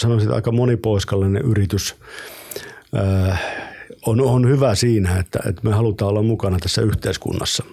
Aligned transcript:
sanoisin, 0.00 0.32
aika 0.32 0.52
monipoiskallinen 0.52 1.42
yritys 1.42 1.94
on, 4.06 4.20
on 4.20 4.48
hyvä 4.48 4.74
siinä, 4.74 5.18
että, 5.18 5.38
että 5.48 5.60
me 5.64 5.72
halutaan 5.72 6.08
olla 6.08 6.22
mukana 6.22 6.58
tässä 6.58 6.82
yhteiskunnassa 6.82 7.64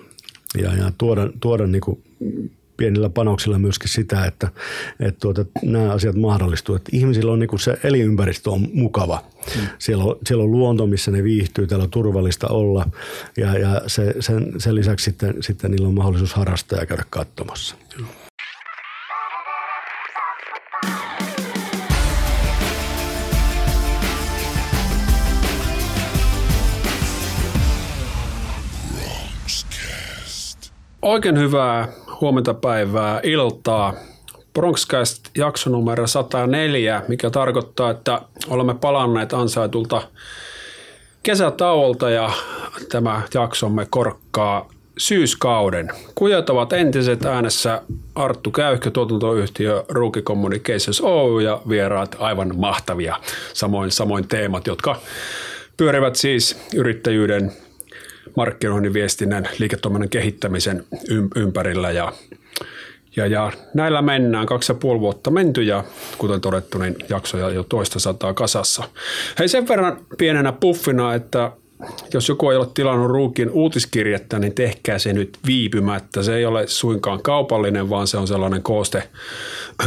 ja, 0.62 0.74
ja 0.74 0.92
tuoda, 0.98 1.30
tuoda 1.40 1.68
niin 1.68 1.82
kuin 1.82 2.04
pienillä 2.78 3.10
panoksilla 3.10 3.60
myöskin 3.60 3.90
sitä, 3.90 4.26
että, 4.26 4.48
että 5.00 5.20
tuota, 5.20 5.46
nämä 5.62 5.92
asiat 5.92 6.16
mahdollistuu. 6.16 6.76
Että 6.76 6.90
ihmisillä 6.94 7.32
on 7.32 7.40
niin 7.40 7.50
kuin 7.50 7.60
se 7.60 7.78
elinympäristö 7.84 8.52
on 8.52 8.68
mukava. 8.74 9.24
Mm. 9.56 9.68
Siellä, 9.80 10.04
on, 10.04 10.16
siellä 10.26 10.44
on 10.44 10.52
luonto, 10.52 10.88
missä 10.88 11.12
ne 11.12 11.24
viihtyy, 11.24 11.68
täällä 11.68 11.84
on 11.84 11.90
turvallista 11.90 12.48
olla 12.48 12.86
ja, 13.38 13.58
ja 13.58 13.82
se, 13.88 14.14
sen, 14.20 14.54
sen 14.58 14.76
lisäksi 14.76 15.04
sitten, 15.04 15.36
sitten 15.44 15.72
niillä 15.72 15.88
on 15.88 15.94
mahdollisuus 15.94 16.34
harrastaa 16.34 16.80
ja 16.80 16.86
käydä 16.86 17.04
katsomassa. 17.10 17.76
Mm. 18.00 18.27
Oikein 31.08 31.40
hyvää 31.40 31.88
huomenta 32.22 32.54
päivää, 32.54 33.20
iltaa. 33.24 33.94
Bronxcast 34.54 35.30
jakso 35.38 35.70
numero 35.70 36.08
104, 36.08 37.02
mikä 37.08 37.30
tarkoittaa, 37.30 37.92
että 37.92 38.22
olemme 38.48 38.76
palanneet 38.76 39.34
ansaitulta 39.34 40.02
kesätauolta 41.24 42.10
ja 42.10 42.30
tämä 42.92 43.22
jaksomme 43.34 43.88
korkkaa 43.90 44.70
syyskauden. 44.98 45.90
Kujat 46.16 46.50
ovat 46.50 46.74
entiset 46.74 47.26
äänessä 47.26 47.82
Arttu 48.16 48.52
Käyhkö, 48.52 48.92
tuotantoyhtiö 48.92 49.84
Rookie 49.90 50.22
Communications 50.22 51.02
Oy 51.02 51.42
ja 51.42 51.62
vieraat 51.70 52.16
aivan 52.20 52.54
mahtavia. 52.58 53.16
Samoin, 53.54 53.92
samoin 53.92 54.28
teemat, 54.28 54.68
jotka 54.68 54.96
pyörivät 55.78 56.16
siis 56.16 56.60
yrittäjyyden 56.76 57.52
markkinoinnin, 58.36 58.94
viestinnän, 58.94 59.50
liiketoiminnan 59.60 60.10
kehittämisen 60.10 60.84
ympärillä 61.36 61.92
ja 61.92 62.14
ja, 63.16 63.26
ja 63.26 63.52
näillä 63.74 64.02
mennään, 64.02 64.46
kaksi 64.46 64.72
ja 64.72 64.76
puoli 64.76 65.00
vuotta 65.00 65.32
menty 65.32 65.64
ja 65.64 65.84
kuten 66.18 66.42
todettu, 66.42 66.78
niin 66.78 66.96
jaksoja 67.10 67.50
jo 67.50 67.64
toista 67.64 68.00
sataa 68.00 68.34
kasassa. 68.34 68.84
Hei 69.40 69.48
sen 69.48 69.68
verran 69.68 69.98
pienenä 70.18 70.52
puffina, 70.52 71.14
että 71.14 71.52
jos 72.14 72.30
joku 72.30 72.50
ei 72.50 72.58
ole 72.58 72.68
tilannut 72.74 73.12
Ruukin 73.12 73.50
uutiskirjettä, 73.50 74.40
niin 74.40 74.54
tehkää 74.54 75.00
se 75.00 75.14
nyt 75.14 75.38
viipymättä. 75.48 76.24
Se 76.24 76.36
ei 76.36 76.46
ole 76.46 76.68
suinkaan 76.68 77.22
kaupallinen, 77.22 77.90
vaan 77.90 78.08
se 78.08 78.18
on 78.18 78.28
sellainen 78.28 78.64
kooste, 78.64 79.04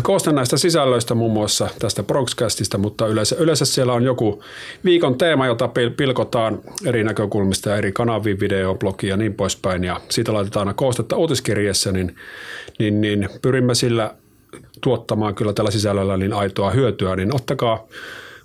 kooste 0.02 0.32
näistä 0.32 0.56
sisällöistä, 0.56 1.14
muun 1.14 1.32
muassa 1.32 1.68
tästä 1.78 2.02
Proxcastista, 2.02 2.78
mutta 2.78 3.06
yleensä, 3.06 3.36
yleensä 3.38 3.64
siellä 3.64 3.92
on 3.92 4.04
joku 4.04 4.42
viikon 4.84 5.18
teema, 5.18 5.46
jota 5.46 5.70
pilkotaan 5.96 6.58
eri 6.86 7.04
näkökulmista 7.04 7.70
ja 7.70 7.76
eri 7.76 7.92
kanaviin, 7.92 8.40
video, 8.40 8.74
blogi 8.74 9.06
ja 9.06 9.16
niin 9.16 9.34
poispäin, 9.34 9.84
ja 9.84 10.00
siitä 10.08 10.32
laitetaan 10.32 10.68
aina 10.68 10.74
koostetta 10.74 11.16
uutiskirjessä, 11.16 11.92
niin, 11.92 12.16
niin, 12.78 13.00
niin 13.00 13.28
pyrimme 13.42 13.74
sillä 13.74 14.14
tuottamaan 14.80 15.34
kyllä 15.34 15.52
tällä 15.52 15.70
sisällöllä 15.70 16.16
niin 16.16 16.32
aitoa 16.32 16.70
hyötyä, 16.70 17.16
niin 17.16 17.34
ottakaa 17.34 17.86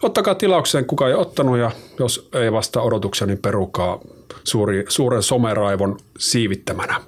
ottakaa 0.04 0.36
tilaukseen, 0.36 0.86
kuka 0.86 1.08
ei 1.08 1.14
ottanut 1.14 1.58
ja 1.58 1.72
jos 2.00 2.30
ei 2.34 2.52
vasta 2.52 2.82
odotuksia, 2.82 3.28
niin 3.28 3.38
perukaa 3.38 4.00
suuri, 4.44 4.86
suuren 4.88 5.24
someraivon 5.24 5.98
siivittämänä. 6.18 7.02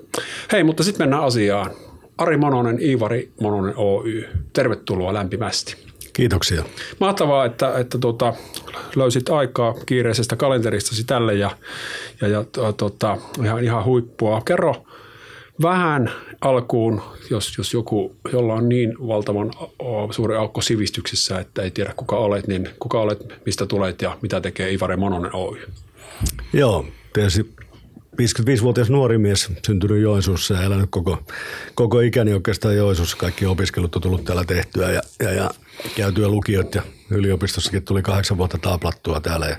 Hei, 0.52 0.64
mutta 0.64 0.84
sitten 0.84 1.04
mennään 1.04 1.24
asiaan. 1.24 1.72
Ari 2.18 2.38
Mononen, 2.38 2.82
Iivari 2.82 3.32
Mononen 3.42 3.74
Oy. 3.78 4.28
Tervetuloa 4.54 5.14
lämpimästi. 5.14 5.76
Kiitoksia. 6.14 6.64
Mahtavaa, 7.00 7.46
että, 7.46 7.78
että 7.78 7.98
tuota, 7.98 8.34
löysit 8.96 9.30
aikaa 9.30 9.76
kiireisestä 9.86 10.36
kalenteristasi 10.36 11.04
tälle 11.04 11.34
ja, 11.34 11.52
ja, 12.22 12.28
ja 12.28 12.44
tuota, 12.78 13.18
ihan, 13.44 13.64
ihan 13.64 13.86
huippua. 13.86 14.42
Kerro 14.46 14.76
vähän 15.62 16.12
alkuun, 16.42 17.02
jos, 17.30 17.58
jos 17.58 17.74
joku, 17.74 18.16
jolla 18.34 18.54
on 18.54 18.70
niin 18.70 18.94
valtavan 19.08 19.52
suuri 20.12 20.36
aukko 20.36 20.62
sivistyksessä, 20.62 21.40
että 21.40 21.62
ei 21.62 21.72
tiedä 21.72 21.94
kuka 21.96 22.16
olet, 22.16 22.48
niin 22.48 22.70
kuka 22.80 23.02
olet, 23.02 23.20
mistä 23.46 23.66
tulet 23.66 24.02
ja 24.02 24.18
mitä 24.22 24.42
tekee 24.42 24.74
Ivare 24.74 24.96
Mononen 24.96 25.36
Oy? 25.36 25.68
Joo, 26.54 26.86
tietysti 27.14 27.56
55-vuotias 28.22 28.90
nuori 28.90 29.18
mies, 29.18 29.50
syntynyt 29.66 30.02
Joensuussa 30.02 30.54
ja 30.54 30.64
elänyt 30.64 30.88
koko, 30.90 31.24
koko 31.76 32.00
ikäni 32.00 32.34
oikeastaan 32.34 32.76
Joensuussa. 32.76 33.18
Kaikki 33.18 33.46
opiskelut 33.46 33.96
on 33.96 34.02
tullut 34.02 34.24
täällä 34.24 34.44
tehtyä 34.44 34.92
ja, 34.92 35.02
ja, 35.24 35.32
ja 35.32 35.52
käytyä 35.96 36.28
lukiot 36.28 36.76
ja 36.76 36.82
yliopistossakin 37.10 37.84
tuli 37.84 38.02
kahdeksan 38.02 38.38
vuotta 38.38 38.58
taaplattua 38.58 39.20
täällä. 39.22 39.46
Ja 39.46 39.58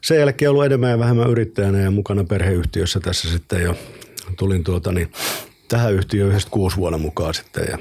sen 0.00 0.18
jälkeen 0.18 0.50
ollut 0.50 0.64
enemmän 0.64 0.90
ja 0.90 0.98
vähemmän 0.98 1.30
yrittäjänä 1.30 1.78
ja 1.78 1.90
mukana 1.90 2.24
perheyhtiössä 2.24 3.00
tässä 3.00 3.30
sitten 3.30 3.62
jo 3.62 3.74
tulin 4.38 4.64
tuota, 4.64 4.92
niin, 4.92 5.12
tähän 5.68 5.94
yhtiöön 5.94 6.28
96 6.28 6.76
vuonna 6.76 6.98
mukaan 6.98 7.34
sitten 7.34 7.66
ja, 7.70 7.78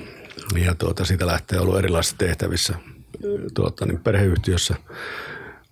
ja 0.65 0.75
tuota, 0.75 1.05
siitä 1.05 1.27
lähtee 1.27 1.59
ollut 1.59 1.77
erilaisissa 1.77 2.17
tehtävissä 2.17 2.75
tuota, 3.53 3.85
niin 3.85 3.99
perheyhtiössä 3.99 4.75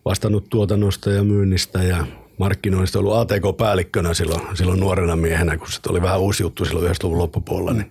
vastannut 0.05 0.49
tuotannosta 0.49 1.11
ja 1.11 1.23
myynnistä 1.23 1.83
ja 1.83 2.05
markkinoinnista 2.37 2.99
ollut 2.99 3.17
ATK-päällikkönä 3.17 4.13
silloin, 4.13 4.41
silloin 4.53 4.79
nuorena 4.79 5.15
miehenä, 5.15 5.57
kun 5.57 5.67
se 5.71 5.79
oli 5.89 6.01
vähän 6.01 6.19
uusi 6.19 6.43
juttu 6.43 6.65
silloin 6.65 6.91
90-luvun 6.91 7.17
loppupuolella, 7.17 7.73
niin 7.73 7.89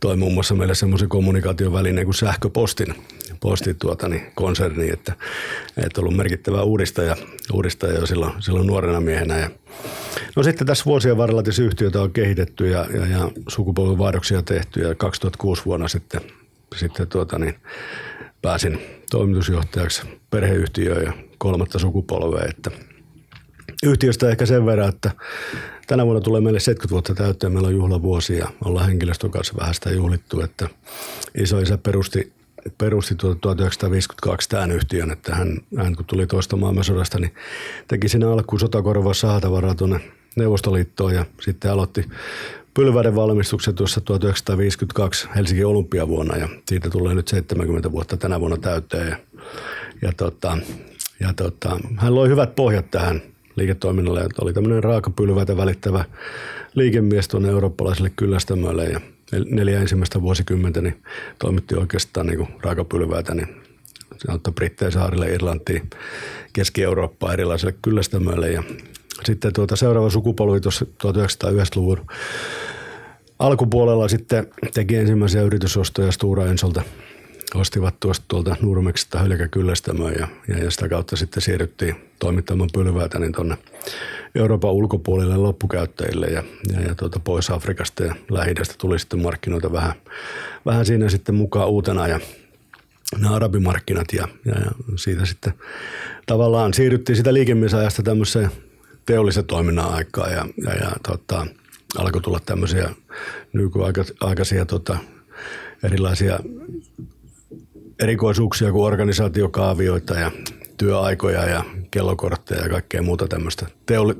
toi 0.00 0.16
muun 0.16 0.34
muassa 0.34 0.54
meille 0.54 0.74
semmoisen 0.74 1.08
kommunikaation 1.08 1.72
välineen 1.72 2.06
kuin 2.06 2.14
sähköpostin 2.14 2.94
postin 3.42 3.76
tuota, 3.76 4.08
niin 4.08 4.22
konserni, 4.34 4.90
että, 4.90 5.12
että 5.76 6.00
ollut 6.00 6.16
merkittävä 6.16 6.62
uudistaja, 6.62 7.16
uudistaja 7.52 7.98
jo 7.98 8.06
silloin, 8.06 8.32
silloin 8.42 8.66
nuorena 8.66 9.00
miehenä. 9.00 9.38
Ja, 9.38 9.50
no 10.36 10.42
sitten 10.42 10.66
tässä 10.66 10.84
vuosien 10.84 11.16
varrella 11.16 11.42
tässä 11.42 11.62
yhtiötä 11.62 12.00
on 12.00 12.12
kehitetty 12.12 12.68
ja, 12.68 12.86
ja, 12.94 13.06
ja 13.06 13.30
sukupolvenvaihdoksia 13.48 14.42
tehty 14.42 14.80
ja 14.80 14.94
2006 14.94 15.64
vuonna 15.64 15.88
sitten, 15.88 16.20
sitten 16.76 17.08
tuota, 17.08 17.38
niin 17.38 17.54
pääsin 18.42 18.80
toimitusjohtajaksi 19.10 20.02
perheyhtiöön 20.30 21.04
ja 21.04 21.12
kolmatta 21.38 21.78
sukupolvea, 21.78 22.46
että 22.50 22.70
Yhtiöstä 23.82 24.30
ehkä 24.30 24.46
sen 24.46 24.66
verran, 24.66 24.88
että 24.88 25.10
tänä 25.86 26.04
vuonna 26.04 26.20
tulee 26.20 26.40
meille 26.40 26.60
70 26.60 26.92
vuotta 26.92 27.14
täyteen. 27.14 27.52
Meillä 27.52 27.68
on 27.68 27.74
juhlavuosi 27.74 28.38
ja 28.38 28.48
ollaan 28.64 28.86
henkilöstön 28.86 29.30
kanssa 29.30 29.54
vähän 29.60 29.74
sitä 29.74 29.90
juhlittu, 29.90 30.40
että 30.40 30.68
isoisä 31.34 31.78
perusti 31.78 32.32
perusti 32.78 33.14
tuota 33.14 33.40
1952 33.40 34.48
tämän 34.48 34.70
yhtiön, 34.70 35.10
että 35.10 35.34
hän, 35.34 35.58
hän 35.76 35.96
kun 35.96 36.04
tuli 36.04 36.26
toista 36.26 36.56
maailmansodasta, 36.56 37.18
niin 37.18 37.34
teki 37.88 38.08
sinne 38.08 38.26
alkuun 38.26 38.60
sotakorvaa 38.60 39.14
sahatavaraa 39.14 39.74
tuonne 39.74 40.00
Neuvostoliittoon 40.36 41.14
ja 41.14 41.26
sitten 41.40 41.72
aloitti 41.72 42.08
pylväiden 42.74 43.14
valmistuksen 43.14 43.74
tuossa 43.74 44.00
1952 44.00 45.28
Helsingin 45.36 45.66
olympiavuonna 45.66 46.36
ja 46.36 46.48
siitä 46.68 46.90
tulee 46.90 47.14
nyt 47.14 47.28
70 47.28 47.92
vuotta 47.92 48.16
tänä 48.16 48.40
vuonna 48.40 48.56
täyteen. 48.56 49.08
Ja, 49.08 49.16
ja, 50.02 50.12
tota, 50.16 50.58
ja 51.20 51.34
tota, 51.34 51.78
hän 51.96 52.14
loi 52.14 52.28
hyvät 52.28 52.54
pohjat 52.54 52.90
tähän 52.90 53.22
liiketoiminnalle, 53.56 54.28
oli 54.40 54.52
tämmöinen 54.52 54.84
raakapylväitä 54.84 55.56
välittävä 55.56 56.04
liikemies 56.74 57.28
tuonne 57.28 57.48
eurooppalaiselle 57.48 58.12
kyllästämölle 58.16 58.84
ja 58.84 59.00
neljä 59.50 59.80
ensimmäistä 59.80 60.22
vuosikymmentä 60.22 60.80
niin 60.80 61.02
toimitti 61.38 61.74
oikeastaan 61.74 62.26
niin 62.26 62.48
raakapylväitä 62.60 63.34
niin 63.34 63.62
sanottu 64.26 64.52
Brittein 64.52 64.92
saarille, 64.92 65.34
Irlantiin, 65.34 65.90
Keski-Eurooppaan 66.52 67.32
erilaisille 67.32 67.74
kyllästämöille. 67.82 68.50
Ja 68.50 68.62
sitten 69.24 69.52
tuota 69.52 69.76
seuraava 69.76 70.10
sukupolvi 70.10 70.60
tuossa 70.60 70.84
1990-luvun 70.84 72.06
alkupuolella 73.38 74.08
sitten 74.08 74.46
teki 74.74 74.96
ensimmäisiä 74.96 75.42
yritysostoja 75.42 76.12
Stura 76.12 76.46
Ensolta. 76.46 76.82
Ostivat 77.54 78.00
tuosta 78.00 78.24
tuolta 78.28 78.56
Nurmeksesta 78.60 79.18
hylkäkyllästämöön 79.18 80.14
ja, 80.18 80.28
ja, 80.48 80.64
ja, 80.64 80.70
sitä 80.70 80.88
kautta 80.88 81.16
sitten 81.16 81.42
siirryttiin 81.42 81.94
toimittamaan 82.18 82.70
pylväitä 82.72 83.18
niin 83.18 83.32
tuonne 83.32 83.58
Euroopan 84.34 84.72
ulkopuolelle 84.72 85.36
loppukäyttäjille 85.36 86.26
ja, 86.26 86.42
ja, 86.72 86.80
ja 86.80 86.94
tuota 86.94 87.20
pois 87.20 87.50
Afrikasta 87.50 88.04
ja 88.04 88.14
lähi 88.30 88.54
tuli 88.78 88.98
sitten 88.98 89.22
markkinoita 89.22 89.72
vähän, 89.72 89.92
vähän 90.66 90.86
siinä 90.86 91.08
sitten 91.08 91.34
mukaan 91.34 91.68
uutena 91.68 92.08
ja 92.08 92.20
nämä 93.20 93.34
arabimarkkinat 93.34 94.06
ja, 94.12 94.28
ja, 94.44 94.54
ja 94.60 94.70
siitä 94.96 95.26
sitten 95.26 95.52
tavallaan 96.26 96.74
siirryttiin 96.74 97.16
sitä 97.16 97.34
liikemiesajasta 97.34 98.02
tämmöiseen 98.02 98.50
teollisen 99.06 99.44
toiminnan 99.44 99.94
aikaa 99.94 100.28
ja, 100.28 100.46
ja, 100.64 100.74
ja 100.74 100.90
tota, 101.08 101.46
alkoi 101.98 102.20
tulla 102.20 102.40
tämmöisiä 102.46 102.90
nykyaikaisia 103.52 104.66
tota, 104.66 104.96
erilaisia 105.82 106.38
erikoisuuksia 108.02 108.72
kuin 108.72 108.84
organisaatiokaavioita 108.84 110.14
ja 110.14 110.30
työaikoja 110.76 111.44
ja 111.44 111.64
kellokortteja 111.90 112.62
ja 112.62 112.68
kaikkea 112.68 113.02
muuta 113.02 113.28
tämmöistä 113.28 113.66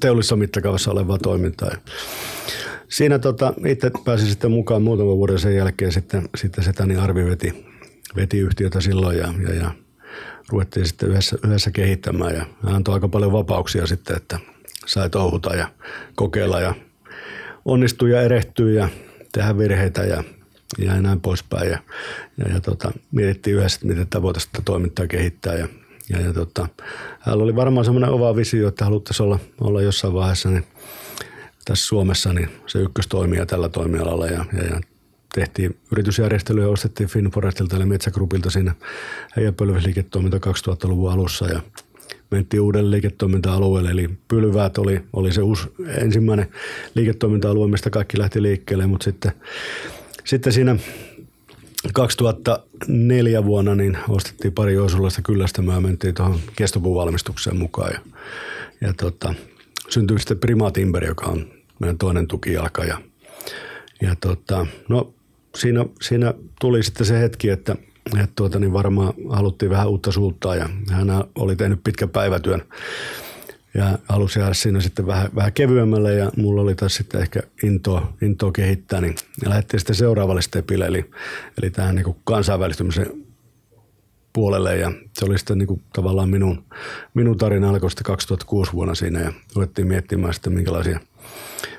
teollisessa 0.00 0.36
mittakaavassa 0.36 0.90
olevaa 0.90 1.18
toimintaa. 1.18 1.70
Siinä 2.88 3.18
tota, 3.18 3.54
itse 3.66 3.90
pääsin 4.04 4.28
sitten 4.28 4.50
mukaan 4.50 4.82
muutaman 4.82 5.16
vuoden 5.16 5.38
sen 5.38 5.56
jälkeen 5.56 5.92
sitten, 5.92 6.28
sitten 6.36 6.64
se 6.64 6.72
Tani 6.72 6.96
Arvi 6.96 7.24
veti, 7.24 7.64
veti 8.16 8.38
yhtiötä 8.38 8.80
silloin 8.80 9.18
ja, 9.18 9.34
ja, 9.48 9.54
ja 9.54 9.70
ruvettiin 10.48 10.86
sitten 10.86 11.08
yhdessä, 11.08 11.38
yhdessä 11.44 11.70
kehittämään 11.70 12.34
ja 12.34 12.46
hän 12.64 12.74
antoi 12.74 12.94
aika 12.94 13.08
paljon 13.08 13.32
vapauksia 13.32 13.86
sitten, 13.86 14.16
että 14.16 14.38
sai 14.86 15.10
touhuta 15.10 15.54
ja 15.54 15.68
kokeilla 16.14 16.60
ja 16.60 16.74
onnistua 17.64 18.08
ja 18.08 18.22
erehtyä 18.22 18.70
ja 18.70 18.88
tehdä 19.32 19.58
virheitä 19.58 20.02
ja, 20.02 20.24
ja 20.78 21.02
näin 21.02 21.20
poispäin. 21.20 21.70
Ja, 21.70 21.78
ja, 22.38 22.52
ja 22.54 22.60
tota, 22.60 22.92
mietittiin 23.12 23.56
yhdessä, 23.56 23.76
että 23.76 23.86
miten 23.86 24.06
tätä 24.06 24.22
voitaisiin 24.22 24.64
toimintaa 24.64 25.06
kehittää. 25.06 25.54
Ja, 25.54 25.68
ja, 26.08 26.20
ja 26.20 26.32
tota, 26.32 26.68
hänellä 27.20 27.44
oli 27.44 27.56
varmaan 27.56 27.84
semmoinen 27.84 28.10
ova 28.10 28.36
visio, 28.36 28.68
että 28.68 28.84
haluttaisiin 28.84 29.24
olla, 29.24 29.38
olla 29.60 29.82
jossain 29.82 30.14
vaiheessa 30.14 30.50
niin 30.50 30.64
tässä 31.64 31.86
Suomessa 31.86 32.32
niin 32.32 32.48
se 32.66 32.78
ykköstoimija 32.78 33.46
tällä 33.46 33.68
toimialalla. 33.68 34.26
Ja, 34.26 34.44
ja, 34.52 34.64
ja 34.64 34.80
tehtiin 35.34 35.76
yritysjärjestelyä 35.92 36.68
ostettiin 36.68 37.08
Finforestilta 37.08 37.76
eli 37.76 37.84
Metsägrupilta 37.84 38.50
siinä 38.50 38.74
heidän 39.36 39.54
pölvysliiketoiminta 39.54 40.36
2000-luvun 40.36 41.12
alussa. 41.12 41.46
Ja 41.46 41.60
mentiin 42.30 42.60
uudelle 42.60 42.90
liiketoiminta-alueelle, 42.90 43.90
eli 43.90 44.10
Pylväät 44.28 44.78
oli, 44.78 45.02
oli 45.12 45.32
se 45.32 45.42
uusi 45.42 45.68
ensimmäinen 45.88 46.48
liiketoiminta-alue, 46.94 47.68
mistä 47.68 47.90
kaikki 47.90 48.18
lähti 48.18 48.42
liikkeelle, 48.42 48.86
mutta 48.86 49.04
sitten, 49.04 49.32
sitten 50.24 50.52
siinä 50.52 50.76
2004 51.94 53.44
vuonna 53.44 53.74
niin 53.74 53.98
ostettiin 54.08 54.54
pari 54.54 54.74
jousulaista 54.74 55.22
kyllästämään 55.22 55.76
ja 55.76 55.80
mentiin 55.80 56.14
tuohon 56.14 56.40
kestopuun 56.56 56.96
valmistukseen 56.96 57.56
mukaan 57.56 57.92
ja, 57.92 58.00
ja 58.80 58.92
tota, 58.92 59.34
syntyi 59.88 60.18
sitten 60.18 60.38
Prima 60.38 60.70
Timber, 60.70 61.04
joka 61.04 61.26
on 61.26 61.46
meidän 61.78 61.98
toinen 61.98 62.26
tukijalka 62.26 62.84
ja, 62.84 62.98
ja 64.02 64.16
tota, 64.20 64.66
no 64.88 65.14
siinä, 65.54 65.84
siinä 66.02 66.34
tuli 66.60 66.82
sitten 66.82 67.06
se 67.06 67.20
hetki, 67.20 67.48
että, 67.48 67.76
että 68.06 68.32
tuota, 68.36 68.58
niin 68.58 68.72
varmaan 68.72 69.14
haluttiin 69.30 69.70
vähän 69.70 69.88
uutta 69.88 70.12
suuttaa 70.12 70.56
ja 70.56 70.68
hän 70.90 71.08
oli 71.34 71.56
tehnyt 71.56 71.80
pitkän 71.84 72.08
päivätyön 72.08 72.62
ja 73.74 73.98
halusi 74.08 74.38
jäädä 74.38 74.54
siinä 74.54 74.80
sitten 74.80 75.06
vähän, 75.06 75.28
vähän 75.34 75.52
kevyemmälle 75.52 76.14
ja 76.14 76.30
mulla 76.36 76.62
oli 76.62 76.74
taas 76.74 76.94
sitten 76.94 77.20
ehkä 77.20 77.40
intoa, 77.62 78.12
intoa 78.22 78.52
kehittää, 78.52 79.00
niin 79.00 79.14
lähdettiin 79.46 79.80
sitten 79.80 79.96
seuraavalle 79.96 80.42
stepille, 80.42 80.86
eli, 80.86 81.10
eli 81.62 81.70
tähän 81.70 81.94
niin 81.94 82.16
kansainvälistymisen 82.24 83.06
puolelle 84.32 84.76
ja 84.76 84.92
se 85.12 85.24
oli 85.24 85.38
sitten 85.38 85.58
niin 85.58 85.66
kuin 85.66 85.82
tavallaan 85.92 86.28
minun, 86.28 86.64
minun 87.14 87.38
tarina 87.38 87.70
alkoi 87.70 87.90
sitten 87.90 88.04
2006 88.04 88.72
vuonna 88.72 88.94
siinä 88.94 89.20
ja 89.20 89.32
ruvettiin 89.54 89.88
miettimään 89.88 90.34
sitten 90.34 90.52
minkälaisia, 90.52 91.00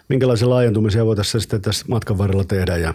minkälaisia 0.09 0.49
laajentumisia 0.49 1.05
voitaisiin 1.05 1.41
sitten 1.41 1.61
tässä 1.61 1.85
matkan 1.87 2.17
varrella 2.17 2.43
tehdä. 2.43 2.77
Ja 2.77 2.93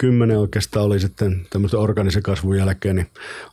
2010 0.00 0.38
oikeastaan 0.38 0.86
oli 0.86 1.00
sitten 1.00 1.46
tämmöisen 1.50 1.80
organisen 1.80 2.22
kasvun 2.22 2.58
jälkeen, 2.58 2.96
niin 2.96 3.06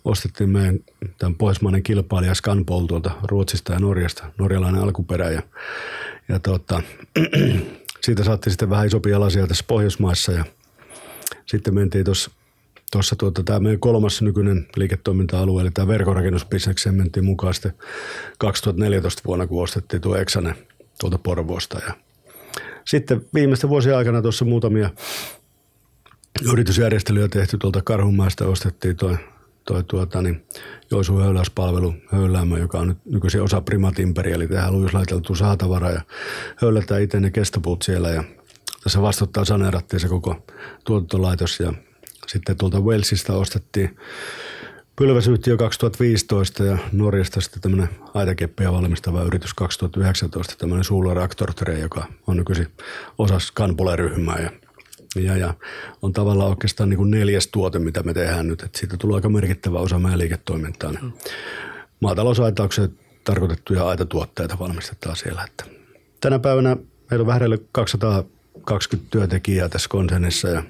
ostettiin 0.06 0.50
meidän 0.50 0.80
tämän 1.18 1.36
pohjoismainen 1.36 1.84
kilpailija 1.84 2.34
Scanpol 2.34 2.86
tuolta 2.86 3.12
Ruotsista 3.24 3.74
ja 3.74 3.80
Norjasta, 3.80 4.32
norjalainen 4.38 4.82
alkuperä 4.82 5.32
ja, 5.32 5.42
ja 6.30 6.40
tota, 6.40 6.82
siitä 8.06 8.24
saatiin 8.24 8.52
sitten 8.52 8.70
vähän 8.70 8.88
isompia 8.88 9.20
lasia 9.20 9.48
tässä 9.48 9.64
Pohjoismaissa 9.68 10.32
ja 10.32 10.46
sitten 11.46 11.74
mentiin 11.74 12.06
tuossa 12.06 12.32
tuossa 12.92 13.16
tuota, 13.16 13.44
tämä 13.44 13.60
meidän 13.60 13.80
kolmas 13.80 14.22
nykyinen 14.22 14.68
liiketoiminta-alue, 14.76 15.62
eli 15.62 15.72
tämä 15.72 15.88
verkorakennusbisnekseen 15.88 16.96
mentiin 16.96 17.26
mukaan 17.26 17.54
sitten 17.54 17.74
2014 18.38 19.22
vuonna, 19.26 19.48
kun 19.48 19.64
ostettiin 19.64 20.02
tuo 20.02 20.16
Exane 20.16 20.56
tuolta 21.00 21.18
Porvoosta. 21.18 21.80
Ja 21.88 21.94
sitten 22.86 23.26
viimeisten 23.34 23.70
vuosien 23.70 23.98
aikana 23.98 24.22
tuossa 24.22 24.46
muutamia 24.46 24.90
yritysjärjestelyjä 26.52 27.28
tehty 27.28 27.58
tuolta 27.58 27.82
Karhunmaista, 27.82 28.46
ostettiin 28.46 28.96
toi, 28.96 29.18
toi 29.66 29.84
tuota, 29.84 30.22
niin 30.22 30.46
Joisu 30.92 31.18
höyläyspalvelu 31.18 31.94
Höyläämä, 32.12 32.58
joka 32.58 32.80
on 32.80 32.88
nyt 32.88 32.98
nykyisin 33.06 33.42
osa 33.42 33.62
Primatimperi, 33.62 34.32
eli 34.32 34.48
tehdään 34.48 34.74
lujuslaiteltu 34.74 35.36
saatavara 35.36 35.92
ja 35.92 36.02
höylätään 36.56 37.02
itse 37.02 37.20
ne 37.20 37.32
kestopuut 37.32 37.82
siellä. 37.82 38.10
Ja 38.10 38.24
tässä 38.84 39.02
vastuttaa 39.02 39.46
saneerattiin 39.46 40.00
se 40.00 40.08
koko 40.08 40.46
tuotantolaitos. 40.84 41.60
Ja 41.60 41.74
sitten 42.28 42.58
tuolta 42.58 42.80
Walesista 42.80 43.34
ostettiin 43.34 43.98
pylväsyhtiö 44.96 45.58
2015 45.58 46.64
ja 46.64 46.78
Norjasta 46.92 47.42
sitten 47.42 47.62
tämmöinen 47.62 47.90
aitakeppiä 48.14 48.72
valmistava 48.72 49.24
yritys 49.24 49.54
2019, 49.54 50.56
tämmöinen 50.58 50.84
Solar 50.84 51.20
Actor 51.20 51.52
joka 51.80 52.06
on 52.28 52.38
nykyisin 52.38 52.68
osa 53.18 53.40
Scanpole-ryhmää 53.40 54.40
ja, 54.40 54.52
ja, 55.16 55.38
ja, 55.38 55.54
on 56.02 56.14
tavallaan 56.14 56.50
oikeastaan 56.50 56.90
niin 56.90 56.98
kuin 56.98 57.12
neljäs 57.12 57.48
tuote, 57.48 57.80
mitä 57.80 58.04
me 58.04 58.14
tehdään 58.14 58.48
nyt, 58.48 58.62
että 58.62 58.80
siitä 58.80 58.98
tulee 58.98 59.16
aika 59.16 59.30
merkittävä 59.30 59.80
osa 59.80 60.00
meidän 60.00 60.20
liiketoimintaa. 60.20 60.92
Mm. 60.92 61.12
Maatalousaitaukseen 62.00 62.90
tarkoitettuja 63.24 63.88
aitatuotteita 63.88 64.60
valmistetaan 64.60 65.16
siellä. 65.16 65.44
Että 65.44 65.64
tänä 66.22 66.40
päivänä 66.40 66.78
meillä 67.10 67.24
on 67.24 67.28
vähän 67.28 67.42
220 67.72 69.12
työntekijää 69.12 69.70
tässä 69.70 69.90
konsernissa 69.90 70.48
ja 70.48 70.64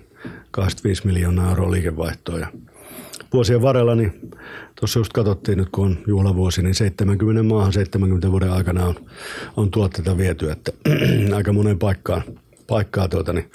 25 0.51 1.07
miljoonaa 1.07 1.49
euroa 1.49 1.71
liikevaihtoa. 1.71 2.39
Ja 2.39 2.47
vuosien 3.33 3.61
varrella, 3.61 3.95
niin 3.95 4.31
tuossa 4.79 4.99
just 4.99 5.13
katsottiin 5.13 5.57
nyt, 5.57 5.69
kun 5.69 5.85
on 5.85 5.97
juhlavuosi, 6.07 6.61
niin 6.61 6.75
70 6.75 7.43
maahan 7.43 7.73
70 7.73 8.31
vuoden 8.31 8.51
aikana 8.51 8.85
on, 8.85 8.95
on 9.57 9.71
tuotteita 9.71 10.17
viety, 10.17 10.51
että 10.51 10.71
aika 11.35 11.53
monen 11.53 11.79
paikkaan, 11.79 12.23
paikkaa 12.67 13.07
tuota, 13.07 13.33
niin 13.33 13.51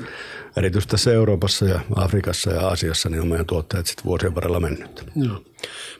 erityisesti 0.57 0.91
tässä 0.91 1.13
Euroopassa 1.13 1.65
ja 1.65 1.81
Afrikassa 1.97 2.51
ja 2.51 2.61
Aasiassa 2.61 3.09
niin 3.09 3.21
on 3.21 3.29
meidän 3.29 3.47
tuotteet 3.47 3.87
sitten 3.87 4.05
vuosien 4.05 4.35
varrella 4.35 4.61
mennyt. 4.61 5.05
Joo. 5.17 5.43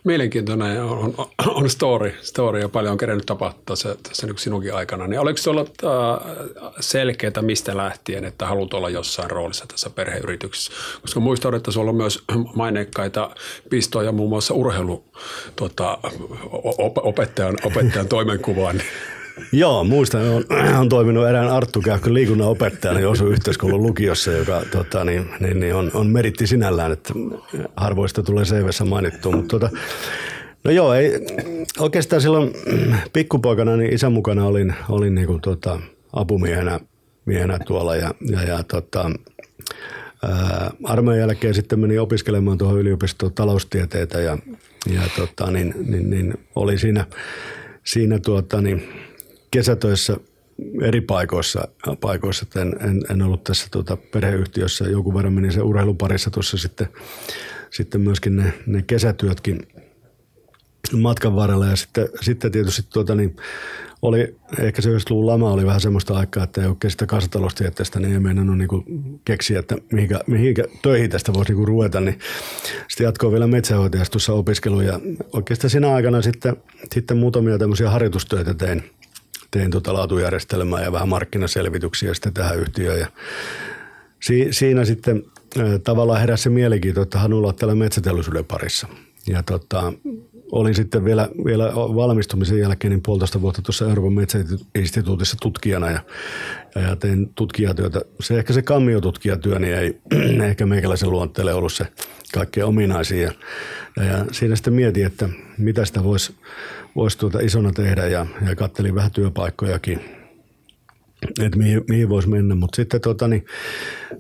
Mielenkiintoinen 0.05 0.83
on, 0.83 1.15
on, 1.17 1.27
on 1.47 1.71
story, 1.71 2.15
story 2.21 2.61
ja 2.61 2.69
paljon 2.69 2.93
on 2.93 2.99
kerennyt 2.99 3.27
tapahtua 3.27 3.63
tässä, 3.65 3.97
tässä 4.03 4.27
niin 4.27 4.39
sinunkin 4.39 4.75
aikana. 4.75 5.07
Niin 5.07 5.21
oliko 5.21 5.37
se 5.37 5.51
ollut 5.51 5.73
äh, 5.85 6.73
selkeää 6.81 7.33
mistä 7.41 7.77
lähtien, 7.77 8.25
että 8.25 8.47
haluat 8.47 8.75
olla 8.75 8.91
jossain 8.91 9.31
roolissa 9.31 9.67
tässä 9.67 9.91
perheyrityksessä? 9.91 10.73
Koska 11.03 11.21
muistan, 11.21 11.55
että 11.55 11.71
sulla 11.71 11.91
on 11.91 11.97
myös 11.97 12.25
maineikkaita 12.55 13.31
pistoja 13.71 14.13
muun 14.13 14.29
muassa 14.29 14.55
urheilu 14.55 15.05
tota, 15.57 15.99
opettajan, 17.03 17.57
opettajan 17.65 18.09
toimenkuvaan. 18.09 18.83
Joo, 19.53 19.85
muistan, 19.85 20.29
on, 20.29 20.45
on 20.81 20.89
toiminut 20.89 21.29
erään 21.29 21.49
Arttu 21.49 21.81
Kähkön 21.81 22.15
liikunnan 22.15 22.49
opettajana 22.49 23.01
Josu 23.01 23.27
yhteiskoulun 23.27 23.83
lukiossa, 23.83 24.33
joka 24.33 24.63
tota, 24.73 25.05
niin, 25.05 25.31
niin, 25.41 25.61
niin 25.61 25.75
on, 25.75 25.91
on 25.95 26.07
meritti 26.07 26.47
sinällään, 26.47 26.93
että 26.93 27.15
harvoista 27.77 28.23
tulee 28.23 28.45
CVssä 28.45 28.85
mainittu. 28.85 29.33
Mutta 29.33 29.59
tota, 29.59 29.71
no 30.65 30.71
joo, 30.71 30.95
ei, 30.95 31.13
oikeastaan 31.79 32.23
silloin 32.23 32.53
pikkupoikana 33.13 33.77
niin 33.77 33.95
isän 33.95 34.13
mukana 34.13 34.47
olin, 34.47 34.75
olin 34.89 35.15
niin 35.15 35.27
kuin, 35.27 35.41
tota, 35.41 35.79
apumiehenä 36.13 36.81
miehenä 37.25 37.59
tuolla 37.59 37.97
ja, 37.97 38.15
ja, 38.31 38.43
ja 38.43 38.63
tota, 38.63 39.11
armeijan 40.85 41.29
jälkeen 41.29 41.55
sitten 41.55 41.81
menin 41.81 42.01
opiskelemaan 42.01 42.59
tuohon 42.59 42.81
yliopistoon 42.81 43.33
taloustieteitä 43.35 44.21
ja, 44.21 44.39
ja 44.95 45.03
tota, 45.17 45.51
niin, 45.51 45.75
niin, 45.87 46.11
niin, 46.11 46.35
oli 46.55 46.79
siinä, 46.79 47.07
siinä 47.85 48.19
tuota, 48.19 48.61
niin, 48.61 48.89
kesätöissä 49.53 50.17
eri 50.83 51.01
paikoissa, 51.01 51.69
paikoissa 52.01 52.47
en, 52.61 52.77
en, 52.81 53.03
en, 53.11 53.23
ollut 53.23 53.45
tässä 53.45 53.69
tuota 53.71 53.97
perheyhtiössä. 53.97 54.85
Jonkun 54.85 55.15
verran 55.15 55.33
menin 55.33 55.53
se 55.53 55.63
urheilun 55.63 55.99
parissa 55.99 56.31
tuossa 56.31 56.59
sitten, 56.59 56.89
sitten 57.71 58.01
myöskin 58.01 58.37
ne, 58.37 58.53
ne 58.67 58.83
kesätyötkin 58.87 59.67
matkan 60.97 61.37
varrella. 61.37 61.67
Ja 61.67 61.77
sitten, 61.77 62.09
sitten 62.21 62.53
tietysti 62.53 62.83
tuota, 62.93 63.15
niin 63.15 63.37
oli, 64.03 64.37
ehkä 64.59 64.83
se 64.83 64.91
90-luvun 64.91 65.27
lama 65.27 65.53
oli 65.53 65.67
vähän 65.67 65.81
semmoista 65.81 66.15
aikaa, 66.15 66.45
että 66.45 66.63
ei 66.63 66.69
oikein 66.69 66.91
sitä 66.91 67.07
kansantaloustieteestä, 67.07 68.01
niin 68.01 68.13
ei 68.13 68.21
meinannut 68.21 68.59
niin 68.59 69.21
keksiä, 69.25 69.59
että 69.59 69.77
mihinkä, 69.93 70.21
mihinkä 70.27 70.65
töihin 70.83 71.11
tästä 71.11 71.33
voisi 71.33 71.55
niin 71.55 71.69
ruveta. 71.69 72.01
Niin 72.01 72.19
sitten 72.89 73.05
jatkoin 73.05 73.33
vielä 73.33 73.47
metsähoitajassa 73.47 74.13
tuossa 74.13 74.33
opiskeluun 74.33 74.85
ja 74.85 75.01
oikeastaan 75.33 75.71
siinä 75.71 75.95
aikana 75.95 76.23
sitten, 76.23 76.57
sitten 76.95 77.17
muutamia 77.17 77.59
tämmöisiä 77.59 77.91
harjoitustöitä 77.91 78.55
tein– 78.55 78.83
tein 79.53 79.71
tuota 79.71 79.95
laatujärjestelmää 79.95 80.83
ja 80.83 80.93
vähän 80.93 81.09
markkinaselvityksiä 81.09 82.15
sitten 82.15 82.35
tähän 82.35 82.59
yhtiöön. 82.59 83.01
Ja 83.01 83.07
si, 84.23 84.49
siinä 84.51 84.85
sitten 84.85 85.23
tavallaan 85.85 86.21
heräsi 86.21 86.43
se 86.43 86.51
mielenkiinto, 86.51 87.03
että 87.03 87.19
haluan 87.19 87.39
olla 87.39 87.53
täällä 87.53 87.75
metsäteollisuuden 87.75 88.45
parissa. 88.45 88.87
Ja 89.27 89.43
tota, 89.43 89.93
olin 90.53 90.75
sitten 90.75 91.05
vielä, 91.05 91.29
vielä 91.45 91.73
valmistumisen 91.75 92.59
jälkeen 92.59 92.91
niin 92.91 93.03
puolitoista 93.03 93.41
vuotta 93.41 93.63
tuossa 93.63 93.89
Euroopan 93.89 94.13
metsäinstituutissa 94.13 95.37
tutkijana 95.43 95.91
ja, 95.91 96.01
ja 96.75 96.97
tein 96.97 97.31
tutkijatyötä. 97.35 98.01
Se 98.21 98.39
ehkä 98.39 98.53
se 98.53 98.63
kammiotutkijatyö 98.63 99.59
niin 99.59 99.75
ei 99.75 100.01
ehkä 100.49 100.67
meikäläisen 100.67 101.11
luonteelle 101.11 101.55
ollut 101.55 101.73
se 101.73 101.87
kaikkein 102.35 102.67
ominaisin. 102.67 103.21
Ja, 103.21 103.33
ja, 103.97 104.27
siinä 104.33 104.57
sitten 104.57 104.75
mietin, 104.75 105.07
että 105.07 105.29
mitä 105.59 105.85
sitä 105.85 106.05
voisi 106.05 106.35
vois 106.97 107.17
tuota 107.17 107.41
isona 107.41 107.73
tehdä 107.73 108.07
ja, 108.07 108.27
ja 108.49 108.57
kattelin 108.57 108.95
vähän 108.95 109.11
työpaikkojakin, 109.11 110.01
että 111.41 111.59
mihin, 111.59 111.85
mihin 111.89 112.09
voisi 112.09 112.29
mennä. 112.29 112.55
Mutta 112.55 112.77
sitten 112.77 113.01
tota, 113.01 113.29
niin, 113.29 113.45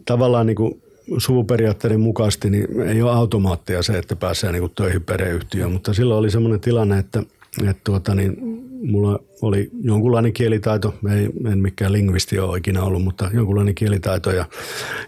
tavallaan 0.07 0.47
niin 0.47 0.57
kuin 0.57 0.83
suvuperiaatteiden 1.19 2.01
mukaisesti 2.01 2.51
niin 2.51 2.81
ei 2.81 3.03
ole 3.03 3.13
automaattia 3.13 3.83
se, 3.83 3.99
että 3.99 4.17
pääsee 4.17 4.53
niin 4.53 4.61
kuin 4.61 4.73
töihin 4.75 5.03
perheyhtiöön, 5.03 5.73
mutta 5.73 5.95
silloin 5.95 6.19
oli 6.19 6.31
semmoinen 6.31 6.61
tilanne, 6.61 6.99
että, 6.99 7.23
että 7.69 7.81
tuota, 7.85 8.15
niin 8.15 8.37
mulla 8.83 9.19
oli 9.43 9.71
jonkunlainen 9.83 10.33
kielitaito, 10.33 10.95
ei, 11.15 11.29
en 11.53 11.59
mikään 11.59 11.93
lingvisti 11.93 12.39
ole 12.39 12.59
ikinä 12.59 12.83
ollut, 12.83 13.05
mutta 13.05 13.31
jonkunlainen 13.35 13.75
kielitaito 13.75 14.31
ja, 14.31 14.45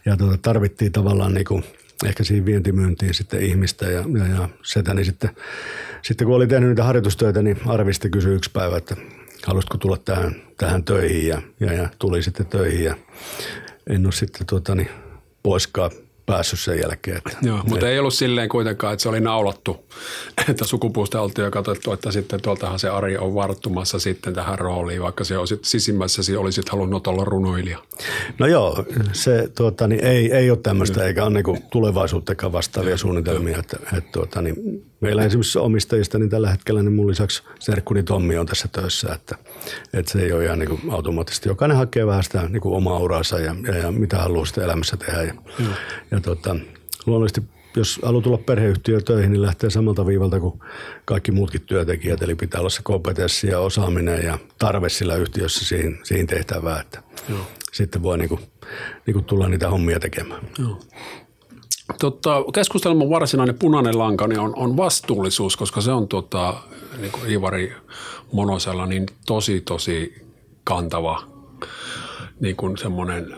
ja 0.05 0.17
tuota, 0.17 0.39
tarvittiin 0.39 0.93
tavallaan 0.93 1.35
niin 1.35 1.45
kuin 1.45 1.65
ehkä 2.05 2.25
siihen 2.25 2.47
vientimyyntiin 2.47 3.15
sitten 3.15 3.43
ihmistä 3.43 3.87
ja, 3.87 4.05
ja, 4.19 4.27
ja 4.27 4.49
setäni 4.63 5.05
sitten, 5.05 5.31
sitten 6.03 6.27
kun 6.27 6.37
oli 6.37 6.47
tehnyt 6.47 6.69
niitä 6.69 6.85
harjoitustöitä, 6.85 7.43
niin 7.43 7.57
Arvisti 7.67 8.11
kysyi 8.11 8.35
yksi 8.35 8.51
päivä, 8.53 8.77
että 8.77 8.97
halusitko 9.47 9.79
tulla 9.79 9.97
tähän, 9.97 10.37
tähän 10.57 10.85
töihin 10.85 11.27
ja, 11.27 11.43
ja, 11.61 11.73
ja, 11.73 11.89
tuli 11.99 12.23
sitten 12.23 12.47
töihin 12.47 12.85
ja 12.85 12.97
en 13.87 14.07
ole 14.07 14.13
sitten 14.13 14.47
tuota, 14.47 14.75
niin, 14.75 14.89
poiskaan 15.43 15.91
päässyt 16.27 16.61
sen 16.61 16.79
jälkeen. 16.79 17.17
Että, 17.17 17.39
Joo, 17.43 17.57
mutta 17.57 17.87
et, 17.87 17.93
ei 17.93 17.99
ollut 17.99 18.15
silleen 18.15 18.49
kuitenkaan, 18.49 18.93
että 18.93 19.03
se 19.03 19.09
oli 19.09 19.21
naulattu, 19.21 19.87
että 20.51 20.65
sukupuusta 20.65 21.21
oltiin 21.21 21.45
jo 21.45 21.51
katsottu, 21.51 21.93
että 21.93 22.13
sitten 22.13 22.43
tuoltahan 22.43 22.79
se 22.79 22.89
Ari 22.89 23.17
on 23.17 23.35
varttumassa 23.35 23.99
sitten 23.99 24.35
tähän 24.35 24.59
rooliin, 24.59 25.03
vaikka 25.03 25.25
se 25.25 25.39
olisit 25.39 25.65
sisimmässäsi 25.65 26.37
olisit 26.37 26.69
halunnut 26.69 27.07
olla 27.07 27.25
runoilija. 27.25 27.79
No 28.39 28.47
joo, 28.47 28.85
se 29.13 29.49
tuota, 29.57 29.87
niin 29.87 30.05
ei, 30.05 30.33
ei 30.33 30.51
ole 30.51 30.59
tämmöistä 30.63 31.05
eikä 31.05 31.25
ole 31.25 31.33
niin 31.33 31.63
tulevaisuuttakaan 31.71 32.53
vastaavia 32.53 32.97
suunnitelmia. 32.97 33.59
Että, 33.59 33.77
että, 33.97 34.11
tuota, 34.13 34.43
niin 34.43 34.85
meillä 35.05 35.25
esimerkiksi 35.25 35.59
omistajista 35.59 36.19
niin 36.19 36.31
tällä 36.31 36.51
hetkellä 36.51 36.83
niin 36.83 36.93
mun 36.93 37.11
lisäksi 37.11 37.43
serkkuni 37.59 38.03
Tommi 38.03 38.39
on 38.39 38.47
tässä 38.47 38.69
töissä, 38.73 39.13
että, 39.15 39.37
että 39.93 40.13
se 40.13 40.19
ei 40.19 40.33
ole 40.33 40.45
ihan 40.45 40.59
niin 40.59 40.69
kuin 40.69 40.81
automaattisesti. 40.91 41.49
Jokainen 41.49 41.77
hakee 41.77 42.07
vähän 42.07 42.25
sitä 42.25 42.49
niin 42.49 42.61
kuin 42.61 42.77
omaa 42.77 42.99
uraansa 42.99 43.39
ja, 43.39 43.55
ja, 43.67 43.77
ja 43.77 43.93
mitä 43.93 44.19
haluaa 44.19 44.45
sitä 44.45 44.65
elämässä 44.65 44.97
tehdä. 44.97 45.23
Ja, 45.23 45.35
ja 46.11 46.21
tota, 46.21 46.57
luonnollisesti 47.07 47.43
jos 47.77 48.01
haluaa 48.03 48.23
tulla 48.23 48.39
perheyhtiöön 48.39 49.05
töihin, 49.05 49.33
niin 49.33 49.43
lähtee 49.43 49.71
samalta 49.71 50.07
viivalta 50.07 50.41
kuin 50.41 50.61
kaikki 51.05 51.33
muutkin 51.33 51.61
työntekijät. 51.61 52.23
Eli 52.23 52.35
pitää 52.35 52.61
olla 52.61 52.71
se 52.71 52.81
kompetenssi 52.83 53.47
ja 53.47 53.61
osaaminen 53.61 54.25
ja 54.25 54.39
tarve 54.59 54.89
sillä 54.89 55.17
yhtiössä 55.17 55.65
siihen, 55.65 55.99
siihen 56.03 56.27
tehtävään, 56.27 56.81
että 56.81 57.03
Joo. 57.29 57.47
sitten 57.73 58.03
voi 58.03 58.19
niinku, 58.19 58.41
niinku 59.07 59.23
tulla 59.23 59.49
niitä 59.49 59.69
hommia 59.69 60.01
tekemään. 60.01 60.43
Joo. 60.59 60.81
Totta, 62.01 62.45
keskustelman 62.55 63.11
varsinainen 63.11 63.59
punainen 63.59 63.99
lanka 63.99 64.27
niin 64.27 64.41
on, 64.41 64.53
on 64.57 64.77
vastuullisuus, 64.77 65.57
koska 65.57 65.81
se 65.81 65.93
on 65.93 66.09
tota, 66.09 66.55
niin 66.99 67.13
kuin 67.13 67.31
Ivari 67.31 67.73
Monosella 68.33 68.87
niin 68.87 69.07
tosi 69.27 69.61
tosi 69.61 70.25
kantava 70.65 71.23
niin 72.41 72.57
kuin 72.57 72.79
semmoinen 72.79 73.37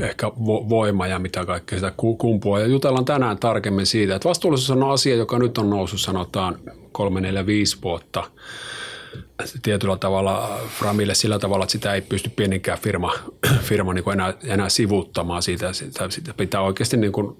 ehkä 0.00 0.32
voima 0.68 1.06
ja 1.06 1.18
mitä 1.18 1.44
kaikkea 1.46 1.78
sitä 1.78 1.92
kumpua. 2.18 2.60
Ja 2.60 2.66
jutellaan 2.66 3.04
tänään 3.04 3.38
tarkemmin 3.38 3.86
siitä, 3.86 4.14
että 4.16 4.28
vastuullisuus 4.28 4.70
on 4.70 4.90
asia, 4.90 5.16
joka 5.16 5.38
nyt 5.38 5.58
on 5.58 5.70
noussut 5.70 6.00
sanotaan 6.00 6.58
3, 6.92 7.20
4, 7.20 7.46
5 7.46 7.76
vuotta 7.82 8.24
tietyllä 9.62 9.96
tavalla 9.96 10.60
Framille 10.78 11.14
sillä 11.14 11.38
tavalla, 11.38 11.64
että 11.64 11.72
sitä 11.72 11.94
ei 11.94 12.00
pysty 12.00 12.30
pienenkään 12.36 12.78
firma, 12.78 13.12
firma 13.68 13.94
niin 13.94 14.12
enää, 14.12 14.34
enää 14.44 14.68
sivuuttamaan 14.68 15.42
siitä. 15.42 15.72
Sitä, 15.72 16.10
sitä 16.10 16.34
pitää 16.34 16.60
oikeasti 16.60 16.96
niin 16.96 17.12
kuin 17.12 17.36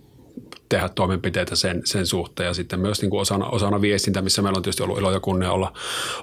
tehdä 0.69 0.88
toimenpiteitä 0.88 1.57
sen, 1.57 1.83
sen 1.85 2.07
suhteen 2.07 2.47
ja 2.47 2.55
sitten 2.55 2.81
myös 2.81 3.03
niin 3.03 3.11
kuin 3.11 3.21
osana, 3.21 3.47
osana 3.47 3.81
viestintä, 3.81 4.23
missä 4.23 4.43
meillä 4.43 4.57
on 4.57 4.62
tietysti 4.62 4.83
ollut 4.83 4.99
ilo 4.99 5.12
ja 5.12 5.21
kunnia 5.21 5.53
olla, 5.53 5.73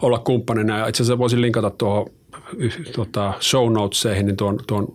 olla 0.01 0.20
kumppanina. 0.20 0.77
Ja 0.77 0.88
itse 0.88 1.03
asiassa 1.03 1.18
voisin 1.18 1.42
linkata 1.42 1.70
tuohon 1.70 2.10
tota, 2.95 3.33
show 3.41 3.74
notesihin, 3.74 4.25
niin 4.25 4.38
tuon, 4.38 4.60
tuon 4.67 4.88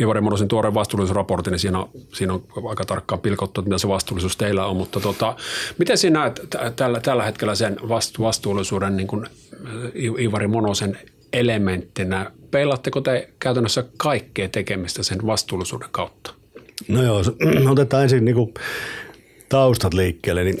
Ivari 0.00 0.20
Monosen 0.20 0.48
tuoreen 0.48 0.74
vastuullisuusraportin, 0.74 1.50
niin 1.50 1.58
siinä 1.58 1.78
on, 1.78 1.90
siinä 2.12 2.32
on 2.32 2.44
aika 2.68 2.84
tarkkaan 2.84 3.20
pilkottu, 3.20 3.60
että 3.60 3.68
mitä 3.68 3.78
se 3.78 3.88
vastuullisuus 3.88 4.36
teillä 4.36 4.66
on. 4.66 4.76
Mutta 4.76 5.00
tota, 5.00 5.36
miten 5.78 5.98
sinä 5.98 6.20
näet 6.20 6.40
tällä, 6.76 7.00
tällä 7.00 7.22
hetkellä 7.22 7.54
sen 7.54 7.76
vastuullisuuden 8.18 8.96
niin 8.96 9.06
kuin 9.06 9.26
Ivari 10.18 10.48
Monosen 10.48 10.98
elementtinä? 11.32 12.30
Peilatteko 12.50 13.00
te 13.00 13.28
käytännössä 13.38 13.84
kaikkea 13.96 14.48
tekemistä 14.48 15.02
sen 15.02 15.18
vastuullisuuden 15.26 15.88
kautta? 15.92 16.34
No 16.88 17.02
joo, 17.02 17.22
otetaan 17.72 18.02
ensin 18.02 18.24
niin 18.24 18.34
kuin 18.34 18.54
taustat 19.52 19.94
liikkeelle. 19.94 20.44
Niin 20.44 20.58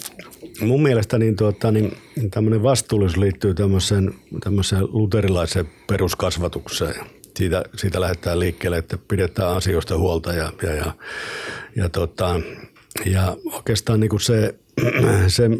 mun 0.60 0.82
mielestä 0.82 1.18
niin 1.18 1.36
tuota, 1.36 1.70
niin 1.70 1.96
tämmöinen 2.30 2.62
vastuullisuus 2.62 3.16
liittyy 3.16 3.54
tämmöiseen, 3.54 4.14
tämmöiseen 4.44 4.84
luterilaiseen 4.92 5.68
peruskasvatukseen. 5.86 6.94
Siitä, 7.36 7.64
siitä 7.76 8.00
lähdetään 8.00 8.40
liikkeelle, 8.40 8.78
että 8.78 8.98
pidetään 9.08 9.56
asioista 9.56 9.98
huolta 9.98 10.32
ja, 10.32 10.52
ja, 10.62 10.74
ja, 10.74 10.92
ja, 11.76 11.88
tota, 11.88 12.40
ja 13.04 13.36
oikeastaan 13.52 14.00
niin 14.00 14.10
kuin 14.10 14.20
se, 14.20 14.54
se, 15.28 15.50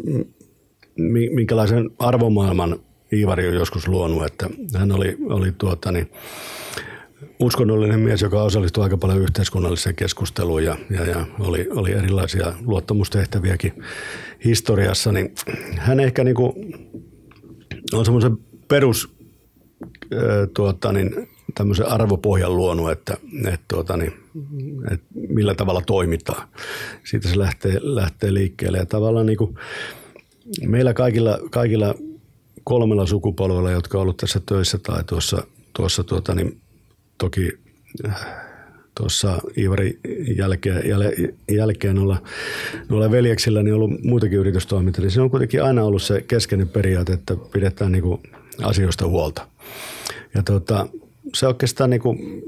minkälaisen 1.31 1.89
arvomaailman 1.99 2.79
Iivari 3.13 3.47
on 3.47 3.53
joskus 3.53 3.87
luonut, 3.87 4.25
että 4.25 4.49
hän 4.77 4.91
oli, 4.91 5.17
oli 5.29 5.51
tuota, 5.57 5.91
niin, 5.91 6.09
uskonnollinen 7.39 7.99
mies, 7.99 8.21
joka 8.21 8.43
osallistui 8.43 8.83
aika 8.83 8.97
paljon 8.97 9.21
yhteiskunnalliseen 9.21 9.95
keskusteluun 9.95 10.63
ja, 10.63 10.77
ja, 10.89 11.05
ja 11.05 11.25
oli, 11.39 11.67
oli 11.69 11.91
erilaisia 11.91 12.53
luottamustehtäviäkin 12.65 13.83
historiassa, 14.45 15.11
niin 15.11 15.35
hän 15.77 15.99
ehkä 15.99 16.23
niin 16.23 16.35
kuin 16.35 16.53
on 17.93 18.05
semmoisen 18.05 18.37
perus 18.67 19.13
tuota, 20.53 20.93
niin, 20.93 21.27
tämmöisen 21.55 21.87
arvopohjan 21.87 22.57
luonut, 22.57 22.91
että, 22.91 23.17
että, 23.45 23.65
tuota, 23.67 23.97
niin, 23.97 24.13
että 24.91 25.05
millä 25.13 25.55
tavalla 25.55 25.81
toimitaan. 25.81 26.47
Siitä 27.03 27.29
se 27.29 27.39
lähtee, 27.39 27.79
lähtee 27.81 28.33
liikkeelle 28.33 28.77
ja 28.77 28.85
tavallaan 28.85 29.25
niin 29.25 29.37
kuin 29.37 29.55
meillä 30.67 30.93
kaikilla, 30.93 31.39
kaikilla 31.51 31.95
kolmella 32.63 33.05
sukupolvella, 33.05 33.71
jotka 33.71 33.97
on 33.97 34.01
ollut 34.01 34.17
tässä 34.17 34.41
töissä 34.45 34.77
tai 34.77 35.03
tuossa, 35.03 35.43
tuossa 35.75 36.03
tuota, 36.03 36.35
niin 36.35 36.61
toki 37.17 37.51
äh, 38.07 38.25
tuossa 38.95 39.41
Iivari 39.57 39.99
jälkeen, 40.37 40.89
jäl, 40.89 41.03
jälkeen 41.51 41.99
olla, 41.99 42.21
noilla 42.89 43.11
veljeksillä 43.11 43.63
niin 43.63 43.73
ollut 43.73 44.03
muitakin 44.03 44.39
yritystoimintaa, 44.39 45.01
niin 45.01 45.11
se 45.11 45.21
on 45.21 45.29
kuitenkin 45.29 45.63
aina 45.63 45.83
ollut 45.83 46.03
se 46.03 46.21
keskeinen 46.21 46.69
periaate, 46.69 47.13
että 47.13 47.35
pidetään 47.51 47.91
niin 47.91 48.01
kuin 48.01 48.21
asioista 48.63 49.07
huolta. 49.07 49.47
Ja 50.35 50.43
tota, 50.43 50.87
se 51.33 51.47
oikeastaan 51.47 51.89
niin 51.89 52.01
kuin, 52.01 52.43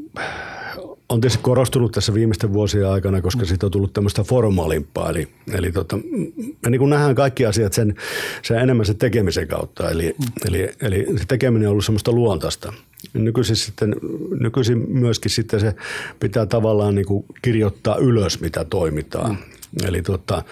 on 1.09 1.21
tietysti 1.21 1.43
korostunut 1.43 1.91
tässä 1.91 2.13
viimeisten 2.13 2.53
vuosien 2.53 2.87
aikana, 2.87 3.21
koska 3.21 3.45
siitä 3.45 3.65
on 3.65 3.71
tullut 3.71 3.93
tämmöistä 3.93 4.23
formaalimpaa. 4.23 5.09
Eli, 5.09 5.27
eli 5.53 5.71
tota, 5.71 5.97
me 6.61 6.69
niin 6.69 6.79
kuin 6.79 6.89
nähdään 6.89 7.15
kaikki 7.15 7.45
asiat 7.45 7.73
sen, 7.73 7.95
sen 8.41 8.57
enemmän 8.57 8.85
sen 8.85 8.97
tekemisen 8.97 9.47
kautta. 9.47 9.89
Eli, 9.89 10.15
eli, 10.47 10.69
eli 10.81 11.05
se 11.17 11.25
tekeminen 11.27 11.67
on 11.67 11.71
ollut 11.71 11.85
semmoista 11.85 12.11
luontaista. 12.11 12.73
Nykyisin, 13.13 13.55
sitten, 13.55 13.95
nykyisin 14.39 14.85
myöskin 14.87 15.31
sitten 15.31 15.59
se 15.59 15.75
pitää 16.19 16.45
tavallaan 16.45 16.95
niin 16.95 17.05
kuin 17.05 17.25
kirjoittaa 17.41 17.97
ylös, 17.97 18.41
mitä 18.41 18.65
toimitaan. 18.65 19.31
Mm. 19.31 19.87
Eli 19.87 20.01
tota, 20.01 20.43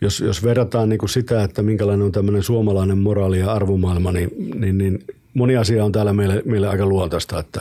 jos, 0.00 0.20
jos 0.20 0.44
verrataan 0.44 0.88
niin 0.88 0.98
kuin 0.98 1.08
sitä, 1.08 1.44
että 1.44 1.62
minkälainen 1.62 2.06
on 2.06 2.12
tämmöinen 2.12 2.42
suomalainen 2.42 2.98
moraali 2.98 3.38
ja 3.38 3.52
arvomaailma, 3.52 4.12
niin, 4.12 4.30
niin, 4.54 4.78
niin 4.78 5.04
moni 5.34 5.56
asia 5.56 5.84
on 5.84 5.92
täällä 5.92 6.12
meille, 6.12 6.42
meille 6.44 6.68
aika 6.68 6.86
luontaista, 6.86 7.38
että 7.38 7.60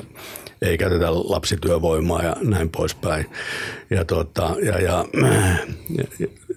ei 0.62 0.78
käytetä 0.78 1.14
lapsityövoimaa 1.14 2.24
ja 2.24 2.36
näin 2.42 2.70
poispäin. 2.70 3.26
Ja 3.90 4.06
tota, 4.06 4.56
ja, 4.66 4.80
ja, 4.80 5.06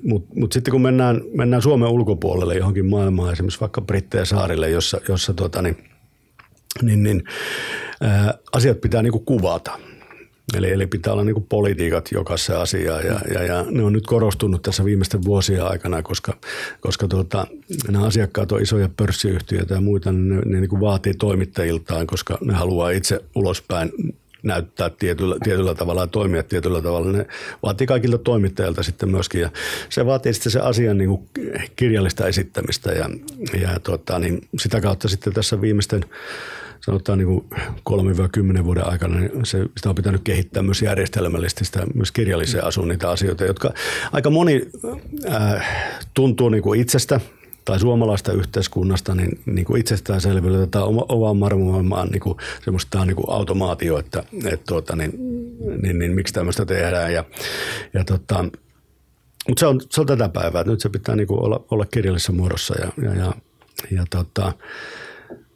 Mutta 0.02 0.35
mut 0.35 0.52
sitten 0.52 0.73
kun 0.73 0.82
mennään, 0.82 1.20
mennään 1.35 1.62
Suomen 1.62 1.88
ulkopuolelle 1.88 2.54
johonkin 2.54 2.87
maailmaan, 2.87 3.32
esimerkiksi 3.32 3.61
vaikka 3.61 3.80
Britteja 3.80 4.25
saarille, 4.25 4.70
jossa, 4.70 5.00
jossa 5.09 5.35
tota, 5.35 5.62
niin, 5.62 5.76
niin, 6.82 7.02
niin, 7.02 7.24
ää, 8.00 8.34
asiat 8.52 8.80
pitää 8.80 9.02
niinku 9.02 9.20
kuvata– 9.20 9.78
Eli, 10.54 10.70
eli 10.70 10.86
pitää 10.86 11.12
olla 11.12 11.24
niin 11.24 11.46
politiikat 11.48 12.08
jokaisessa 12.12 12.60
asiaa. 12.60 13.00
Ja, 13.00 13.20
ja, 13.34 13.42
ja, 13.42 13.64
ne 13.70 13.82
on 13.82 13.92
nyt 13.92 14.06
korostunut 14.06 14.62
tässä 14.62 14.84
viimeisten 14.84 15.24
vuosien 15.24 15.64
aikana, 15.64 16.02
koska, 16.02 16.36
koska 16.80 17.08
tuota, 17.08 17.46
nämä 17.88 18.06
asiakkaat 18.06 18.52
on 18.52 18.62
isoja 18.62 18.88
pörssiyhtiöitä 18.96 19.74
ja 19.74 19.80
muita, 19.80 20.12
niin 20.12 20.28
ne, 20.28 20.40
ne 20.44 20.60
niin 20.60 20.80
vaatii 20.80 21.14
toimittajiltaan, 21.14 22.06
koska 22.06 22.38
ne 22.40 22.54
haluaa 22.54 22.90
itse 22.90 23.20
ulospäin 23.34 23.92
näyttää 24.42 24.90
tietyllä, 24.90 25.37
tietyllä 25.44 25.75
tavalla 25.75 26.00
ja 26.00 26.06
toimia 26.06 26.42
tietyllä 26.42 26.82
tavalla. 26.82 27.12
Ne 27.12 27.26
vaatii 27.62 27.87
kaikilta 27.87 28.18
toimittajilta 28.18 28.82
sitten 28.82 29.09
myöskin 29.09 29.40
ja 29.40 29.50
se 29.88 30.06
vaatii 30.06 30.35
sitten 30.35 30.52
se 30.52 30.61
asian 30.61 30.99
niin 30.99 31.09
kuin 31.09 31.28
kirjallista 31.76 32.26
esittämistä 32.26 32.92
ja, 32.92 33.11
ja 33.61 33.80
tuota, 33.80 34.18
niin 34.18 34.49
sitä 34.59 34.80
kautta 34.80 35.09
sitten 35.09 35.32
tässä 35.32 35.61
viimeisten 35.61 36.04
sanotaan 36.80 37.18
niin 37.18 37.26
kuin 37.26 37.44
3-10 38.61 38.64
vuoden 38.64 38.87
aikana, 38.87 39.20
niin 39.20 39.47
se, 39.47 39.59
sitä 39.76 39.88
on 39.88 39.94
pitänyt 39.94 40.20
kehittää 40.25 40.62
myös 40.62 40.82
järjestelmällisesti, 40.82 41.64
sitä 41.64 41.87
myös 41.94 42.12
kirjalliseen 42.12 42.64
asuun 42.64 42.88
niitä 42.88 43.11
asioita, 43.11 43.44
jotka 43.44 43.73
aika 44.12 44.30
moni 44.30 44.62
äh, 45.30 45.66
tuntuu 46.14 46.49
niin 46.49 46.62
kuin 46.62 46.80
itsestä 46.80 47.20
tai 47.70 47.80
suomalaista 47.80 48.32
yhteiskunnasta 48.32 49.14
niin, 49.14 49.40
niin 49.46 49.64
kuin 49.64 49.80
itsestäänselvyydellä 49.80 50.66
tai 50.66 50.82
omaan 51.08 51.36
marmoimaan 51.36 52.08
niin 52.08 52.20
kuin 52.20 52.38
semmoista 52.64 53.04
niin 53.04 53.16
kuin 53.16 53.26
automaatio, 53.28 53.98
että, 53.98 54.22
että 54.44 54.66
tuota, 54.68 54.96
niin, 54.96 55.12
niin, 55.82 55.98
niin 55.98 56.12
miksi 56.12 56.34
tämmöistä 56.34 56.66
tehdään. 56.66 57.12
Ja, 57.12 57.24
ja 57.94 58.04
tota, 58.04 58.44
mutta 59.48 59.60
se 59.60 59.66
on, 59.66 59.80
se 59.90 60.00
on 60.00 60.06
tätä 60.06 60.28
päivää, 60.28 60.64
nyt 60.64 60.80
se 60.80 60.88
pitää 60.88 61.16
niinku 61.16 61.44
olla, 61.44 61.64
olla 61.70 61.86
kirjallisessa 61.86 62.32
muodossa 62.32 62.74
ja, 62.80 62.88
ja, 63.02 63.14
ja, 63.14 63.32
ja 63.90 64.04
tota, 64.10 64.52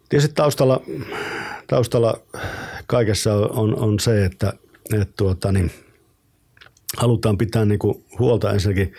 tietysti 0.08 0.34
taustalla, 0.34 0.82
taustalla 1.66 2.20
kaikessa 2.86 3.34
on, 3.34 3.78
on 3.78 4.00
se, 4.00 4.24
että 4.24 4.52
et 5.00 5.16
tuota, 5.16 5.52
niin, 5.52 5.70
halutaan 6.96 7.38
pitää 7.38 7.64
niinku 7.64 8.04
huolta 8.18 8.52
ensinnäkin 8.52 8.92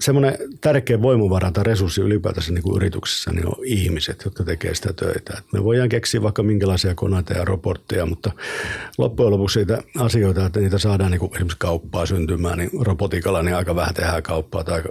semmoinen 0.00 0.38
tärkeä 0.60 1.02
voimavara 1.02 1.50
tai 1.50 1.64
resurssi 1.64 2.00
ylipäätänsä 2.00 2.52
niin 2.52 2.62
kuin 2.62 2.76
yrityksessä 2.76 3.32
niin 3.32 3.46
on 3.46 3.54
ihmiset, 3.64 4.22
jotka 4.24 4.44
tekee 4.44 4.74
sitä 4.74 4.92
töitä. 4.92 5.34
Et 5.38 5.44
me 5.52 5.64
voidaan 5.64 5.88
keksiä 5.88 6.22
vaikka 6.22 6.42
minkälaisia 6.42 6.94
koneita 6.94 7.32
ja 7.32 7.44
robotteja, 7.44 8.06
mutta 8.06 8.32
loppujen 8.98 9.32
lopuksi 9.32 9.54
siitä 9.54 9.82
asioita, 9.98 10.46
että 10.46 10.60
niitä 10.60 10.78
saadaan 10.78 11.10
niin 11.10 11.20
kuin 11.20 11.32
esimerkiksi 11.34 11.58
kauppaa 11.58 12.06
syntymään, 12.06 12.58
niin 12.58 12.70
robotiikalla 12.80 13.42
niin 13.42 13.56
aika 13.56 13.76
vähän 13.76 13.94
tehdään 13.94 14.22
kauppaa 14.22 14.64
tai 14.64 14.82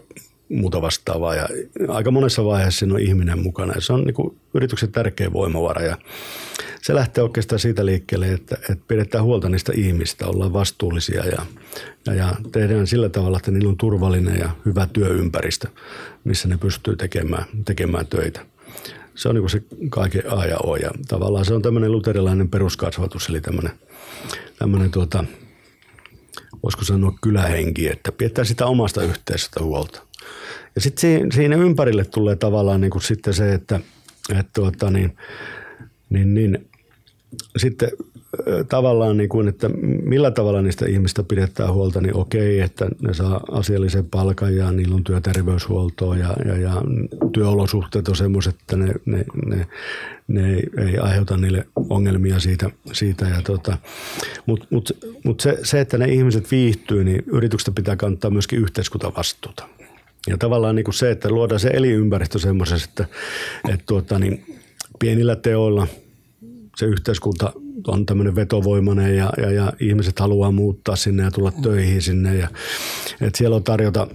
muuta 0.52 0.82
vastaavaa. 0.82 1.36
Ja 1.36 1.50
aika 1.88 2.12
monessa 2.12 2.46
vaiheessa 2.46 2.80
siinä 2.80 2.94
on 2.94 3.02
ihminen 3.02 3.40
mukana. 3.40 3.74
Ja 3.76 3.82
se 3.82 3.94
on 3.94 4.04
niin 4.04 4.40
yrityksen 4.54 4.92
tärkeä 4.92 5.34
voimavara. 5.34 5.82
Ja 5.82 5.98
se 6.82 6.96
lähtee 6.96 7.24
oikeastaan 7.24 7.60
siitä 7.60 7.86
liikkeelle, 7.86 8.34
että, 8.34 8.56
että 8.56 8.86
pidetään 8.88 9.24
huolta 9.24 9.50
niistä 9.50 9.72
ihmistä, 9.76 10.28
ollaan 10.28 10.54
vastuullisia 10.54 11.26
ja, 11.26 11.46
ja, 12.06 12.14
ja 12.14 12.36
tehdään 12.52 12.88
sillä 12.88 13.10
tavalla, 13.10 13.38
että 13.38 13.52
niillä 13.52 13.70
on 13.70 13.78
turvallinen 13.78 14.40
ja 14.40 14.50
hyvä 14.66 14.88
työympäristö, 14.94 15.68
missä 16.24 16.48
ne 16.48 16.58
pystyy 16.58 16.96
tekemään, 16.96 17.46
tekemään 17.66 18.08
töitä. 18.08 18.46
Se 19.16 19.30
on 19.30 19.36
niin 19.36 19.42
kuin 19.42 19.50
se 19.50 19.64
kaiken 19.90 20.24
A 20.32 20.46
ja 20.46 20.58
O. 20.58 20.76
Ja 20.76 20.92
tavallaan 21.08 21.46
se 21.46 21.54
on 21.54 21.62
tämmöinen 21.62 21.92
luterilainen 21.92 22.50
peruskasvatus, 22.50 23.30
eli 23.30 23.42
tämmöinen, 23.42 23.72
tämmöinen 24.60 24.92
tuota, 24.92 25.24
voisiko 26.64 26.84
sanoa 26.84 27.18
kylähenki, 27.22 27.88
että 27.88 28.12
pidetään 28.12 28.46
sitä 28.46 28.66
omasta 28.66 29.04
yhteisöstä 29.04 29.64
huolta. 29.64 30.02
Ja 30.76 30.82
sitten 30.82 31.32
siinä 31.32 31.56
ympärille 31.56 32.06
tulee 32.06 32.36
tavallaan 32.36 32.82
niin 32.82 32.92
kuin 32.92 33.02
sitten 33.02 33.34
se, 33.34 33.54
että, 33.54 33.80
että 34.30 34.52
tuota, 34.54 34.92
niin, 34.92 35.18
niin, 36.10 36.34
niin 36.34 36.70
sitten 37.58 37.90
tavallaan, 38.70 39.18
niin 39.18 39.30
kuin, 39.30 39.48
että 39.48 39.70
millä 40.04 40.32
tavalla 40.32 40.62
niistä 40.62 40.86
ihmistä 40.86 41.24
pidetään 41.24 41.74
huolta, 41.74 42.02
niin 42.02 42.16
okei, 42.16 42.60
että 42.60 42.88
ne 43.02 43.14
saa 43.14 43.44
asiallisen 43.52 44.06
palkan 44.06 44.56
ja 44.56 44.72
niillä 44.72 44.96
on 44.96 45.04
työterveyshuoltoa 45.04 46.18
ja, 46.18 46.36
ja, 46.46 46.58
ja 46.58 46.82
työolosuhteet 47.34 48.08
on 48.08 48.16
semmoiset, 48.16 48.56
että 48.62 48.76
ne, 48.76 48.94
ne, 49.06 49.26
ne, 49.46 49.68
ne 50.28 50.54
ei, 50.54 50.64
ei 50.78 50.98
aiheuta 50.98 51.38
niille 51.38 51.68
ongelmia 51.90 52.40
siitä. 52.40 52.70
siitä 52.92 53.26
ja 53.26 53.42
tota, 53.42 53.78
Mutta 54.46 54.68
mut, 54.70 54.92
mut 55.24 55.40
se, 55.40 55.58
se, 55.64 55.80
että 55.80 55.98
ne 55.98 56.06
ihmiset 56.06 56.52
viihtyy, 56.52 57.04
niin 57.04 57.24
yrityksestä 57.28 57.72
pitää 57.72 57.96
kantaa 57.96 58.32
myöskin 58.32 58.60
yhteiskuntavastuuta. 58.60 59.68
Ja 60.28 60.38
tavallaan 60.38 60.76
niin 60.76 60.84
kuin 60.84 60.96
se, 60.96 61.12
että 61.12 61.30
luodaan 61.30 61.60
se 61.60 61.68
elinympäristö 61.68 62.40
semmoisessa, 62.40 62.90
että, 62.90 63.06
että 63.70 63.84
tuota, 63.88 64.20
niin 64.20 64.46
pienillä 65.00 65.36
teoilla– 65.36 65.88
se 66.82 66.86
yhteiskunta 66.86 67.54
on 67.88 68.06
tämmöinen 68.06 68.36
vetovoimainen 68.36 69.18
ja, 69.18 69.30
ja, 69.38 69.52
ja 69.52 69.74
ihmiset 69.80 70.20
haluaa 70.20 70.52
muuttaa 70.52 70.96
sinne 70.96 71.24
ja 71.24 71.32
tulla 71.32 71.52
töihin 71.52 72.02
sinne. 72.02 72.36
Ja, 72.36 72.48
että 73.22 73.38
siellä 73.38 73.56
on 73.56 73.64
tarjota 73.64 74.08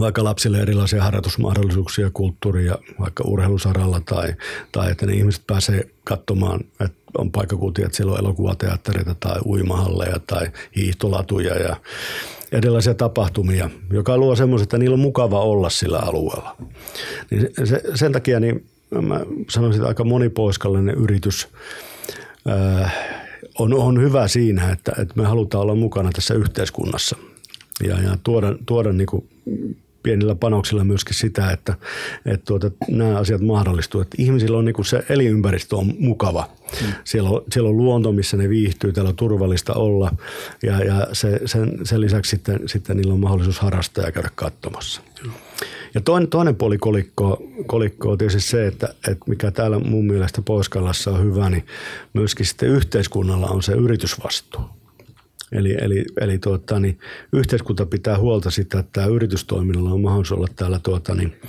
vaikka 0.00 0.24
lapsille 0.24 0.60
erilaisia 0.60 1.02
harjoitusmahdollisuuksia 1.02 2.10
kulttuuria, 2.10 2.78
vaikka 3.00 3.24
urheilusaralla 3.26 4.00
tai, 4.00 4.34
tai 4.72 4.90
että 4.90 5.06
ne 5.06 5.12
ihmiset 5.12 5.46
pääsee 5.46 5.88
katsomaan, 6.04 6.60
että 6.80 6.98
on 7.18 7.32
paikkakuntia, 7.32 7.86
että 7.86 7.96
siellä 7.96 8.12
on 8.12 8.20
elokuvateattereita 8.20 9.14
tai 9.20 9.40
uimahalleja 9.44 10.20
tai 10.26 10.50
hiihtolatuja 10.76 11.54
ja 11.54 11.76
erilaisia 12.52 12.94
tapahtumia, 12.94 13.70
joka 13.92 14.18
luo 14.18 14.36
semmoista, 14.36 14.62
että 14.62 14.78
niillä 14.78 14.94
on 14.94 15.00
mukava 15.00 15.40
olla 15.40 15.70
sillä 15.70 15.98
alueella. 15.98 16.56
Niin 17.30 17.48
se, 17.64 17.82
sen 17.94 18.12
takia 18.12 18.40
niin 18.40 18.66
mä 18.90 19.20
sanoisin, 19.50 19.80
että 19.80 19.88
aika 19.88 20.04
monipoiskallinen 20.04 20.94
yritys. 20.94 21.48
On, 23.58 23.74
on 23.74 24.00
hyvä 24.00 24.28
siinä, 24.28 24.72
että, 24.72 24.92
että 25.02 25.14
me 25.16 25.24
halutaan 25.24 25.62
olla 25.62 25.74
mukana 25.74 26.10
tässä 26.12 26.34
yhteiskunnassa. 26.34 27.16
Ja, 27.84 28.00
ja 28.02 28.18
tuoda, 28.22 28.54
tuoda 28.66 28.92
niin 28.92 29.06
kuin 29.06 29.28
pienillä 30.06 30.34
panoksilla 30.34 30.84
myöskin 30.84 31.14
sitä, 31.14 31.50
että, 31.50 31.74
että 32.26 32.44
tuota, 32.44 32.70
nämä 32.88 33.18
asiat 33.18 33.40
mahdollistuu. 33.40 34.00
Että 34.00 34.16
ihmisillä 34.18 34.58
on 34.58 34.64
niin 34.64 34.74
kuin 34.74 34.86
se 34.86 35.04
elinympäristö 35.08 35.76
on 35.76 35.94
mukava. 35.98 36.48
Mm. 36.82 36.92
Siellä, 37.04 37.30
on, 37.30 37.42
siellä 37.50 37.70
on 37.70 37.76
luonto, 37.76 38.12
missä 38.12 38.36
ne 38.36 38.48
viihtyy, 38.48 38.92
täällä 38.92 39.08
on 39.08 39.16
turvallista 39.16 39.74
olla 39.74 40.10
ja, 40.62 40.84
ja 40.84 41.06
se, 41.12 41.40
sen, 41.44 41.78
sen 41.82 42.00
lisäksi 42.00 42.30
sitten, 42.30 42.60
sitten 42.66 42.96
niillä 42.96 43.14
on 43.14 43.20
mahdollisuus 43.20 43.58
harrastaa 43.58 44.04
ja 44.04 44.12
käydä 44.12 44.30
katsomassa. 44.34 45.00
Mm. 45.24 45.30
Ja 45.94 46.00
toinen, 46.00 46.28
toinen 46.28 46.56
puoli 46.56 46.78
kolikkoa, 46.78 47.36
kolikko 47.66 48.10
on 48.10 48.18
tietysti 48.18 48.40
se, 48.40 48.66
että, 48.66 48.94
että 49.08 49.24
mikä 49.26 49.50
täällä 49.50 49.78
mun 49.78 50.06
mielestä 50.06 50.42
pohjois 50.42 51.08
on 51.08 51.24
hyvä, 51.24 51.50
niin 51.50 51.66
myöskin 52.14 52.46
sitten 52.46 52.68
yhteiskunnalla 52.68 53.46
on 53.46 53.62
se 53.62 53.72
yritysvastuu. 53.72 54.75
Eli, 55.52 55.76
eli, 55.80 56.04
eli 56.20 56.38
tuota, 56.38 56.80
niin 56.80 56.98
yhteiskunta 57.32 57.86
pitää 57.86 58.18
huolta 58.18 58.50
sitä, 58.50 58.78
että 58.78 58.92
tämä 58.92 59.06
yritystoiminnalla 59.06 59.90
on 59.90 60.00
mahdollisuus 60.00 60.38
olla 60.38 60.48
täällä 60.56 60.80
tuota, 60.82 61.14
niin, 61.14 61.40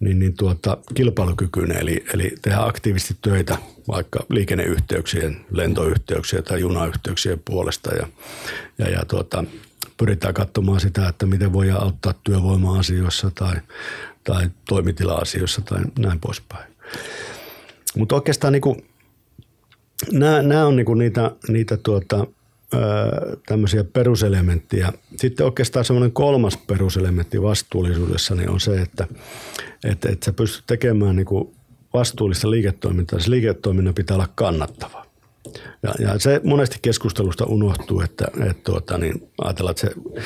niin, 0.00 0.18
niin 0.18 0.36
tuota, 0.36 0.78
kilpailukykyinen, 0.94 1.78
eli, 1.78 2.04
eli 2.14 2.34
tehdä 2.42 2.58
aktiivisesti 2.60 3.16
töitä 3.22 3.58
vaikka 3.88 4.20
liikenneyhteyksien, 4.28 5.46
lentoyhteyksien 5.50 6.44
tai 6.44 6.60
junayhteyksien 6.60 7.40
puolesta 7.44 7.94
ja, 7.94 8.06
ja, 8.78 8.88
ja 8.90 9.04
tuota, 9.08 9.44
pyritään 9.96 10.34
katsomaan 10.34 10.80
sitä, 10.80 11.08
että 11.08 11.26
miten 11.26 11.52
voidaan 11.52 11.82
auttaa 11.82 12.14
työvoima-asioissa 12.24 13.30
tai, 13.34 13.54
tai 14.24 14.50
toimitila-asioissa 14.68 15.60
tai 15.60 15.80
näin 15.98 16.20
poispäin. 16.20 16.72
Mutta 17.96 18.14
oikeastaan 18.14 18.52
niin 18.52 18.60
kuin, 18.60 18.84
nämä, 20.12 20.42
nämä 20.42 20.66
on 20.66 20.76
niin 20.76 20.86
kuin 20.86 20.98
niitä, 20.98 21.30
niitä 21.48 21.76
tuota, 21.76 22.26
tämmöisiä 23.46 23.84
peruselementtiä. 23.84 24.92
Sitten 25.16 25.46
oikeastaan 25.46 25.84
semmoinen 25.84 26.12
kolmas 26.12 26.56
peruselementti 26.56 27.42
vastuullisuudessa 27.42 28.34
niin 28.34 28.50
on 28.50 28.60
se, 28.60 28.80
että, 28.80 29.06
että, 29.84 30.08
että 30.08 30.24
sä 30.24 30.32
pystyt 30.32 30.64
tekemään 30.66 31.16
niin 31.16 31.26
vastuullista 31.94 32.50
liiketoimintaa. 32.50 33.20
Se 33.20 33.30
liiketoiminnan 33.30 33.94
pitää 33.94 34.14
olla 34.14 34.28
kannattava. 34.34 35.06
Ja, 35.82 35.94
ja 35.98 36.18
se 36.18 36.40
monesti 36.44 36.78
keskustelusta 36.82 37.44
unohtuu, 37.44 38.00
että, 38.00 38.24
että 38.48 38.62
tuota, 38.64 38.98
niin 38.98 39.28
ajatellaan, 39.38 39.70
että, 39.70 39.80
se, 39.80 40.20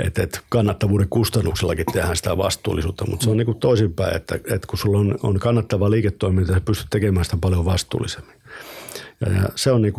että, 0.00 0.22
että 0.22 0.40
kannattavuuden 0.48 1.08
kustannuksellakin 1.08 1.86
tehdään 1.92 2.16
sitä 2.16 2.36
vastuullisuutta, 2.36 3.06
mutta 3.10 3.24
se 3.24 3.30
on 3.30 3.36
niin 3.36 3.58
toisinpäin, 3.60 4.16
että, 4.16 4.34
että 4.34 4.66
kun 4.66 4.78
sulla 4.78 4.98
on, 4.98 5.18
on 5.22 5.38
kannattava 5.38 5.90
liiketoiminta, 5.90 6.52
sä 6.52 6.60
pystyt 6.60 6.86
tekemään 6.90 7.24
sitä 7.24 7.36
paljon 7.40 7.64
vastuullisemmin. 7.64 8.36
Ja, 9.20 9.32
ja 9.32 9.48
se 9.54 9.72
on 9.72 9.82
niin 9.82 9.94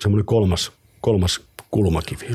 semmoinen 0.00 0.26
kolmas, 0.26 0.72
kolmas 1.02 1.40
kulmakivi. 1.70 2.26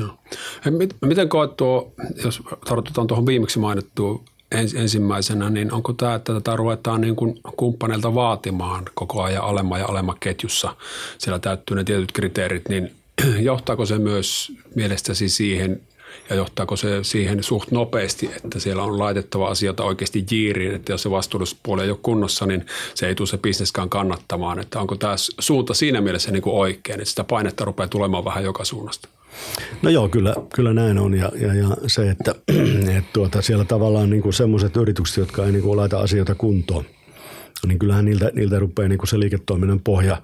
Miten 1.06 1.28
koet 1.28 1.56
tuo, 1.56 1.92
jos 2.24 2.42
tartutaan 2.68 3.06
tuohon 3.06 3.26
viimeksi 3.26 3.58
mainittuun 3.58 4.24
ens, 4.52 4.74
ensimmäisenä, 4.74 5.50
niin 5.50 5.72
onko 5.72 5.92
tämä, 5.92 6.14
että 6.14 6.32
tätä 6.32 6.56
ruvetaan 6.56 7.00
niin 7.00 7.16
kuin 7.16 7.40
kumppaneilta 7.56 8.14
vaatimaan 8.14 8.84
koko 8.94 9.22
ajan 9.22 9.44
alemma 9.44 9.78
ja 9.78 9.86
alemma 9.86 10.16
ketjussa, 10.20 10.76
siellä 11.18 11.38
täyttyy 11.38 11.76
ne 11.76 11.84
tietyt 11.84 12.12
kriteerit, 12.12 12.68
niin 12.68 12.92
johtaako 13.50 13.86
se 13.86 13.98
myös 13.98 14.52
mielestäsi 14.74 15.28
siihen 15.28 15.80
ja 16.30 16.36
johtaako 16.36 16.76
se 16.76 17.04
siihen 17.04 17.42
suht 17.42 17.70
nopeasti, 17.70 18.30
että 18.36 18.60
siellä 18.60 18.82
on 18.82 18.98
laitettava 18.98 19.48
asioita 19.48 19.84
oikeasti 19.84 20.26
jiiriin, 20.30 20.74
että 20.74 20.92
jos 20.92 21.02
se 21.02 21.10
vastuullisuuspuoli 21.10 21.82
ei 21.82 21.90
ole 21.90 21.98
kunnossa, 22.02 22.46
niin 22.46 22.66
se 22.94 23.08
ei 23.08 23.14
tule 23.14 23.28
se 23.28 23.38
bisneskään 23.38 23.90
kannattamaan. 23.90 24.58
Että 24.58 24.80
onko 24.80 24.96
tämä 24.96 25.14
suunta 25.38 25.74
siinä 25.74 26.00
mielessä 26.00 26.30
niin 26.30 26.42
kuin 26.42 26.56
oikein, 26.56 27.00
että 27.00 27.10
sitä 27.10 27.24
painetta 27.24 27.64
rupeaa 27.64 27.88
tulemaan 27.88 28.24
vähän 28.24 28.44
joka 28.44 28.64
suunnasta? 28.64 29.08
No 29.82 29.90
joo, 29.90 30.08
kyllä, 30.08 30.34
kyllä 30.54 30.72
näin 30.72 30.98
on 30.98 31.14
ja, 31.14 31.32
ja, 31.40 31.54
ja 31.54 31.68
se, 31.86 32.10
että, 32.10 32.34
että 32.98 33.10
tuota, 33.12 33.42
siellä 33.42 33.64
tavallaan 33.64 34.10
niin 34.10 34.32
semmoiset 34.32 34.76
yritykset, 34.76 35.16
jotka 35.16 35.46
ei 35.46 35.52
niin 35.52 35.62
kuin 35.62 35.76
laita 35.76 35.98
asioita 35.98 36.34
kuntoon– 36.34 36.84
niin 37.66 37.78
kyllähän 37.78 38.04
niiltä, 38.04 38.30
niiltä 38.34 38.58
rupeaa 38.58 38.88
niin 38.88 38.98
kuin 38.98 39.08
se 39.08 39.20
liiketoiminnan 39.20 39.80
pohja, 39.80 40.22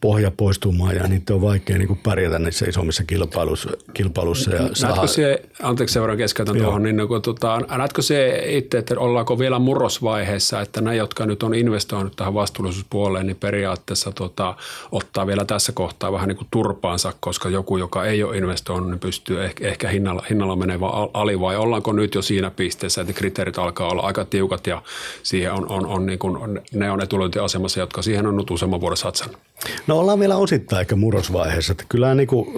pohja 0.00 0.30
poistumaan 0.30 0.96
ja 0.96 1.08
niitä 1.08 1.34
on 1.34 1.40
vaikea 1.40 1.78
niin 1.78 1.88
kuin 1.88 2.00
pärjätä 2.02 2.38
niissä 2.38 2.66
isommissa 2.68 3.04
kilpailussa. 3.04 3.70
kilpailussa 3.94 4.50
ja 4.50 4.70
näetkö 4.82 5.06
se, 5.06 5.42
anteeksi 5.62 5.92
seuraan 5.92 6.18
keskeytän 6.18 6.56
tuohon, 6.56 6.82
niin 6.82 7.08
kun, 7.08 7.22
tota, 7.22 7.60
näetkö 7.76 8.02
se 8.02 8.42
itse, 8.46 8.78
että 8.78 8.94
ollaanko 8.98 9.38
vielä 9.38 9.58
murrosvaiheessa, 9.58 10.60
että 10.60 10.80
ne, 10.80 10.96
jotka 10.96 11.26
nyt 11.26 11.42
on 11.42 11.54
investoinut 11.54 12.16
tähän 12.16 12.34
vastuullisuuspuoleen, 12.34 13.26
niin 13.26 13.36
periaatteessa 13.36 14.12
tota, 14.12 14.56
ottaa 14.92 15.26
vielä 15.26 15.44
tässä 15.44 15.72
kohtaa 15.72 16.12
vähän 16.12 16.28
niin 16.28 16.36
kuin 16.36 16.48
turpaansa, 16.50 17.12
koska 17.20 17.48
joku, 17.48 17.76
joka 17.76 18.04
ei 18.04 18.22
ole 18.22 18.36
investoinut, 18.36 18.90
niin 18.90 19.00
pystyy 19.00 19.44
ehkä, 19.44 19.68
ehkä 19.68 19.88
hinnalla, 19.88 20.24
hinnalla 20.30 20.56
menevä 20.56 20.86
ali 21.14 21.40
vai 21.40 21.56
ollaanko 21.56 21.92
nyt 21.92 22.14
jo 22.14 22.22
siinä 22.22 22.50
pisteessä, 22.50 23.00
että 23.00 23.12
kriteerit 23.12 23.58
alkaa 23.58 23.88
olla 23.88 24.02
aika 24.02 24.24
tiukat 24.24 24.66
ja 24.66 24.82
siihen 25.22 25.52
on, 25.52 25.68
on, 25.68 25.86
on 25.86 26.06
niin 26.06 26.18
kuin 26.18 26.60
ne 26.72 26.90
on 26.90 27.02
etulyöntiasemassa, 27.02 27.80
jotka 27.80 28.02
siihen 28.02 28.26
on 28.26 28.36
nyt 28.36 28.50
useamman 28.50 28.80
vuoden 28.80 28.96
satsannut? 28.96 29.40
No 29.86 29.98
ollaan 29.98 30.20
vielä 30.20 30.36
osittain 30.36 30.80
ehkä 30.80 30.96
murrosvaiheessa. 30.96 31.72
Että 31.72 31.84
kyllä 31.88 32.14
niin 32.14 32.26
kuin 32.26 32.48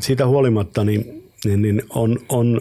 siitä 0.00 0.26
huolimatta 0.26 0.84
niin, 0.84 1.30
niin, 1.44 1.62
niin 1.62 1.82
on, 1.88 2.18
on, 2.28 2.60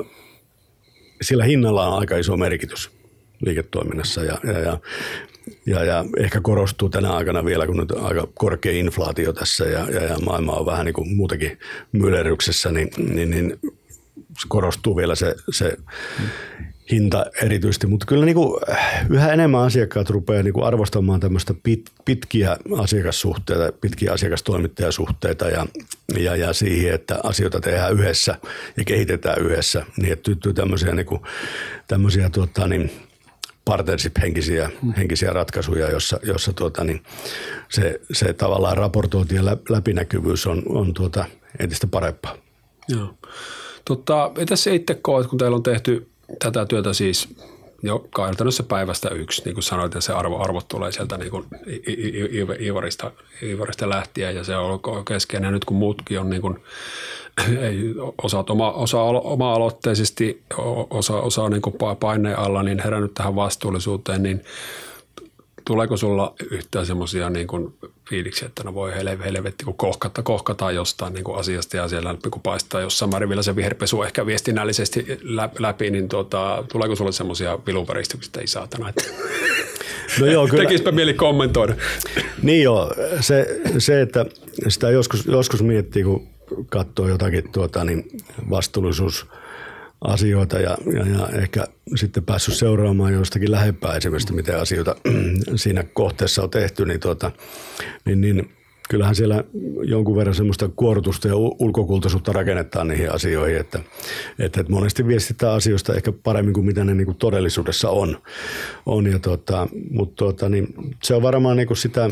sillä 1.22 1.44
hinnalla 1.44 1.88
on 1.88 2.00
aika 2.00 2.18
iso 2.18 2.38
merkitys 2.38 2.92
liiketoiminnassa 3.46 4.24
ja, 4.24 4.38
ja, 4.44 4.60
ja 4.60 4.80
ja, 5.66 5.84
ja 5.84 6.06
ehkä 6.18 6.42
korostuu 6.42 6.90
tänä 6.90 7.14
aikana 7.14 7.46
vielä, 7.46 7.68
kun 7.68 7.78
nyt 7.78 7.92
on 7.92 8.06
aika 8.06 8.28
korkea 8.34 8.72
inflaatio 8.72 9.34
tässä 9.34 9.66
ja, 9.66 9.90
ja, 9.90 10.04
ja 10.04 10.20
maailma 10.20 10.54
on 10.54 10.66
vähän 10.66 10.86
niin 10.86 10.94
kuin 10.94 11.16
muutenkin 11.16 11.60
myllerryksessä, 11.92 12.72
niin, 12.72 12.90
niin, 12.98 13.30
niin 13.30 13.60
korostuu 14.48 14.96
vielä 14.96 15.16
se, 15.16 15.36
se 15.52 15.78
hinta 16.92 17.26
erityisesti, 17.44 17.88
mutta 17.88 18.06
kyllä 18.06 18.26
niin 18.26 18.36
kuin 18.36 18.62
yhä 19.10 19.34
enemmän 19.34 19.62
asiakkaat 19.62 20.10
rupeaa 20.10 20.44
niin 20.44 20.54
kuin 20.54 20.66
arvostamaan 20.66 21.20
tämmöistä 21.20 21.54
pit, 21.64 21.92
pitkiä 22.06 22.58
asiakassuhteita, 22.78 23.72
pitkiä 23.82 24.14
asiakastoimittajasuhteita 24.14 25.50
ja, 25.50 25.66
ja, 26.20 26.36
ja 26.36 26.54
siihen, 26.54 26.94
että 26.94 27.20
asioita 27.24 27.60
tehdään 27.60 27.94
yhdessä 27.94 28.38
ja 28.78 28.84
kehitetään 28.84 29.42
yhdessä, 29.42 29.86
niin 29.98 30.14
että 30.14 30.24
tyttyy 30.24 30.54
tämmöisiä, 30.54 30.96
niin 30.96 31.06
kuin, 31.06 31.22
tämmöisiä 31.88 32.30
tuota, 32.30 32.68
niin, 32.68 32.92
partnership-henkisiä 33.66 34.70
henkisiä 34.98 35.34
ratkaisuja, 35.34 35.92
jossa, 35.92 36.20
jossa 36.24 36.54
tuota, 36.54 36.84
niin 36.84 37.04
se, 37.70 38.02
se 38.12 38.34
tavallaan 38.34 38.78
raportointi 38.78 39.36
ja 39.36 39.46
läpinäkyvyys 39.70 40.48
on, 40.48 40.64
on 40.66 40.94
tuota 40.94 41.26
entistä 41.60 41.88
parempaa. 41.88 42.36
Joo. 42.88 43.14
Tota, 43.86 44.32
entäs 44.38 44.68
itse 44.68 44.96
koet, 44.96 45.28
kun 45.28 45.40
teillä 45.40 45.56
on 45.56 45.64
tehty 45.64 46.11
tätä 46.40 46.66
työtä 46.66 46.94
siis 46.94 47.30
jo 47.84 48.08
käytännössä 48.16 48.64
päivästä 48.64 49.10
yksi, 49.10 49.42
niin 49.46 49.54
kuin 49.54 49.64
sanoit, 49.64 49.96
että 49.96 50.02
se 50.02 50.14
arvo, 50.14 50.44
arvot 50.44 50.68
tulee 50.68 50.92
sieltä 50.92 51.18
niin 51.18 51.32
kuin 51.32 51.46
Ivarista, 52.60 53.12
Ivarista 53.44 53.90
lähtien 53.90 54.36
ja 54.36 54.44
se 54.44 54.56
on 54.56 54.66
ollut 54.66 55.06
keskeinen. 55.08 55.54
Nyt 55.54 55.66
kun 55.66 55.78
muutkin 55.78 56.20
on 56.20 56.30
niin 56.30 56.42
kuin, 56.42 56.60
ei, 57.62 57.94
osa, 58.24 58.44
oma, 58.50 58.72
osa 58.72 59.02
oma-aloitteisesti, 59.02 60.44
osa, 60.90 61.16
osa 61.16 61.50
niin 61.50 61.62
paineen 62.00 62.40
alla, 62.40 62.64
niin 62.64 62.82
herännyt 62.84 63.14
tähän 63.14 63.36
vastuullisuuteen, 63.36 64.24
niin 64.24 64.44
tuleeko 65.66 65.98
sulla 65.98 66.34
yhtään 66.52 66.86
semmoisia 66.86 67.30
niin 67.30 67.48
kuin 67.48 67.74
fiiliksiä, 68.10 68.46
että 68.46 68.64
no 68.64 68.74
voi 68.74 68.92
helvetti, 68.96 69.66
kun 69.66 69.78
kohkata, 69.78 70.24
kohkataan 70.24 70.76
jostain 70.76 71.14
niin 71.14 71.24
kuin 71.24 71.40
asiasta 71.40 71.78
ja 71.78 71.88
siellä 71.88 72.16
kun 72.32 72.42
paistaa 72.42 72.82
jossain 72.82 73.12
määrin 73.12 73.30
vielä 73.30 73.44
se 73.44 73.56
viherpesu 73.56 74.04
ehkä 74.04 74.26
viestinnällisesti 74.26 75.20
läpi, 75.60 75.92
niin 75.92 76.10
tuota, 76.10 76.64
tuleeko 76.72 76.96
sulle 76.96 77.12
semmoisia 77.12 77.60
viluväristyksiä, 77.66 78.28
että 78.30 78.42
ei 78.42 78.48
saatana, 78.48 78.90
että 78.90 79.04
No 80.20 80.26
joo, 80.26 80.48
kyllä. 80.48 80.64
Tekispä 80.64 80.92
mieli 80.92 81.14
kommentoida. 81.14 81.76
Niin 82.42 82.64
joo, 82.64 82.94
se, 83.20 83.62
se 83.78 84.02
että 84.02 84.26
sitä 84.68 84.90
joskus, 84.90 85.26
joskus 85.26 85.64
miettii, 85.64 86.04
kun 86.04 86.28
katsoo 86.70 87.08
jotakin 87.08 87.52
tuota, 87.52 87.84
niin 87.84 88.08
vastuullisuus 88.50 89.26
asioita 90.02 90.60
ja, 90.60 90.78
ja, 90.94 91.08
ja 91.08 91.28
ehkä 91.28 91.68
sitten 91.96 92.24
päässyt 92.24 92.56
seuraamaan 92.56 93.14
jostakin 93.14 93.52
lähempää 93.52 93.96
esimerkiksi, 93.96 94.34
miten 94.34 94.62
asioita 94.62 94.96
siinä 95.56 95.84
kohteessa 95.84 96.44
on 96.44 96.50
tehty, 96.50 96.86
niin, 96.86 97.00
tuota, 97.00 97.32
niin, 98.06 98.22
niin 98.22 98.52
kyllähän 98.90 99.16
siellä 99.16 99.44
jonkun 99.84 100.16
verran 100.16 100.36
semmoista 100.36 100.70
kuorutusta 100.76 101.28
ja 101.28 101.36
ulkokultaisuutta 101.36 102.34
rakennetaan 102.34 102.88
niihin 102.88 103.14
asioihin, 103.14 103.58
että, 103.58 103.80
että, 104.40 104.62
että 104.62 104.74
monesti 104.74 105.08
viestitään 105.08 105.54
asioista 105.54 105.94
ehkä 105.94 106.12
paremmin 106.12 106.54
kuin 106.54 106.66
mitä 106.66 106.84
ne 106.84 106.94
niin 106.94 107.06
kuin 107.06 107.18
todellisuudessa 107.18 107.90
on. 107.90 108.22
on 108.86 109.12
ja 109.12 109.20
tuota, 109.20 109.68
mutta 109.90 110.16
tuota, 110.16 110.50
niin 110.50 110.68
se 111.04 111.16
on 111.16 111.22
varmaan 111.22 111.58
niin 111.58 111.68
kuin 111.68 111.78
sitä, 111.78 112.10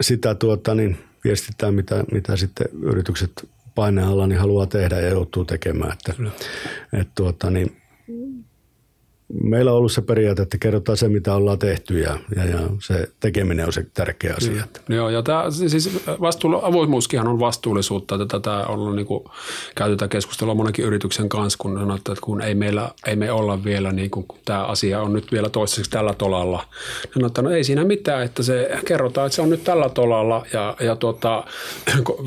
sitä 0.00 0.34
tuota, 0.34 0.74
niin 0.74 0.98
viestitään, 1.24 1.74
mitä, 1.74 2.04
mitä 2.12 2.36
sitten 2.36 2.66
yritykset 2.82 3.48
paineen 3.76 4.06
alla 4.06 4.26
niin 4.26 4.38
haluaa 4.40 4.66
tehdä 4.66 5.00
ja 5.00 5.08
joutuu 5.08 5.44
tekemään. 5.44 5.92
Että, 5.92 6.14
että 6.92 7.12
tuota, 7.14 7.50
niin, 7.50 7.76
meillä 9.42 9.70
on 9.70 9.76
ollut 9.78 9.92
se 9.92 10.02
periaate, 10.02 10.42
että 10.42 10.58
kerrotaan 10.58 10.96
se, 10.96 11.08
mitä 11.08 11.34
ollaan 11.34 11.58
tehty 11.58 11.98
ja, 11.98 12.18
ja, 12.36 12.44
ja 12.44 12.58
se 12.82 13.08
tekeminen 13.20 13.66
on 13.66 13.72
se 13.72 13.86
tärkeä 13.94 14.34
asia. 14.36 14.64
Mm. 14.88 14.94
Joo, 14.94 15.10
ja 15.10 15.22
tämä, 15.22 15.50
siis 15.50 16.06
vastuullu, 16.20 16.60
avoimuuskin 16.62 17.28
on 17.28 17.40
vastuullisuutta. 17.40 18.14
Että 18.14 18.26
tätä 18.26 18.50
on 18.50 18.78
ollut 18.78 18.96
niin 18.96 19.06
kuin, 19.06 19.24
käyty 19.74 19.96
tätä 19.96 20.08
keskustelua 20.08 20.54
monenkin 20.54 20.84
yrityksen 20.84 21.28
kanssa, 21.28 21.58
kun 21.58 21.78
sanottu, 21.78 22.12
että 22.12 22.22
kun 22.24 22.42
ei, 22.42 22.54
meillä, 22.54 22.90
ei 23.06 23.16
me 23.16 23.32
olla 23.32 23.64
vielä, 23.64 23.92
niin 23.92 24.10
kuin, 24.10 24.26
tämä 24.44 24.64
asia 24.64 25.02
on 25.02 25.12
nyt 25.12 25.32
vielä 25.32 25.48
toistaiseksi 25.48 25.90
tällä 25.90 26.14
tolalla. 26.14 26.64
Sanottu, 27.14 27.42
no 27.42 27.50
ei 27.50 27.64
siinä 27.64 27.84
mitään, 27.84 28.24
että 28.24 28.42
se 28.42 28.70
kerrotaan, 28.84 29.26
että 29.26 29.36
se 29.36 29.42
on 29.42 29.50
nyt 29.50 29.64
tällä 29.64 29.88
tolalla 29.88 30.46
ja, 30.52 30.76
ja 30.80 30.96
tuota, 30.96 31.44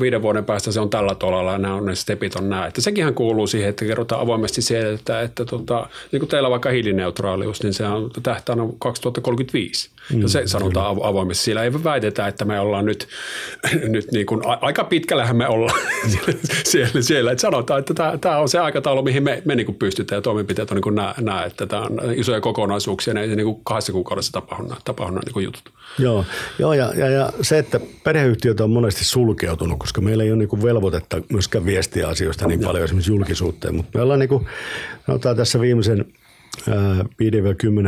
viiden 0.00 0.22
vuoden 0.22 0.44
päästä 0.44 0.72
se 0.72 0.80
on 0.80 0.90
tällä 0.90 1.14
tolalla 1.14 1.52
ja 1.52 1.58
nämä 1.58 1.74
on 1.74 1.86
ne 1.86 1.94
stepit 1.94 2.36
on 2.36 2.48
nämä. 2.48 2.66
Että 2.66 2.80
sekinhän 2.80 3.14
kuuluu 3.14 3.46
siihen, 3.46 3.68
että 3.68 3.84
kerrotaan 3.84 4.20
avoimesti 4.22 4.62
se, 4.62 4.92
että, 4.92 5.20
että 5.20 5.44
tuota, 5.44 5.88
niin 6.12 6.20
kuin 6.20 6.30
teillä 6.30 6.50
vaikka 6.50 6.70
hiili 6.70 6.89
hiilineutraalius, 6.90 7.62
niin 7.62 7.74
se 7.74 7.86
on 7.86 8.10
tähtäänä 8.22 8.62
2035. 8.78 9.90
Mm, 10.12 10.22
ja 10.22 10.28
se 10.28 10.42
sanotaan 10.46 10.94
kyllä. 10.94 11.08
avoimesti. 11.08 11.44
Siellä 11.44 11.64
ei 11.64 11.72
väitetä, 11.84 12.26
että 12.26 12.44
me 12.44 12.60
ollaan 12.60 12.84
nyt, 12.84 13.08
nyt 13.88 14.12
niin 14.12 14.26
kuin, 14.26 14.42
aika 14.60 14.84
pitkällähän 14.84 15.36
me 15.36 15.48
ollaan 15.48 15.80
siellä, 16.64 17.02
siellä. 17.02 17.32
Että 17.32 17.42
sanotaan, 17.42 17.80
että 17.80 17.94
tämä, 18.20 18.38
on 18.38 18.48
se 18.48 18.58
aikataulu, 18.58 19.02
mihin 19.02 19.22
me, 19.22 19.42
me 19.44 19.54
niin 19.54 19.66
kuin 19.66 19.76
pystytään 19.76 20.16
ja 20.16 20.22
toimenpiteet 20.22 20.70
on 20.70 20.74
niin 20.74 20.82
kuin 20.82 20.94
nämä, 20.94 21.44
että 21.44 21.66
tämä 21.66 21.82
on 21.82 22.00
isoja 22.14 22.40
kokonaisuuksia, 22.40 23.14
ne 23.14 23.20
ei 23.20 23.36
niin 23.36 23.44
kuin 23.46 23.60
kahdessa 23.64 23.92
kuukaudessa 23.92 24.32
tapahdu, 24.32 24.74
tapahdu 24.84 25.18
niin 25.24 25.32
kuin 25.32 25.44
jutut. 25.44 25.72
Joo, 25.98 26.24
joo 26.58 26.72
ja, 26.72 26.92
ja, 26.96 27.08
ja, 27.08 27.32
se, 27.42 27.58
että 27.58 27.80
perheyhtiöt 28.04 28.60
on 28.60 28.70
monesti 28.70 29.04
sulkeutunut, 29.04 29.78
koska 29.78 30.00
meillä 30.00 30.24
ei 30.24 30.30
ole 30.30 30.38
niin 30.38 30.48
kuin 30.48 30.62
velvoitetta 30.62 31.22
myöskään 31.32 31.66
viestiä 31.66 32.08
asioista 32.08 32.46
niin 32.46 32.60
paljon 32.60 32.84
esimerkiksi 32.84 33.12
julkisuuteen, 33.12 33.74
mutta 33.74 33.98
me 33.98 34.02
ollaan 34.02 34.20
niin 34.20 34.28
kuin, 34.28 34.46
tässä 35.36 35.60
viimeisen– 35.60 36.04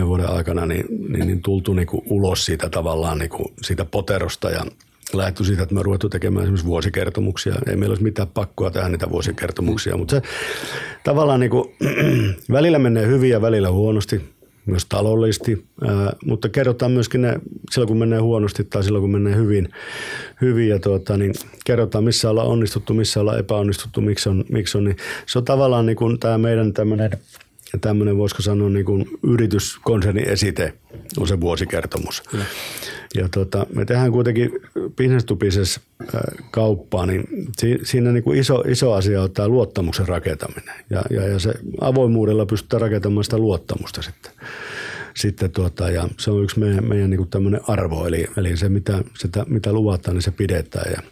5-10 0.03 0.07
vuoden 0.07 0.29
aikana 0.29 0.67
niin, 0.67 0.85
niin, 1.09 1.27
niin 1.27 1.43
tultu 1.43 1.75
niin 1.75 1.87
kuin 1.87 2.03
ulos 2.11 2.45
siitä 2.45 2.69
tavallaan 2.69 3.19
niin 3.19 3.31
kuin 3.31 3.53
siitä 3.63 3.85
poterosta 3.85 4.51
ja 4.51 4.65
lähdetty 5.15 5.45
siitä, 5.45 5.63
että 5.63 5.75
me 5.75 5.83
ruvettu 5.83 6.09
tekemään 6.09 6.43
esimerkiksi 6.43 6.67
vuosikertomuksia. 6.67 7.55
Ei 7.67 7.77
meillä 7.77 7.93
olisi 7.93 8.03
mitään 8.03 8.29
pakkoa 8.29 8.71
tehdä 8.71 8.89
niitä 8.89 9.11
vuosikertomuksia, 9.11 9.97
mutta 9.97 10.15
se 10.15 10.23
tavallaan 11.05 11.41
niin 11.41 11.51
kuin, 11.51 11.65
välillä 12.53 12.79
menee 12.79 13.07
hyvin 13.07 13.31
ja 13.31 13.43
välillä 13.43 13.71
huonosti, 13.71 14.21
myös 14.67 14.87
taloudellisesti, 14.87 15.67
mutta 16.25 16.49
kerrotaan 16.49 16.93
myöskin 16.93 17.23
ne 17.23 17.41
silloin, 17.71 17.89
kun 17.89 17.99
menee 17.99 18.19
huonosti 18.19 18.65
tai 18.65 18.85
silloin, 18.85 19.03
kun 19.03 19.11
menee 19.11 19.37
hyvin. 19.37 19.69
hyvin 20.41 20.69
ja 20.69 20.79
tuota, 20.79 21.17
niin 21.17 21.35
kerrotaan, 21.65 22.05
missä 22.05 22.31
ollaan 22.31 22.49
onnistuttu, 22.49 22.95
missä 22.95 23.21
ollaan 23.21 23.39
epäonnistuttu, 23.39 24.01
miksi 24.01 24.29
on. 24.29 24.45
Miksi 24.49 24.79
on 24.79 24.85
niin 24.85 24.97
se 25.27 25.39
on 25.39 25.45
tavallaan 25.45 25.87
niin 25.87 25.97
kuin 25.97 26.19
tämä 26.19 26.39
meidän 26.39 26.73
tämmöinen 26.73 27.11
tämmöinen, 27.81 28.19
voisiko 28.19 28.43
sanoa, 28.43 28.71
niin 28.71 28.85
kuin 28.85 29.07
yrityskonsernin 29.23 30.29
esite 30.29 30.75
on 31.19 31.29
se 31.29 31.41
vuosikertomus. 31.41 32.23
Ja, 32.33 32.45
ja 33.15 33.29
tota, 33.29 33.67
me 33.75 33.85
tehdään 33.85 34.13
kuitenkin 34.13 34.51
business 34.97 35.25
to 35.25 35.37
business 35.37 35.81
kauppaa, 36.51 37.07
niin 37.07 37.25
siinä 37.83 38.13
niin 38.13 38.25
kuin 38.25 38.39
iso, 38.39 38.61
iso 38.61 38.93
asia 38.93 39.23
on 39.23 39.33
tämä 39.33 39.49
luottamuksen 39.49 40.09
rakentaminen. 40.09 40.75
Ja, 40.91 41.03
ja, 41.11 41.29
ja 41.29 41.39
se 41.39 41.53
avoimuudella 41.81 42.47
pystytään 42.47 42.81
rakentamaan 42.81 43.25
sitä 43.25 43.39
luottamusta 43.39 44.03
sitten. 44.03 44.33
sitten 45.15 45.51
tuota, 45.51 45.91
ja 45.91 46.09
se 46.19 46.31
on 46.31 46.45
yksi 46.45 46.59
meidän, 46.59 46.89
meidän 46.89 47.11
niin 47.11 47.19
kuin 47.19 47.31
tämmöinen 47.31 47.61
arvo, 47.69 48.07
eli, 48.07 48.27
eli 48.37 48.57
se 48.57 48.69
mitä, 48.69 49.05
sitä, 49.19 49.45
mitä 49.49 49.73
luvataan, 49.73 50.15
niin 50.15 50.23
se 50.23 50.31
pidetään. 50.31 50.93
Ja, 50.93 51.03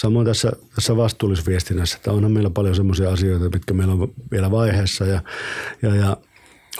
Samoin 0.00 0.26
tässä, 0.26 0.52
tässä 0.74 0.96
vastuullisviestinnässä, 0.96 1.96
että 1.96 2.12
onhan 2.12 2.32
meillä 2.32 2.50
paljon 2.50 2.74
semmoisia 2.74 3.10
asioita, 3.10 3.44
mitkä 3.44 3.74
meillä 3.74 3.94
on 3.94 4.12
vielä 4.30 4.50
vaiheessa 4.50 5.06
ja, 5.06 5.20
ja, 5.82 5.94
ja 5.94 6.16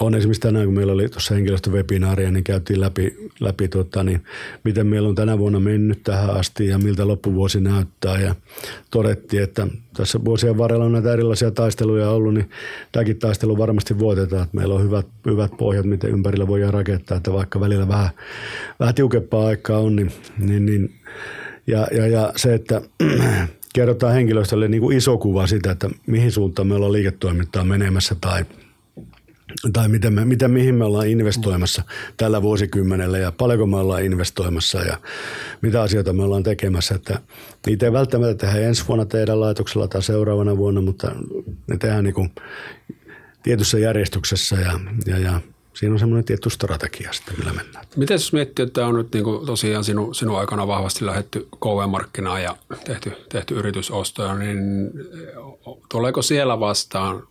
on 0.01 0.15
esimerkiksi 0.15 0.41
tänään, 0.41 0.67
kun 0.67 0.75
meillä 0.75 0.93
oli 0.93 1.09
tuossa 1.09 1.35
henkilöstövebinaaria, 1.35 2.31
niin 2.31 2.45
käytiin 2.45 2.81
läpi, 2.81 3.31
läpi 3.41 3.69
tota, 3.69 4.03
niin 4.05 4.25
miten 4.65 4.87
meillä 4.87 5.09
on 5.09 5.15
tänä 5.15 5.39
vuonna 5.39 5.61
mennyt 5.61 6.03
tähän 6.03 6.31
asti 6.31 6.67
ja 6.67 6.79
miltä 6.79 7.09
loppuvuosi 7.09 7.61
näyttää. 7.61 8.21
Ja 8.21 8.35
todettiin, 8.91 9.43
että 9.43 9.67
tässä 9.97 10.25
vuosien 10.25 10.59
varrella 10.59 10.85
on 10.85 10.93
näitä 10.93 11.13
erilaisia 11.13 11.51
taisteluja 11.51 12.11
ollut, 12.11 12.35
niin 12.35 12.51
tämäkin 12.93 13.19
taistelu 13.19 13.59
varmasti 13.59 13.99
voitetaan. 13.99 14.43
Että 14.43 14.57
meillä 14.57 14.75
on 14.75 14.83
hyvät, 14.83 15.07
hyvät 15.27 15.53
pohjat, 15.59 15.87
miten 15.87 16.11
ympärillä 16.11 16.47
voidaan 16.47 16.75
rakentaa, 16.75 17.17
että 17.17 17.33
vaikka 17.33 17.61
välillä 17.61 17.89
vähän, 17.89 18.11
vähän 18.81 18.95
tiukempaa 18.95 19.47
aikaa 19.47 19.79
on, 19.79 19.97
niin, 19.97 20.13
niin, 20.39 20.67
niin 20.67 21.01
ja, 21.71 21.87
ja, 21.93 22.07
ja 22.07 22.33
se, 22.37 22.55
että 22.55 22.81
kerrotaan 23.75 24.15
henkilöstölle 24.15 24.69
niin 24.69 24.81
kuin 24.81 24.97
iso 24.97 25.19
kuva 25.19 25.47
sitä, 25.47 25.71
että 25.71 25.91
mihin 26.07 26.33
suuntaan 26.33 26.69
me 26.69 26.75
ollaan 26.75 26.93
liiketoimintaa 26.93 27.65
menemässä 27.65 28.17
tai, 28.21 28.45
tai 29.73 29.89
miten 29.89 30.13
me, 30.13 30.25
miten, 30.25 30.51
mihin 30.51 30.75
me 30.75 30.85
ollaan 30.85 31.09
investoimassa 31.09 31.83
tällä 32.17 32.43
vuosikymmenellä 32.43 33.19
ja 33.19 33.33
paljonko 33.33 33.67
me 33.67 33.77
ollaan 33.77 34.05
investoimassa 34.05 34.79
ja 34.79 34.99
mitä 35.63 35.83
asioita 35.83 36.13
me 36.13 36.23
ollaan 36.23 36.43
tekemässä. 36.43 36.95
Että 36.95 37.21
niitä 37.67 37.87
ei 37.87 37.93
välttämättä 37.93 38.47
tehdä 38.47 38.67
ensi 38.67 38.85
vuonna 38.89 39.05
teidän 39.05 39.41
laitoksella 39.41 39.89
tai 39.89 40.03
seuraavana 40.03 40.57
vuonna, 40.57 40.81
mutta 40.81 41.13
ne 41.67 41.77
tehdään 41.77 42.05
niin 42.05 42.15
kuin 42.15 42.31
tietyssä 43.43 43.79
järjestyksessä 43.79 44.57
ja, 44.57 44.81
ja, 45.07 45.19
ja 45.19 45.41
siinä 45.75 45.93
on 45.93 45.99
semmoinen 45.99 46.25
tietty 46.25 46.51
strategia 46.51 47.13
sitten, 47.13 47.35
millä 47.39 47.53
mennään. 47.53 47.87
Miten 47.97 48.15
jos 48.15 48.33
miettii, 48.33 48.63
että 48.63 48.87
on 48.87 48.95
nyt 48.95 49.13
niin 49.13 49.25
kuin 49.25 49.47
tosiaan 49.47 49.85
sinun, 49.85 50.15
sinun 50.15 50.39
aikana 50.39 50.67
vahvasti 50.67 51.07
lähetty 51.07 51.49
KV-markkinaan 51.61 52.43
ja 52.43 52.57
tehty, 52.85 53.13
tehty 53.29 53.55
yritysostoja, 53.55 54.35
niin 54.35 54.91
tuleeko 55.89 56.23
siellä 56.23 56.61
vastaan 56.61 57.23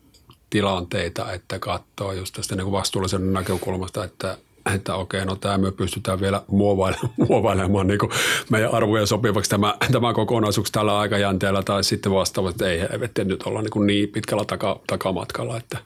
tilanteita, 0.49 1.31
että 1.33 1.59
katsoo 1.59 2.11
just 2.11 2.35
tästä 2.35 2.55
niin 2.55 2.65
kuin 2.65 2.73
vastuullisen 2.73 3.33
näkökulmasta, 3.33 4.03
että 4.03 4.37
että 4.75 4.95
okei, 4.95 5.25
no 5.25 5.35
tämä 5.35 5.57
me 5.57 5.71
pystytään 5.71 6.21
vielä 6.21 6.41
muovailemaan, 6.47 7.13
muovailemaan 7.29 7.87
niin 7.87 7.99
kuin 7.99 8.11
meidän 8.49 8.73
arvojen 8.73 9.07
sopivaksi 9.07 9.49
tämä, 9.49 9.75
tämä 9.91 10.13
kokonaisuus 10.13 10.71
tällä 10.71 10.99
aikajänteellä 10.99 11.63
tai 11.63 11.83
sitten 11.83 12.11
vastaavasti, 12.11 12.65
että 12.65 12.95
ei 12.95 13.05
että 13.05 13.23
nyt 13.23 13.43
olla 13.43 13.61
niin, 13.61 13.87
niin 13.87 14.09
pitkällä 14.09 14.45
taka, 14.45 14.79
takamatkalla, 14.87 15.57
että, 15.57 15.77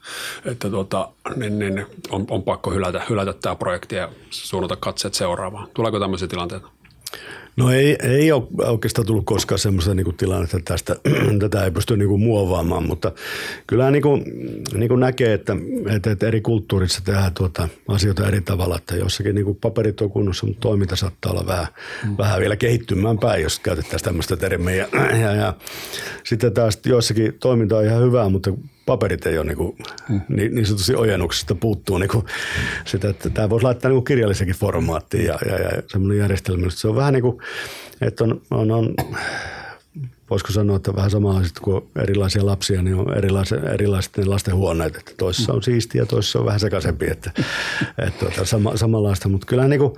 että 0.45 0.69
tuota, 0.69 1.09
niin, 1.35 1.59
niin 1.59 1.85
on, 2.09 2.25
on, 2.29 2.43
pakko 2.43 2.71
hylätä, 2.71 3.01
hylätä 3.09 3.33
tämä 3.33 3.55
projekti 3.55 3.95
ja 3.95 4.09
suunnata 4.29 4.75
katseet 4.75 5.13
seuraavaan. 5.13 5.67
Tuleeko 5.73 5.99
tämmöisiä 5.99 6.27
tilanteita? 6.27 6.67
No 7.57 7.71
ei, 7.71 7.97
ei 8.03 8.31
ole 8.31 8.43
oikeastaan 8.57 9.07
tullut 9.07 9.25
koskaan 9.25 9.59
semmoista 9.59 9.95
niin 9.95 10.17
tilannetta, 10.17 10.57
että 10.57 10.73
tästä, 10.73 10.95
tätä 11.39 11.63
ei 11.65 11.71
pysty 11.71 11.97
niin 11.97 12.09
kuin 12.09 12.21
muovaamaan, 12.21 12.87
mutta 12.87 13.11
kyllä 13.67 13.91
niin 13.91 14.01
kuin, 14.01 14.23
niin 14.73 14.89
kuin 14.89 14.99
näkee, 14.99 15.33
että, 15.33 15.55
että, 15.95 16.11
että 16.11 16.27
eri 16.27 16.41
kulttuurissa 16.41 17.01
tehdään 17.05 17.33
tuota 17.33 17.69
asioita 17.87 18.27
eri 18.27 18.41
tavalla, 18.41 18.77
että 18.77 18.95
jossakin 18.95 19.35
niin 19.35 19.45
kuin 19.45 19.57
paperit 19.61 20.01
on 20.01 20.09
kunnossa, 20.09 20.45
mutta 20.45 20.59
toiminta 20.59 20.95
saattaa 20.95 21.31
olla 21.31 21.47
vähän, 21.47 21.67
mm. 22.05 22.17
vähän 22.17 22.39
vielä 22.39 22.55
kehittymään 22.55 23.17
päin, 23.17 23.43
jos 23.43 23.59
käytettäisiin 23.59 24.05
tämmöistä 24.05 24.37
termiä. 24.37 24.75
Ja, 24.75 24.87
ja, 25.23 25.35
ja 25.35 25.53
sitten 26.23 26.53
taas 26.53 26.79
joissakin 26.85 27.33
toiminta 27.39 27.77
on 27.77 27.85
ihan 27.85 28.01
hyvää, 28.01 28.29
mutta 28.29 28.51
paperit 28.85 29.25
ei 29.25 29.37
ole 29.37 29.45
niin, 29.45 29.57
kuin, 29.57 29.77
mm. 30.09 30.21
niin, 30.29 30.55
niin 30.55 30.65
sanotusti 30.65 30.95
ojennuksesta 30.95 31.55
puuttuu 31.55 31.97
niin 31.97 32.09
kuin 32.09 32.25
sitä, 32.85 33.09
että 33.09 33.29
tämä 33.29 33.49
voisi 33.49 33.63
laittaa 33.63 33.91
niin 33.91 34.03
kirjallisenkin 34.03 34.55
formaattiin 34.55 35.25
ja, 35.25 35.39
ja, 35.45 35.59
ja 35.59 35.83
semmoinen 35.87 36.17
järjestelmä. 36.17 36.69
Se 36.69 36.87
on 36.87 36.95
vähän 36.95 37.13
niin 37.13 37.21
kuin, 37.21 37.37
että 38.01 38.23
on, 38.23 38.41
on, 38.51 38.71
on 38.71 38.95
voisiko 40.29 40.51
sanoa, 40.51 40.75
että 40.75 40.95
vähän 40.95 41.11
samaa 41.11 41.41
kuin 41.61 41.83
erilaisia 42.01 42.45
lapsia, 42.45 42.81
niin 42.81 42.95
on 42.95 43.17
erilaiset, 43.17 43.63
erilaiset 43.63 44.17
lasten 44.25 44.55
huoneet. 44.55 44.95
Että 44.95 45.11
toisessa 45.17 45.53
on 45.53 45.63
siistiä 45.63 46.01
ja 46.01 46.05
toisessa 46.05 46.39
on 46.39 46.45
vähän 46.45 46.59
sekaisempi, 46.59 47.05
että, 47.11 47.31
että 47.97 48.19
tuota, 48.19 48.45
sama, 48.45 48.77
samanlaista. 48.77 49.29
Mutta 49.29 49.47
kyllä 49.47 49.67
niin 49.67 49.79
kuin, 49.79 49.93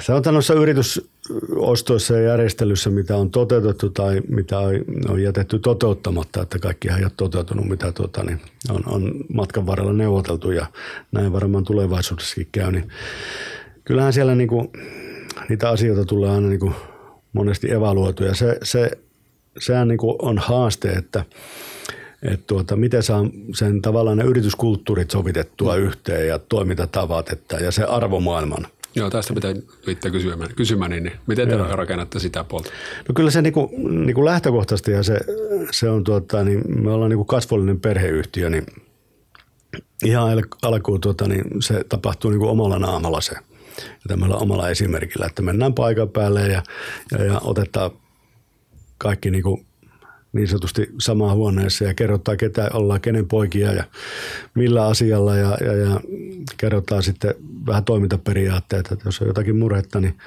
sanotaan 0.00 0.34
noissa 0.34 0.54
yritysostoissa 0.54 2.14
ja 2.16 2.22
järjestelyssä, 2.22 2.90
mitä 2.90 3.16
on 3.16 3.30
toteutettu 3.30 3.90
tai 3.90 4.22
mitä 4.28 4.58
on 5.08 5.22
jätetty 5.22 5.58
toteuttamatta, 5.58 6.42
että 6.42 6.58
kaikki 6.58 6.88
ei 6.88 7.02
ole 7.02 7.12
toteutunut, 7.16 7.68
mitä 7.68 7.92
tuota, 7.92 8.24
niin 8.24 8.40
on, 8.70 8.82
on 8.86 9.14
matkan 9.32 9.66
varrella 9.66 9.92
neuvoteltu 9.92 10.50
ja 10.50 10.66
näin 11.12 11.32
varmaan 11.32 11.64
tulevaisuudessakin 11.64 12.48
käy, 12.52 12.72
niin 12.72 12.88
kyllähän 13.84 14.12
siellä 14.12 14.34
niin 14.34 14.48
kuin, 14.48 14.68
niitä 15.48 15.68
asioita 15.68 16.04
tulee 16.04 16.30
aina 16.30 16.48
niin 16.48 16.60
kuin 16.60 16.74
monesti 17.32 17.72
evaluoitu 17.72 18.24
ja 18.24 18.34
se, 18.34 18.58
se, 18.62 18.90
sehän 19.58 19.88
niin 19.88 19.98
kuin 19.98 20.16
on 20.18 20.38
haaste, 20.38 20.90
että 20.90 21.24
että 22.22 22.46
tuota, 22.46 22.76
miten 22.76 23.02
saa 23.02 23.24
sen 23.54 23.82
tavallaan 23.82 24.16
ne 24.16 24.24
yrityskulttuurit 24.24 25.10
sovitettua 25.10 25.76
yhteen 25.76 26.28
ja 26.28 26.38
toimintatavat 26.38 27.32
että, 27.32 27.56
ja 27.56 27.70
se 27.70 27.84
arvomaailman– 27.84 28.66
Joo, 28.94 29.10
tästä 29.10 29.34
pitää 29.34 29.54
viittää 29.86 30.10
kysymään, 30.10 30.54
kysymään 30.56 30.90
niin 30.90 31.12
miten 31.26 31.48
te 31.48 31.54
Joo. 31.54 31.76
rakennatte 31.76 32.18
sitä 32.18 32.44
puolta? 32.44 32.70
No 33.08 33.12
kyllä 33.14 33.30
se 33.30 33.42
niinku, 33.42 33.70
niinku 33.90 34.24
lähtökohtaisesti 34.24 34.90
ja 34.90 35.02
se, 35.02 35.18
se 35.70 35.90
on 35.90 36.04
tuota, 36.04 36.44
niin 36.44 36.82
me 36.82 36.90
ollaan 36.90 37.10
niinku 37.10 37.24
kasvollinen 37.24 37.80
perheyhtiö, 37.80 38.50
niin 38.50 38.66
ihan 40.04 40.42
alkuun 40.62 41.00
tuota, 41.00 41.28
niin 41.28 41.44
se 41.62 41.84
tapahtuu 41.88 42.30
niinku 42.30 42.48
omalla 42.48 42.78
naamalla 42.78 43.20
se 43.20 43.34
ja 43.84 44.08
tämmöllä 44.08 44.36
omalla 44.36 44.68
esimerkillä, 44.68 45.26
että 45.26 45.42
mennään 45.42 45.74
paikan 45.74 46.08
päälle 46.08 46.48
ja, 46.48 46.62
ja, 47.12 47.24
ja 47.24 47.40
otetaan 47.44 47.90
kaikki 48.98 49.30
niinku 49.30 49.64
niin 50.32 50.48
sanotusti 50.48 50.88
samaan 50.98 51.36
huoneessa 51.36 51.84
ja 51.84 51.94
kerrotaan, 51.94 52.36
ketä 52.36 52.70
ollaan, 52.74 53.00
kenen 53.00 53.28
poikia 53.28 53.72
ja 53.72 53.84
millä 54.54 54.86
asialla 54.86 55.36
ja, 55.36 55.58
ja, 55.64 55.76
ja 55.76 56.00
kerrotaan 56.56 57.02
sitten 57.02 57.34
vähän 57.66 57.84
toimintaperiaatteet, 57.84 58.92
että 58.92 59.08
jos 59.08 59.20
on 59.20 59.26
jotakin 59.26 59.56
murhetta, 59.56 60.00
niin 60.00 60.18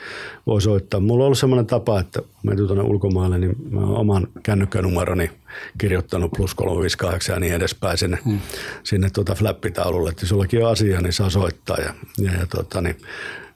voi 0.47 0.61
soittaa. 0.61 0.99
Mulla 0.99 1.23
on 1.23 1.25
ollut 1.25 1.37
sellainen 1.37 1.65
tapa, 1.65 1.99
että 1.99 2.21
mä 2.43 2.55
tuonne 2.55 2.83
ulkomaille, 2.83 3.37
niin 3.37 3.55
mä 3.69 3.79
oon 3.79 3.97
oman 3.97 4.27
kännykkänumeroni 4.43 5.31
kirjoittanut 5.77 6.31
plus 6.31 6.55
358 6.55 7.33
ja 7.35 7.39
niin 7.39 7.53
edespäin 7.53 7.97
sinne, 7.97 8.17
hmm. 8.25 8.39
sinne 8.83 9.09
tuota 9.09 9.35
flappitaululle, 9.35 10.09
että 10.09 10.23
jos 10.23 10.31
jollakin 10.31 10.65
on 10.65 10.71
asia, 10.71 11.01
niin 11.01 11.13
saa 11.13 11.29
soittaa 11.29 11.77
ja, 11.77 11.93
ja, 12.17 12.31
ja 12.31 12.47
tuota, 12.47 12.81
niin 12.81 12.97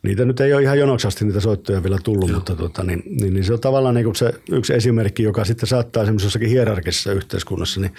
niitä 0.07 0.25
nyt 0.25 0.39
ei 0.39 0.53
ole 0.53 0.61
ihan 0.61 0.79
jonoksasti 0.79 1.25
niitä 1.25 1.39
soittoja 1.39 1.83
vielä 1.83 1.97
tullut, 2.03 2.29
Joo. 2.29 2.37
mutta 2.37 2.55
tota, 2.55 2.83
niin, 2.83 3.03
niin, 3.21 3.33
niin, 3.33 3.43
se 3.43 3.53
on 3.53 3.59
tavallaan 3.59 3.95
niin 3.95 4.15
se 4.15 4.33
yksi 4.51 4.73
esimerkki, 4.73 5.23
joka 5.23 5.45
sitten 5.45 5.67
saattaa 5.67 6.05
semmoisessakin 6.05 6.49
hierarkisessa 6.49 7.11
yhteiskunnassa 7.11 7.81
niin 7.81 7.93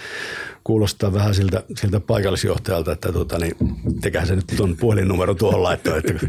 kuulostaa 0.63 1.13
vähän 1.13 1.35
siltä, 1.35 1.63
siltä 1.75 1.99
paikallisjohtajalta, 1.99 2.91
että 2.91 3.11
tota, 3.11 3.37
niin, 3.37 3.55
tekähän 4.01 4.27
se 4.27 4.35
nyt 4.35 4.45
tuon 4.57 4.77
puhelinnumero 4.77 5.35
tuohon 5.35 5.63
laittaa, 5.63 5.97
että 5.97 6.27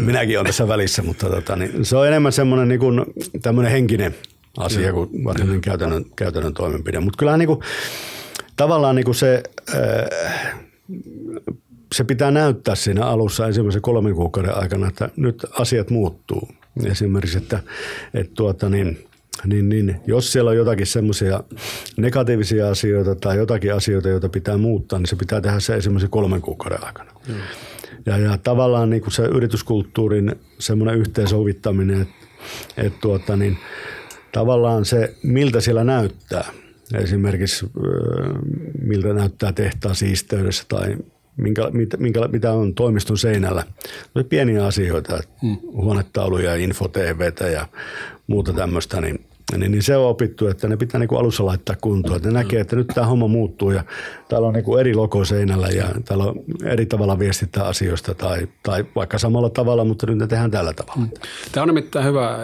minäkin 0.00 0.38
olen 0.38 0.46
tässä 0.46 0.68
välissä, 0.68 1.02
mutta 1.02 1.30
tota, 1.30 1.56
niin, 1.56 1.84
se 1.84 1.96
on 1.96 2.08
enemmän 2.08 2.32
semmoinen 2.32 2.68
niin 2.68 2.80
kuin, 2.80 3.04
tämmöinen 3.42 3.72
henkinen 3.72 4.14
asia 4.56 4.92
kuin 4.92 5.24
varsinainen 5.24 5.60
käytännön, 5.60 6.04
käytännön 6.16 6.54
toimenpide. 6.54 7.00
Mutta 7.00 7.18
kyllähän 7.18 7.38
niin 7.38 7.46
kuin, 7.46 7.60
tavallaan 8.56 8.96
niin 8.96 9.04
kuin 9.04 9.14
se 9.14 9.42
äh, 9.74 10.56
se 11.94 12.04
pitää 12.04 12.30
näyttää 12.30 12.74
siinä 12.74 13.06
alussa 13.06 13.46
ensimmäisen 13.46 13.82
kolmen 13.82 14.14
kuukauden 14.14 14.56
aikana, 14.56 14.88
että 14.88 15.08
nyt 15.16 15.46
asiat 15.50 15.90
muuttuu. 15.90 16.48
Esimerkiksi, 16.84 17.38
että, 17.38 17.62
että 18.14 18.34
tuota 18.34 18.68
niin, 18.68 19.06
niin, 19.44 19.68
niin, 19.68 20.00
jos 20.06 20.32
siellä 20.32 20.50
on 20.50 20.56
jotakin 20.56 20.86
semmoisia 20.86 21.40
negatiivisia 21.96 22.68
asioita 22.68 23.14
tai 23.14 23.36
jotakin 23.36 23.74
asioita, 23.74 24.08
joita 24.08 24.28
pitää 24.28 24.56
muuttaa, 24.58 24.98
niin 24.98 25.06
se 25.06 25.16
pitää 25.16 25.40
tehdä 25.40 25.60
se 25.60 25.74
ensimmäisen 25.74 26.10
kolmen 26.10 26.40
kuukauden 26.40 26.84
aikana. 26.84 27.10
Mm. 27.28 27.34
Ja, 28.06 28.18
ja 28.18 28.38
tavallaan 28.38 28.90
niin 28.90 29.02
kuin 29.02 29.12
se 29.12 29.22
yrityskulttuurin 29.22 30.36
semmoinen 30.58 30.98
yhteensovittaminen, 30.98 32.02
että, 32.02 32.26
että 32.76 32.98
tuota 33.00 33.36
niin, 33.36 33.58
tavallaan 34.32 34.84
se, 34.84 35.14
miltä 35.22 35.60
siellä 35.60 35.84
näyttää, 35.84 36.44
esimerkiksi 36.94 37.66
miltä 38.82 39.14
näyttää 39.14 39.52
tehtaan 39.52 39.94
siisteydessä 39.94 40.64
tai 40.68 40.96
minkä, 41.36 41.70
mitä, 41.72 41.96
minkä, 41.96 42.28
mitä 42.28 42.52
on 42.52 42.74
toimiston 42.74 43.18
seinällä. 43.18 43.64
No, 44.14 44.24
pieniä 44.24 44.66
asioita, 44.66 45.20
hmm. 45.42 45.56
huonetauluja, 45.62 46.54
infotvtä 46.54 47.00
ja 47.46 47.68
muuta 48.26 48.52
tämmöistä, 48.52 49.00
niin 49.00 49.24
niin, 49.52 49.72
niin 49.72 49.82
se 49.82 49.96
on 49.96 50.06
opittu, 50.06 50.46
että 50.46 50.68
ne 50.68 50.76
pitää 50.76 50.98
niin 50.98 51.08
kuin 51.08 51.18
alussa 51.18 51.46
laittaa 51.46 51.76
kuntoon. 51.80 52.16
Että 52.16 52.28
ne 52.28 52.34
näkee, 52.34 52.60
että 52.60 52.76
nyt 52.76 52.86
tämä 52.86 53.06
homma 53.06 53.28
muuttuu 53.28 53.70
ja 53.70 53.84
täällä 54.28 54.48
on 54.48 54.54
niin 54.54 54.64
kuin 54.64 54.80
eri 54.80 54.94
logo 54.94 55.24
seinällä 55.24 55.68
ja 55.68 55.88
täällä 56.04 56.24
on 56.24 56.34
eri 56.64 56.86
tavalla 56.86 57.18
viestittää 57.18 57.64
asioista 57.64 58.14
tai, 58.14 58.48
tai 58.62 58.84
vaikka 58.96 59.18
samalla 59.18 59.50
tavalla, 59.50 59.84
mutta 59.84 60.06
nyt 60.06 60.18
ne 60.18 60.26
tehdään 60.26 60.50
tällä 60.50 60.72
tavalla. 60.72 61.00
Mm. 61.00 61.10
Tämä 61.52 61.62
on 61.62 61.68
nimittäin 61.68 62.04
hyvä 62.04 62.38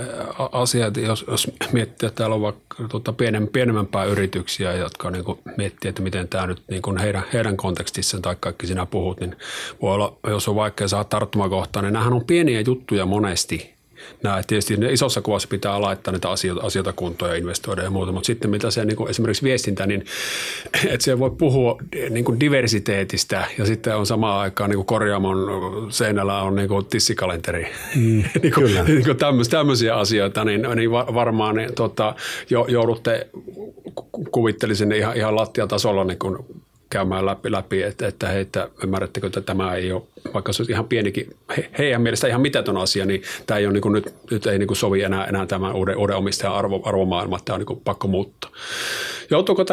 asia, 0.53 0.87
että 0.87 1.01
jos, 1.01 1.25
jos 1.29 1.51
miettii, 1.73 2.07
että 2.07 2.19
täällä 2.19 2.35
on 2.35 2.43
vaikka 2.43 2.89
tuota 2.89 3.13
pienen, 3.13 3.49
pienemmänpää 3.49 4.05
yrityksiä, 4.05 4.73
jotka 4.73 5.11
niin 5.11 5.25
kuin 5.25 5.39
miettii, 5.57 5.89
että 5.89 6.03
miten 6.03 6.29
tämä 6.29 6.47
nyt 6.47 6.63
niin 6.71 6.83
kuin 6.83 6.99
heidän, 6.99 7.23
heidän 7.33 7.57
kontekstissaan 7.57 8.23
tai 8.23 8.37
kaikki 8.41 8.67
sinä 8.67 8.87
puhut, 8.87 9.21
niin 9.21 9.37
voi 9.83 9.95
olla, 9.95 10.17
jos 10.27 10.49
on 10.49 10.57
vaikea 10.57 10.89
saada 10.89 11.05
tarttumakohtaa, 11.05 11.83
niin 11.83 11.93
nämähän 11.93 12.13
on 12.13 12.25
pieniä 12.25 12.61
juttuja 12.61 13.07
monesti, 13.07 13.72
nämä, 14.23 14.43
tietysti 14.47 14.77
ne 14.77 14.93
isossa 14.93 15.23
kuvassa 15.23 15.49
pitää 15.49 15.81
laittaa 15.81 16.13
näitä 16.13 16.31
asioita, 16.31 16.67
asioita 16.67 16.93
kuntoon 16.93 17.31
ja 17.31 17.37
investoida 17.37 17.83
ja 17.83 17.91
muuta, 17.91 18.13
mutta 18.13 18.27
sitten 18.27 18.51
mitä 18.51 18.71
se 18.71 18.85
niin 18.85 18.97
kuin 18.97 19.11
esimerkiksi 19.11 19.43
viestintä, 19.43 19.87
niin 19.87 20.05
että 20.93 21.05
se 21.05 21.19
voi 21.19 21.31
puhua 21.31 21.79
niin 22.11 22.25
kuin 22.25 22.41
diversiteetistä 22.41 23.45
ja 23.59 23.67
sitten 23.67 23.97
on 23.97 24.07
samaan 24.07 24.41
aikaan 24.41 24.71
niin 24.71 24.79
kuin 24.79 24.87
korjaamon 24.87 25.39
seinällä 25.91 26.43
on 26.43 26.55
niin 26.55 26.69
kuin 26.69 26.87
tissikalenteri. 26.87 27.67
Mm, 27.97 28.25
niin 28.43 28.55
kuin, 28.55 28.85
niin 28.87 29.05
kuin 29.05 29.17
tämmöisiä 29.51 29.95
asioita, 29.95 30.45
niin, 30.45 30.67
niin 30.75 30.91
varmaan 30.91 31.57
niin, 31.57 31.75
tota, 31.75 32.15
joudutte 32.69 33.29
kuvittelisin 34.31 34.93
ihan, 34.93 35.17
ihan 35.17 35.37
lattiatasolla 35.37 36.05
niin 36.05 36.19
kuin 36.19 36.39
käymään 36.93 37.27
läpi, 37.27 37.53
läpi 37.53 37.83
että, 37.83 38.07
että 38.07 38.29
hei, 38.29 38.41
että 38.41 38.69
ymmärrättekö, 38.85 39.27
että 39.27 39.41
tämä 39.41 39.75
ei 39.75 39.93
ole, 39.93 40.03
vaikka 40.35 40.53
se 40.53 40.63
olisi 40.63 40.73
ihan 40.73 40.85
pienikin, 40.85 41.37
he, 41.57 41.71
heidän 41.79 42.03
mielestä 42.03 42.29
ihan 42.29 42.41
mitätön 42.41 42.77
asia, 42.77 43.07
niin 43.07 43.23
tämä 43.47 43.59
ei 43.59 43.67
ole 43.67 43.73
niin 43.73 43.83
kuin 43.83 43.93
nyt, 43.93 44.15
nyt 44.31 44.47
ei 44.47 44.59
niin 44.59 44.67
kuin 44.67 44.77
sovi 44.77 45.03
enää, 45.03 45.25
enää 45.25 45.47
tämän 45.47 45.75
uuden, 45.75 45.97
uuden 45.97 46.17
omistajan 46.17 46.55
arvo, 46.55 46.83
arvomaailma, 46.85 47.39
tämä 47.45 47.55
on 47.55 47.61
niin 47.61 47.67
kuin 47.67 47.81
pakko 47.85 48.09
muuttaa. 48.09 48.51
Joutuuko 49.31 49.65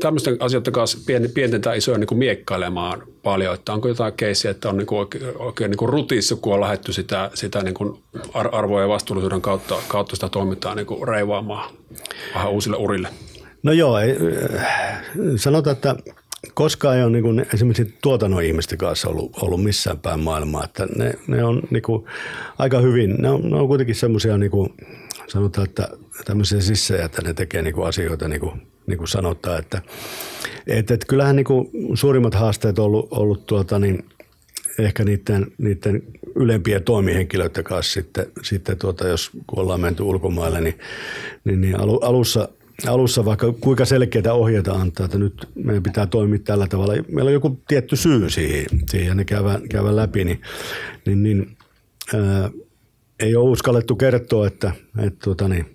tämmöisten 0.00 0.36
asioiden 0.40 0.72
kanssa 0.72 0.98
pien, 1.06 1.30
pienten 1.34 1.60
tai 1.60 1.78
isojen 1.78 2.00
niin 2.00 2.18
miekkailemaan 2.18 3.02
paljon, 3.22 3.54
että 3.54 3.72
onko 3.72 3.88
jotain 3.88 4.12
keissiä, 4.12 4.50
että 4.50 4.68
on 4.68 4.76
niin 4.76 4.86
kuin 4.86 4.98
oikein, 4.98 5.24
oikein 5.36 5.70
niin 5.70 5.78
kuin 5.78 5.88
rutiissa, 5.88 6.36
kun 6.36 6.54
on 6.54 6.60
lähdetty 6.60 6.92
sitä, 6.92 7.30
sitä 7.34 7.62
niin 7.62 7.74
kuin 7.74 7.98
arvoja 8.52 8.84
ja 8.84 8.88
vastuullisuuden 8.88 9.40
kautta, 9.40 9.74
kautta 9.88 10.16
sitä 10.16 10.28
toimintaa 10.28 10.74
niin 10.74 10.86
kuin 10.86 11.08
reivaamaan 11.08 11.70
vähän 12.34 12.50
uusille 12.50 12.76
urille? 12.76 13.08
No 13.62 13.72
joo, 13.72 13.98
ei, 13.98 14.16
sanotaan, 15.36 15.76
että 15.76 15.96
koskaan 16.58 16.96
ei 16.96 17.02
ole 17.02 17.10
niin 17.10 17.22
kuin, 17.22 17.46
esimerkiksi 17.54 17.94
tuotannon 18.02 18.42
ihmisten 18.42 18.78
kanssa 18.78 19.08
ollut, 19.08 19.36
ollut 19.42 19.64
missään 19.64 19.98
päin 19.98 20.20
maailmaa. 20.20 20.64
Että 20.64 20.86
ne, 20.96 21.14
ne 21.26 21.44
on 21.44 21.62
niin 21.70 21.82
kuin, 21.82 22.04
aika 22.58 22.78
hyvin, 22.78 23.14
ne 23.18 23.30
on, 23.30 23.50
ne 23.50 23.56
on 23.56 23.68
kuitenkin 23.68 23.94
semmoisia, 23.94 24.38
niin 24.38 24.50
kuin, 24.50 24.68
sanotaan, 25.26 25.68
että 25.68 25.88
tämmöisiä 26.24 26.60
sissejä, 26.60 27.04
että 27.04 27.22
ne 27.22 27.34
tekee 27.34 27.62
niin 27.62 27.74
kuin 27.74 27.88
asioita 27.88 28.28
niin 28.28 28.40
kuin, 28.40 28.62
niin 28.86 28.98
kuin 28.98 29.08
sanotaan. 29.08 29.58
Että, 29.58 29.82
että, 30.66 30.94
että 30.94 31.06
kyllähän 31.06 31.36
niin 31.36 31.44
kuin 31.44 31.70
suurimmat 31.94 32.34
haasteet 32.34 32.78
on 32.78 32.84
ollut, 32.84 33.08
ollut 33.10 33.46
tuota, 33.46 33.78
niin, 33.78 34.04
ehkä 34.78 35.04
niiden, 35.04 35.46
niiden 35.58 36.02
ylempien 36.34 36.82
toimihenkilöiden 36.82 37.64
kanssa 37.64 37.92
sitten, 37.92 38.26
sitten 38.42 38.78
tuota, 38.78 39.08
jos 39.08 39.30
kun 39.46 39.58
ollaan 39.58 39.80
menty 39.80 40.02
ulkomaille, 40.02 40.60
niin, 40.60 40.78
niin, 41.44 41.60
niin 41.60 41.76
alussa 41.80 42.48
alussa 42.86 43.24
vaikka 43.24 43.52
kuinka 43.52 43.84
selkeitä 43.84 44.34
ohjeita 44.34 44.72
antaa, 44.72 45.04
että 45.04 45.18
nyt 45.18 45.48
meidän 45.54 45.82
pitää 45.82 46.06
toimia 46.06 46.38
tällä 46.38 46.66
tavalla. 46.66 46.94
Meillä 47.08 47.28
on 47.28 47.32
joku 47.32 47.60
tietty 47.68 47.96
syy 47.96 48.30
siihen, 48.30 48.66
siihen 48.90 49.08
ja 49.08 49.14
ne 49.14 49.24
käydään, 49.24 49.68
käydään 49.68 49.96
läpi, 49.96 50.24
niin, 50.24 50.40
niin, 51.06 51.22
niin 51.22 51.56
ää, 52.14 52.50
ei 53.20 53.36
ole 53.36 53.50
uskallettu 53.50 53.96
kertoa, 53.96 54.46
että, 54.46 54.72
että, 54.98 55.18
tuota, 55.24 55.48
niin, 55.48 55.66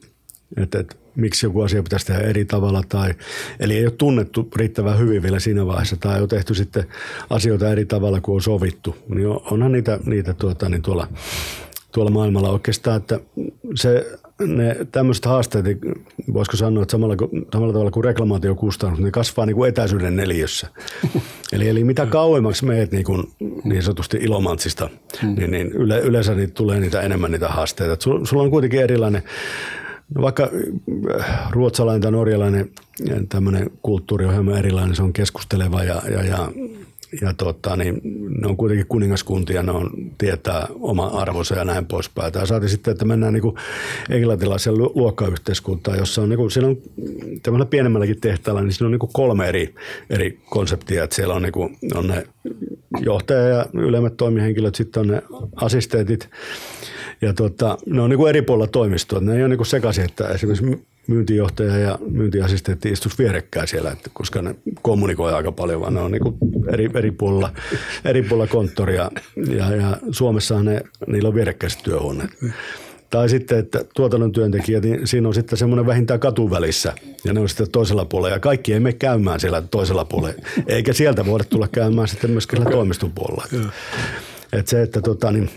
että, 0.58 0.80
että 0.80 0.96
miksi 1.16 1.46
joku 1.46 1.62
asia 1.62 1.84
pitäisi 1.84 2.06
tehdä 2.06 2.22
eri 2.22 2.46
tavalla. 2.46 2.84
Tai, 2.90 3.14
eli 3.60 3.78
ei 3.78 3.86
ole 3.86 3.92
tunnettu 3.92 4.50
riittävän 4.56 5.00
hyvin 5.00 5.24
vielä 5.24 5.40
siinä 5.40 5.66
vaiheessa 5.66 5.98
tai 5.98 6.22
on 6.22 6.28
tehty 6.28 6.56
sitten 6.56 6.86
asioita 7.30 7.72
eri 7.72 7.86
tavalla 7.86 8.22
kuin 8.22 8.36
on 8.36 8.42
sovittu. 8.42 8.96
Niin 9.08 9.28
onhan 9.28 9.72
niitä, 9.72 10.00
niitä 10.06 10.34
tuota, 10.34 10.70
niin 10.70 10.82
tuolla, 10.82 11.08
tuolla 11.92 12.12
maailmalla 12.12 12.50
oikeastaan, 12.50 12.98
että 12.98 13.20
se 13.76 14.20
ne 14.40 14.78
tämmöiset 14.92 15.26
haasteet, 15.26 15.66
niin 15.66 15.80
voisiko 16.34 16.58
sanoa, 16.58 16.84
että 16.84 16.92
samalla, 16.92 17.16
samalla 17.54 17.74
tavalla 17.74 17.92
kuin 17.92 18.04
reklamaatiokustannus, 18.04 19.00
ne 19.00 19.12
kasvaa 19.12 19.46
niin 19.46 19.56
kuin 19.56 19.70
etäisyyden 19.70 20.16
neliössä. 20.16 20.68
eli, 21.54 21.70
eli 21.70 21.84
mitä 21.84 22.06
kauemmaksi 22.06 22.66
meet 22.66 22.92
niin, 22.92 23.04
kuin, 23.04 23.24
niin 23.64 23.84
sanotusti 23.84 24.18
ilomantsista, 24.18 24.90
mm. 25.24 25.36
niin, 25.36 25.52
niin 25.52 25.72
yle, 25.72 26.00
yleensä 26.00 26.36
niitä 26.36 26.54
tulee 26.54 26.80
niitä 26.80 27.02
enemmän 27.02 27.32
niitä 27.32 27.48
haasteita. 27.48 28.04
Sulla, 28.04 28.26
sulla 28.26 28.44
on 28.44 28.52
kuitenkin 28.52 28.82
erilainen, 28.82 29.24
no 30.16 30.22
vaikka 30.22 30.50
äh, 31.20 31.52
ruotsalainen 31.52 32.02
tai 32.02 32.12
norjalainen 32.12 32.70
tämmöinen 33.30 33.72
kulttuuri 33.82 34.26
on 34.26 34.34
hieman 34.34 34.58
erilainen, 34.58 34.96
se 34.96 35.04
on 35.04 35.14
keskusteleva 35.14 35.84
ja, 35.84 36.02
ja, 36.12 36.24
ja 36.24 36.52
ja 37.22 37.34
tota, 37.34 37.76
niin 37.76 38.02
ne 38.42 38.48
on 38.48 38.58
kuitenkin 38.58 38.88
kuningaskuntia, 38.88 39.64
ne 39.64 39.72
on, 39.72 39.90
tietää 40.18 40.68
oma 40.80 41.08
arvonsa 41.08 41.56
ja 41.56 41.66
näin 41.66 41.86
poispäin. 41.86 42.34
Tämä 42.34 42.46
saati 42.46 42.70
sitten, 42.70 42.92
että 42.92 43.06
mennään 43.06 43.34
niin 43.34 43.54
englantilaisen 44.10 44.78
luokkayhteiskuntaan, 44.78 45.98
jossa 45.98 46.22
on, 46.22 46.30
niin 46.30 46.38
kuin, 46.38 46.66
on 46.66 46.78
tämmöisellä 47.44 47.70
pienemmälläkin 47.70 48.22
tehtaalla, 48.22 48.62
niin 48.62 48.74
siinä 48.74 48.86
on 48.86 48.92
niin 48.92 49.14
kolme 49.14 49.50
eri, 49.50 49.76
eri 50.10 50.40
konseptia. 50.50 51.04
Että 51.04 51.16
siellä 51.16 51.34
on, 51.34 51.42
niin 51.42 51.52
kuin, 51.52 51.78
on 51.96 52.08
ne 52.08 52.28
johtaja 53.00 53.48
ja 53.48 53.66
ylemmät 53.74 54.18
toimihenkilöt, 54.18 54.76
sitten 54.76 55.02
on 55.02 55.08
ne 55.08 55.22
assistentit 55.56 56.30
ja 57.22 57.34
tota, 57.34 57.78
ne 57.86 58.02
on 58.02 58.10
niin 58.10 58.28
eri 58.30 58.42
puolilla 58.42 58.68
toimistoa. 58.68 59.20
Ne 59.20 59.36
ei 59.36 59.44
ole 59.44 59.56
niin 59.56 59.66
sekaisin, 59.66 60.06
että 60.06 60.28
esimerkiksi 60.28 60.86
myyntijohtaja 61.08 61.78
ja 61.78 62.00
myyntiassistentti 62.10 62.90
istuisi 62.90 63.18
vierekkäin 63.18 63.68
siellä, 63.68 63.92
että 63.92 64.10
koska 64.14 64.42
ne 64.42 64.56
kommunikoi 64.82 65.34
aika 65.34 65.52
paljon, 65.52 65.82
vaan 65.82 65.94
ne 65.94 66.00
on 66.00 66.12
niin 66.12 66.22
eri, 66.74 66.90
eri, 66.94 67.12
puolilla, 67.12 67.50
eri 68.06 68.24
puolilla 68.24 68.48
konttoria. 68.48 69.12
Ja, 69.58 69.76
ja 69.76 69.98
Suomessa 70.12 70.64
ne, 70.64 70.82
niillä 71.08 71.30
on 71.30 71.36
vierekkäiset 71.36 71.84
työhuoneet. 71.84 72.30
Tai 73.10 73.30
sitten, 73.30 73.60
että 73.60 73.86
tuotannon 73.96 74.32
työntekijät, 74.32 74.84
niin 74.84 75.08
siinä 75.08 75.28
on 75.28 75.34
sitten 75.34 75.58
semmoinen 75.58 75.86
vähintään 75.86 76.20
katuvälissä 76.20 76.94
ja 77.24 77.34
ne 77.34 77.40
on 77.40 77.50
sitten 77.50 77.72
toisella 77.72 78.06
puolella 78.06 78.36
ja 78.36 78.40
kaikki 78.40 78.74
ei 78.74 78.80
mene 78.80 78.94
käymään 78.94 79.40
siellä 79.40 79.62
toisella 79.62 80.06
puolella. 80.06 80.42
Eikä 80.68 80.94
sieltä 80.94 81.26
voida 81.26 81.44
tulla 81.44 81.68
käymään 81.68 82.08
sitten 82.08 82.32
myöskin 82.32 82.58
siellä 82.58 82.72
toimiston 82.72 83.12
puolella. 83.12 83.46
Että 84.54 84.70
se, 84.70 84.82
että 84.82 85.02
tota, 85.02 85.32
niin, 85.32 85.50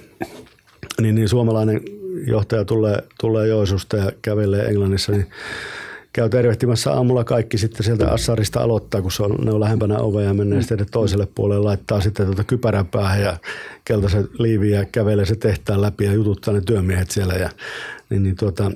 niin, 1.00 1.14
niin 1.14 1.28
suomalainen 1.28 1.80
johtaja 2.26 2.64
tulee, 2.64 3.02
tulee 3.20 3.48
Joisusta 3.48 3.96
ja 3.96 4.12
kävelee 4.22 4.66
Englannissa, 4.66 5.12
niin 5.12 5.26
käy 6.12 6.28
tervehtimässä 6.28 6.92
aamulla 6.92 7.24
kaikki 7.24 7.58
sitten 7.58 7.84
sieltä 7.84 8.10
Assarista 8.10 8.60
aloittaa, 8.60 9.02
kun 9.02 9.12
se 9.12 9.22
on, 9.22 9.34
ne 9.44 9.50
on 9.50 9.60
lähempänä 9.60 9.98
ovea 9.98 10.24
ja 10.24 10.34
menee 10.34 10.62
sitten 10.62 10.86
toiselle 10.90 11.28
puolelle, 11.34 11.64
laittaa 11.64 12.00
sitten 12.00 12.26
tuota 12.26 12.44
kypärän 12.44 12.86
päähän 12.86 13.20
ja 13.20 13.36
keltaisen 13.84 14.28
liiviä 14.38 14.78
ja 14.78 14.84
kävelee 14.84 15.26
se 15.26 15.36
tehtaan 15.36 15.82
läpi 15.82 16.04
ja 16.04 16.12
jututtaa 16.12 16.54
ne 16.54 16.60
työmiehet 16.60 17.10
siellä. 17.10 17.34
Ja, 17.34 17.50
niin, 18.10 18.22
niin 18.22 18.36
tuota, 18.36 18.70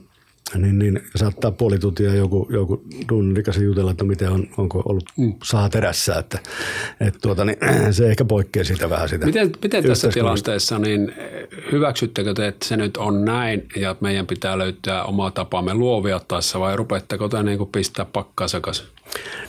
niin, 0.58 0.78
niin 0.78 1.02
saattaa 1.16 1.50
puoli 1.50 1.78
tuntia 1.78 2.14
joku, 2.14 2.48
joku 2.50 2.84
duunirikas 3.08 3.56
jutella, 3.56 3.90
että 3.90 4.04
miten 4.04 4.30
on, 4.30 4.46
onko 4.56 4.82
ollut 4.86 5.04
mm. 5.16 5.34
saa 5.44 5.68
terässä, 5.68 6.14
että, 6.14 6.38
että 7.00 7.18
tuota, 7.22 7.44
niin, 7.44 7.58
se 7.94 8.10
ehkä 8.10 8.24
poikkeaa 8.24 8.64
siitä 8.64 8.90
vähän 8.90 9.08
sitä. 9.08 9.26
Miten, 9.26 9.52
miten 9.62 9.84
tässä 9.84 10.08
tilanteessa, 10.08 10.78
niin 10.78 11.12
hyväksyttekö 11.72 12.34
te, 12.34 12.46
että 12.46 12.66
se 12.66 12.76
nyt 12.76 12.96
on 12.96 13.24
näin 13.24 13.68
ja 13.76 13.96
meidän 14.00 14.26
pitää 14.26 14.58
löytää 14.58 15.04
oma 15.04 15.30
tapamme 15.30 15.74
luovia 15.74 16.20
tässä 16.28 16.60
vai 16.60 16.76
rupeatteko 16.76 17.28
te 17.28 17.42
niin 17.42 17.58
kuin 17.58 17.70
pistää 17.72 18.04
pakkaa 18.04 18.48
sekaisin? 18.48 18.86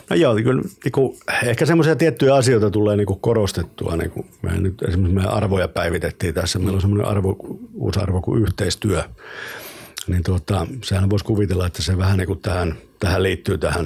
No 0.09 0.15
joo, 0.15 0.35
kyllä, 0.35 0.61
niin 0.61 0.91
kuin, 0.91 1.17
ehkä 1.43 1.65
semmoisia 1.65 1.95
tiettyjä 1.95 2.35
asioita 2.35 2.71
tulee 2.71 2.97
niin 2.97 3.05
kuin 3.07 3.19
korostettua. 3.19 3.95
Niin 3.95 4.11
kuin 4.11 4.25
me 4.41 4.59
nyt 4.59 4.81
esimerkiksi 4.81 5.15
meidän 5.15 5.33
arvoja 5.33 5.67
päivitettiin 5.67 6.33
tässä. 6.33 6.59
Meillä 6.59 6.75
on 6.75 6.81
semmoinen 6.81 7.07
arvo, 7.07 7.35
uusi 7.73 7.99
arvo 7.99 8.21
kuin 8.21 8.41
yhteistyö 8.41 9.03
niin 10.07 10.23
tuota, 10.23 10.67
sehän 10.83 11.09
voisi 11.09 11.25
kuvitella, 11.25 11.65
että 11.65 11.81
se 11.81 11.97
vähän 11.97 12.17
niin 12.17 12.27
kuin 12.27 12.39
tähän, 12.39 12.75
tähän 12.99 13.23
liittyy 13.23 13.57
tähän 13.57 13.85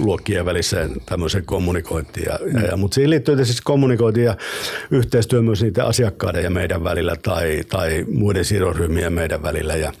luokkien 0.00 0.44
väliseen 0.44 0.90
tämmöiseen 1.06 1.44
kommunikointiin. 1.44 2.26
Ja, 2.26 2.38
ja, 2.54 2.66
ja, 2.66 2.76
mutta 2.76 2.94
siihen 2.94 3.10
liittyy 3.10 3.44
siis 3.44 3.60
kommunikointi 3.60 4.22
ja 4.22 4.36
yhteistyö 4.90 5.42
myös 5.42 5.62
niiden 5.62 5.84
asiakkaiden 5.84 6.44
ja 6.44 6.50
meidän 6.50 6.84
välillä 6.84 7.16
tai, 7.16 7.64
tai 7.68 8.04
muiden 8.12 8.44
sidosryhmien 8.44 9.12
meidän 9.12 9.42
välillä. 9.42 9.76
Ja, 9.76 9.92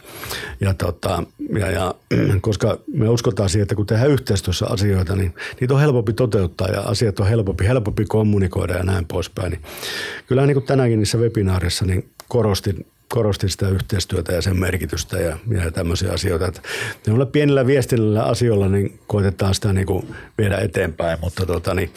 ja, 0.60 0.74
tota, 0.74 1.22
ja, 1.58 1.70
ja, 1.70 1.94
koska 2.40 2.78
me 2.94 3.08
uskotaan 3.08 3.48
siihen, 3.48 3.62
että 3.62 3.74
kun 3.74 3.86
tehdään 3.86 4.10
yhteistyössä 4.10 4.66
asioita, 4.66 5.16
niin 5.16 5.34
niitä 5.60 5.74
on 5.74 5.80
helpompi 5.80 6.12
toteuttaa 6.12 6.68
ja 6.68 6.80
asiat 6.80 7.20
on 7.20 7.28
helpompi, 7.28 7.66
helpompi 7.66 8.04
kommunikoida 8.04 8.74
ja 8.74 8.82
näin 8.82 9.06
poispäin. 9.06 9.50
Niin 9.50 9.62
kyllähän 10.26 10.48
niin 10.48 10.54
kuin 10.56 10.66
tänäänkin 10.66 10.98
niissä 10.98 11.18
webinaarissa 11.18 11.84
niin 11.84 12.08
korostin 12.28 12.86
korostin 13.14 13.50
sitä 13.50 13.68
yhteistyötä 13.68 14.32
ja 14.32 14.42
sen 14.42 14.60
merkitystä 14.60 15.16
ja, 15.18 15.38
ja 15.64 15.70
tämmöisiä 15.70 16.12
asioita. 16.12 16.46
Että 16.46 16.62
pienillä 17.32 17.66
viestinnällä 17.66 18.24
asioilla 18.24 18.68
niin 18.68 18.98
koitetaan 19.06 19.54
sitä 19.54 19.72
niin 19.72 19.86
kuin 19.86 20.14
viedä 20.38 20.58
eteenpäin, 20.58 21.18
mutta 21.20 21.46
tota, 21.46 21.74
niin 21.74 21.90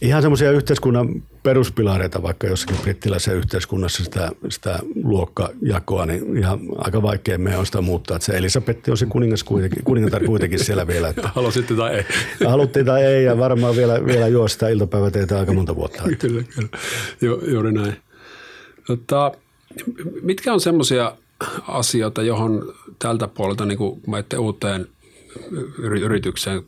ihan 0.00 0.22
semmoisia 0.22 0.50
yhteiskunnan 0.50 1.22
peruspilareita, 1.42 2.22
vaikka 2.22 2.46
jossakin 2.46 2.76
brittiläisessä 2.82 3.32
yhteiskunnassa 3.32 4.04
sitä, 4.04 4.30
sitä 4.48 4.78
luokkajakoa, 5.04 6.06
niin 6.06 6.36
ihan 6.36 6.60
aika 6.78 7.02
vaikea 7.02 7.38
meidän 7.38 7.60
on 7.60 7.66
sitä 7.66 7.80
muuttaa. 7.80 8.16
Että 8.16 8.26
se 8.26 8.32
Elisabetti 8.32 8.90
on 8.90 8.96
se 8.96 9.06
kuningas 9.06 9.44
kuitenkin, 9.44 9.84
kuningatar 9.84 10.24
kuitenkin 10.24 10.64
siellä 10.64 10.86
vielä. 10.86 11.08
Että 11.08 11.30
Halusitte 11.34 11.74
tai 11.74 11.94
ei. 11.94 12.04
Haluttiin 12.46 12.86
tai 12.86 13.02
ei 13.02 13.24
ja 13.24 13.38
varmaan 13.38 13.76
vielä, 13.76 14.06
vielä 14.06 14.28
juo 14.28 14.48
sitä 14.48 14.68
iltapäiväteitä 14.68 15.38
aika 15.38 15.52
monta 15.52 15.76
vuotta. 15.76 16.02
kyllä, 16.18 16.42
kyllä. 16.54 16.68
Ju, 17.20 17.40
juuri 17.46 17.72
näin. 17.72 17.96
Tota, 18.86 19.32
Mitkä 20.22 20.52
on 20.52 20.60
semmoisia 20.60 21.12
asioita, 21.68 22.22
johon 22.22 22.74
tältä 22.98 23.28
puolelta, 23.28 23.66
niin 23.66 23.78
kun 23.78 24.00
menette 24.06 24.38
uuteen 24.38 24.88
yritykseen, 25.78 26.62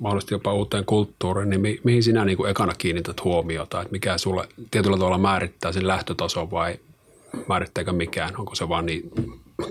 mahdollisesti 0.00 0.34
jopa 0.34 0.54
uuteen 0.54 0.84
kulttuuriin, 0.84 1.50
niin 1.50 1.60
mi- 1.60 1.80
mihin 1.84 2.02
sinä 2.02 2.24
niin 2.24 2.36
kuin 2.36 2.50
ekana 2.50 2.72
kiinnität 2.78 3.24
huomiota, 3.24 3.80
että 3.82 3.92
mikä 3.92 4.18
sulle 4.18 4.48
tietyllä 4.70 4.96
tavalla 4.96 5.18
määrittää 5.18 5.72
sen 5.72 5.86
lähtötason 5.86 6.50
vai 6.50 6.78
määrittääkö 7.48 7.92
mikään, 7.92 8.36
onko 8.38 8.54
se 8.54 8.68
vaan 8.68 8.86
niin 8.86 9.10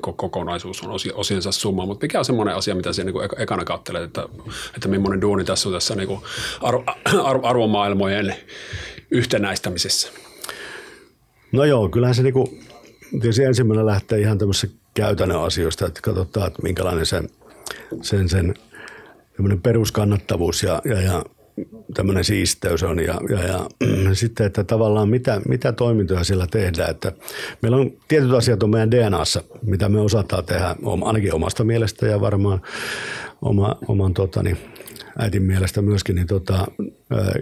kokonaisuus 0.02 0.82
on 0.82 1.00
osiensa 1.14 1.52
summa, 1.52 1.86
mutta 1.86 2.04
mikä 2.04 2.20
on 2.20 2.26
semmoinen 2.26 2.56
asia, 2.56 2.76
mitä 2.76 2.94
sinä 2.94 3.12
niin 3.12 3.30
ekana 3.38 3.66
katselet, 3.66 4.04
että, 4.04 4.30
että 4.76 4.88
millainen 4.88 5.22
duuni 5.22 5.44
tässä 5.44 5.70
on 5.70 5.74
tässä 5.74 5.96
niin 5.96 6.08
kuin 6.08 6.20
arvo, 6.62 6.84
arvomaailmojen 7.44 8.36
yhtenäistämisessä? 9.12 10.12
No 11.52 11.64
joo, 11.64 11.90
kyllähän 11.90 12.16
se 12.16 12.24
niinku 12.24 12.58
tietysti 13.12 13.44
ensimmäinen 13.44 13.86
lähtee 13.86 14.20
ihan 14.20 14.38
tämmöisessä 14.38 14.78
käytännön 14.94 15.42
asioista, 15.42 15.86
että 15.86 16.02
katsotaan, 16.02 16.48
että 16.48 16.62
minkälainen 16.64 17.06
se, 17.06 17.24
sen, 18.02 18.30
sen 18.30 18.54
peruskannattavuus 19.64 20.64
ja, 20.64 20.82
ja, 20.86 21.02
ja 21.02 21.24
tämmöinen 21.94 22.24
siisteys 22.24 22.84
on 22.84 23.00
ja, 23.00 23.20
ja, 23.30 23.44
ja 23.44 23.70
sitten, 24.14 24.46
että 24.46 24.64
tavallaan 24.64 25.10
mitä, 25.10 25.42
mitä 25.48 25.72
toimintoja 25.72 26.24
sillä 26.24 26.48
tehdään. 26.48 26.92
Että 26.92 27.12
meillä 27.62 27.78
on 27.78 27.92
tietyt 28.08 28.32
asiat 28.32 28.64
on 28.64 28.70
meidän 28.70 28.92
DNAssa, 28.92 29.44
mitä 29.62 29.90
me 29.90 30.00
osataan 30.00 30.46
tehdä 30.46 30.76
ainakin 31.06 31.34
omasta 31.34 31.64
mielestä 31.64 32.08
ja 32.08 32.22
varmaan 32.22 32.62
oma, 33.42 33.76
oman 33.88 34.14
totani, 34.14 34.58
äitin 35.18 35.44
mielestä 35.44 35.82
myöskin, 35.82 36.16
niin 36.16 36.28
tota, 36.28 36.68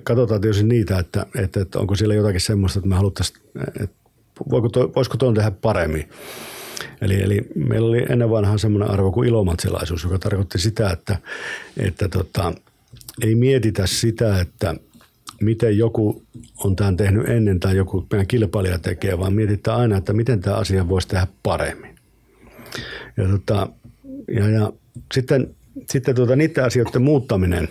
katsotaan 0.03 0.41
tietysti 0.41 0.63
niitä, 0.63 0.99
että, 0.99 1.25
että, 1.35 1.61
että 1.61 1.79
onko 1.79 1.95
siellä 1.95 2.15
jotakin 2.15 2.41
semmoista, 2.41 2.79
että 2.79 2.89
me 2.89 2.95
haluttaisiin, 2.95 3.39
että 3.83 4.02
voiko 4.49 4.69
to, 4.69 4.91
voisiko 4.95 5.17
tuon 5.17 5.33
tehdä 5.33 5.51
paremmin. 5.51 6.09
Eli, 7.01 7.21
eli 7.21 7.41
meillä 7.55 7.87
oli 7.87 8.05
ennen 8.09 8.29
vanhaa 8.29 8.57
semmoinen 8.57 8.91
arvo 8.91 9.11
kuin 9.11 9.29
ilomatsilaisuus, 9.29 10.03
joka 10.03 10.19
tarkoitti 10.19 10.59
sitä, 10.59 10.89
että, 10.89 11.17
että 11.77 12.07
tota, 12.09 12.53
ei 13.21 13.35
mietitä 13.35 13.87
sitä, 13.87 14.39
että 14.39 14.75
miten 15.41 15.77
joku 15.77 16.23
on 16.57 16.75
tämän 16.75 16.97
tehnyt 16.97 17.29
ennen 17.29 17.59
tai 17.59 17.77
joku 17.77 18.07
meidän 18.11 18.27
kilpailija 18.27 18.79
tekee, 18.79 19.19
vaan 19.19 19.33
mietitään 19.33 19.79
aina, 19.79 19.97
että 19.97 20.13
miten 20.13 20.41
tämä 20.41 20.55
asia 20.55 20.89
voisi 20.89 21.07
tehdä 21.07 21.27
paremmin. 21.43 21.95
Ja, 23.17 23.27
tota, 23.27 23.67
ja, 24.35 24.49
ja 24.49 24.73
sitten, 25.13 25.55
sitten 25.89 26.15
tuota, 26.15 26.35
niiden 26.35 26.63
asioiden 26.63 27.01
muuttaminen 27.01 27.69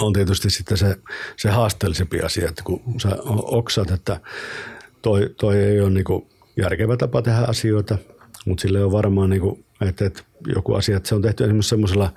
on 0.00 0.12
tietysti 0.12 0.50
sitten 0.50 0.76
se, 0.76 0.96
se 1.36 1.50
haasteellisempi 1.50 2.20
asia, 2.20 2.48
että 2.48 2.62
kun 2.64 2.82
sä 3.00 3.08
oksat, 3.42 3.90
että 3.90 4.20
toi, 5.04 5.34
toi 5.40 5.56
ei 5.56 5.80
ole 5.80 5.90
niin 5.90 6.04
järkevä 6.56 6.96
tapa 6.96 7.22
tehdä 7.22 7.38
asioita, 7.38 7.98
mutta 8.46 8.62
sille 8.62 8.84
on 8.84 8.92
varmaan, 8.92 9.30
niin 9.30 9.40
kuin, 9.40 9.64
että, 9.80 10.06
että 10.06 10.22
joku 10.54 10.74
asia, 10.74 10.96
että 10.96 11.08
se 11.08 11.14
on 11.14 11.22
tehty 11.22 11.44
esimerkiksi 11.44 11.68
semmoisella 11.68 12.12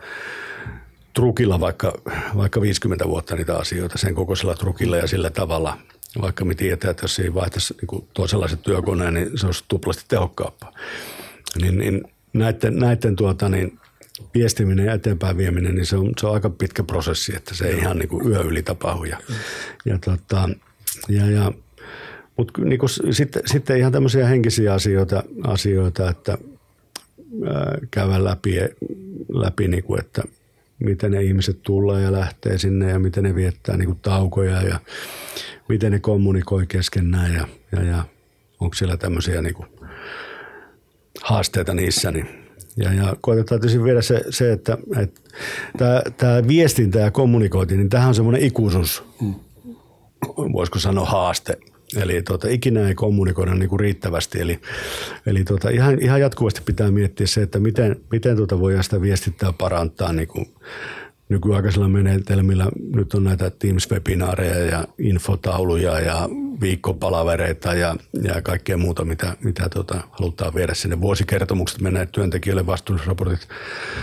trukilla 1.14 1.60
vaikka, 1.60 1.94
vaikka 2.38 2.62
50 2.62 3.08
vuotta 3.08 3.36
niitä 3.36 3.58
asioita, 3.58 3.98
sen 3.98 4.16
kokoisella 4.16 4.56
trukilla 4.56 4.98
ja 4.98 5.08
sillä 5.08 5.30
tavalla, 5.30 5.78
vaikka 6.22 6.46
me 6.46 6.56
tiedetään, 6.56 6.92
että 6.92 7.04
jos 7.04 7.16
siinä 7.16 7.34
vaihtaisi 7.34 7.76
niin 7.82 8.08
toisenlaiset 8.14 8.62
työkoneen, 8.62 9.14
niin 9.14 9.38
se 9.38 9.46
olisi 9.46 9.64
tuplasti 9.68 10.04
tehokkaampaa. 10.08 10.74
Niin, 11.62 11.78
niin 11.78 12.04
näiden, 12.34 12.76
näiden 12.76 13.16
tuota, 13.16 13.50
niin 13.50 13.80
viestiminen 14.34 14.86
ja 14.86 14.94
eteenpäin 14.94 15.38
vieminen, 15.38 15.76
niin 15.76 15.86
se 15.86 15.98
on, 15.98 16.12
se 16.20 16.28
on 16.28 16.34
aika 16.34 16.50
pitkä 16.50 16.84
prosessi, 16.84 17.36
että 17.36 17.56
se 17.56 17.68
ei 17.68 17.78
ihan 17.78 17.98
niin 17.98 18.10
kuin 18.10 18.28
yö 18.28 18.42
yli 18.42 18.64
tapahdu. 18.64 19.04
Ja, 19.04 19.18
ja, 19.86 19.98
tota, 19.98 20.50
ja, 21.10 21.30
ja 21.30 21.52
mutta 22.38 22.62
niin 22.62 22.80
sitten, 23.12 23.42
sitten 23.46 23.78
ihan 23.78 23.92
tämmöisiä 23.92 24.28
henkisiä 24.28 24.74
asioita, 24.74 25.24
asioita 25.44 26.10
että 26.10 26.38
ää, 27.48 27.78
käydä 27.92 28.24
läpi, 28.24 28.56
läpi 29.30 29.68
niin 29.68 29.84
kuin, 29.84 30.00
että 30.00 30.24
miten 30.80 31.12
ne 31.12 31.24
ihmiset 31.24 31.60
tulee 31.62 32.02
ja 32.02 32.12
lähtee 32.12 32.58
sinne 32.58 32.90
ja 32.90 33.00
miten 33.00 33.24
ne 33.24 33.36
viettää 33.36 33.78
niin 33.78 33.86
kuin 33.86 34.00
taukoja 34.02 34.62
ja 34.62 34.80
miten 35.70 35.92
ne 35.92 36.00
kommunikoi 36.00 36.66
keskenään 36.68 37.34
ja, 37.34 37.48
ja, 37.72 37.84
ja 37.84 38.04
onko 38.60 38.74
siellä 38.74 38.98
tämmöisiä 38.98 39.42
niin 39.42 39.54
kuin 39.54 39.68
haasteita 41.22 41.74
niissä. 41.74 42.12
Niin. 42.12 42.28
Ja, 42.78 42.94
ja 42.94 43.16
koitetaan 43.22 43.62
tietysti 43.62 43.84
viedä 43.84 44.02
se, 44.02 44.24
se 44.30 44.52
että, 44.52 44.78
että 44.98 45.22
tämä, 45.78 46.02
tämä 46.18 46.48
viestintä 46.48 47.00
ja 47.00 47.12
kommunikointi, 47.12 47.78
niin 47.78 47.90
tähän 47.90 48.08
on 48.08 48.16
semmoinen 48.16 48.44
ikuisuus, 48.44 49.04
mm. 49.22 49.34
voisiko 50.54 50.80
sanoa 50.80 51.06
haaste 51.06 51.58
Eli 51.96 52.22
tuota, 52.22 52.48
ikinä 52.50 52.88
ei 52.88 52.96
kommunikoida 52.96 53.56
niin 53.56 53.70
kuin 53.70 53.80
riittävästi. 53.80 54.42
Eli, 54.42 54.60
eli 55.26 55.44
tuota, 55.44 55.70
ihan, 55.70 56.02
ihan 56.02 56.22
jatkuvasti 56.22 56.62
pitää 56.66 56.92
miettiä 56.92 57.28
se, 57.28 57.42
että 57.42 57.60
miten, 57.60 57.96
miten 58.12 58.38
tuota 58.38 58.60
voidaan 58.60 58.84
sitä 58.84 59.02
viestintää 59.02 59.54
parantaa 59.54 60.14
niin 60.14 60.28
kuin 60.28 60.56
nykyaikaisilla 61.30 61.90
menetelmillä. 61.90 62.68
Nyt 62.96 63.14
on 63.14 63.24
näitä 63.24 63.50
Teams-webinaareja 63.50 64.72
ja 64.72 64.88
infotauluja 65.00 66.00
ja 66.00 66.30
viikkopalavereita 66.62 67.74
ja, 67.74 67.96
ja 68.24 68.42
kaikkea 68.42 68.78
muuta, 68.78 69.06
mitä, 69.06 69.38
mitä 69.44 69.70
tuota, 69.70 70.04
halutaan 70.12 70.56
viedä 70.56 70.74
sinne. 70.74 71.02
Vuosikertomukset 71.02 71.82
menee 71.82 72.06
työntekijöille 72.06 72.66
vastuullisraportit 72.66 73.48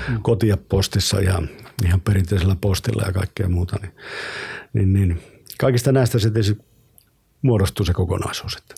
mm. 0.09 0.18
kotia 0.22 0.57
postissa 0.57 1.20
ja 1.20 1.43
ihan 1.85 2.01
perinteisellä 2.01 2.57
postilla 2.61 3.03
ja 3.07 3.12
kaikkea 3.12 3.49
muuta. 3.49 3.76
Niin, 3.82 3.93
niin, 4.72 4.93
niin. 4.93 5.22
Kaikista 5.59 5.93
näistä 5.93 6.18
se 6.18 6.30
tietysti 6.30 6.59
muodostuu 7.45 7.86
se 7.86 7.92
kokonaisuus. 7.92 8.57
Että. 8.57 8.74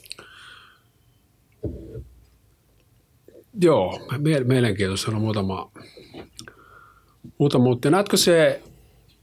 Joo, 3.61 4.01
mielenkiintoista 4.45 5.11
on 5.11 5.21
muutama, 5.21 5.71
muutama 7.39 7.65
mutta 7.65 7.91
näetkö 7.91 8.17
se, 8.17 8.61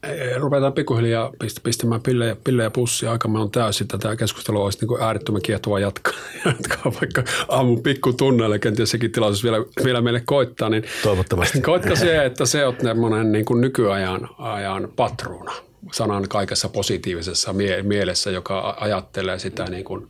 eh, 0.04 0.38
ruvetaan 0.38 0.74
pikkuhiljaa 0.74 1.32
pistämään 1.64 2.02
pillejä, 2.02 2.36
pillejä 2.44 2.70
pussia, 2.70 3.12
aikamme 3.12 3.40
on 3.40 3.52
täysin. 3.52 3.88
Tätä 3.88 4.16
keskustelua 4.16 4.64
olisi 4.64 4.86
niin 4.86 5.02
äärettömän 5.02 5.42
kiehtova 5.42 5.80
jatkaa, 5.80 6.14
jatkaa 6.46 6.94
vaikka 7.02 7.24
aamun 7.48 7.84
pikkutunneille, 7.84 8.60
kenties 8.60 8.92
sekin 8.92 9.12
tilaisuus 9.12 9.44
vielä, 9.44 9.58
vielä 9.84 10.02
meille 10.02 10.22
koittaa. 10.26 10.70
Niin 10.70 10.84
Toivottavasti. 11.04 11.62
Koitko 11.72 11.96
se, 11.96 12.26
että 12.26 12.46
se 12.46 12.66
on 12.66 13.32
niin 13.32 13.46
kuin 13.46 13.62
nykyajan 13.62 14.30
ajan 14.38 14.90
patruuna? 14.96 15.73
Sanan 15.94 16.30
kaikessa 16.30 16.70
positiivisessa 16.70 17.54
mie- 17.54 17.84
mielessä, 17.84 18.32
joka 18.32 18.78
ajattelee 18.80 19.40
sitä, 19.40 19.66
niin 19.66 19.84
kuin, 19.84 20.08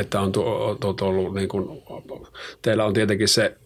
että 0.00 0.20
on 0.20 0.32
ollut, 1.00 1.34
niin 1.34 1.48
kuin, 1.48 1.82
teillä 2.62 2.84
on 2.84 2.94
tietenkin 2.94 3.28
se, 3.28 3.56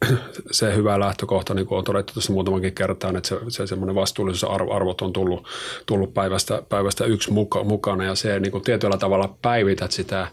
se 0.50 0.74
hyvä 0.76 1.00
lähtökohta, 1.00 1.54
niin 1.54 1.66
kuin 1.66 1.78
on 1.78 1.84
todettu 1.84 2.12
tuossa 2.12 2.32
muutamankin 2.32 2.74
kertaan, 2.74 3.16
että 3.16 3.28
se, 3.28 3.36
se 3.48 3.66
semmoinen 3.66 3.94
vastuullisuusarvot 3.94 5.00
on 5.00 5.12
tullut, 5.12 5.46
tullut 5.86 6.14
päivästä, 6.14 6.62
päivästä 6.68 7.04
yksi 7.04 7.32
muka, 7.32 7.64
mukana 7.64 8.04
ja 8.04 8.14
se 8.14 8.40
niin 8.40 8.52
kuin 8.52 8.64
tietyllä 8.64 8.96
tavalla 8.96 9.34
päivität 9.42 9.92
sitä 9.92 10.26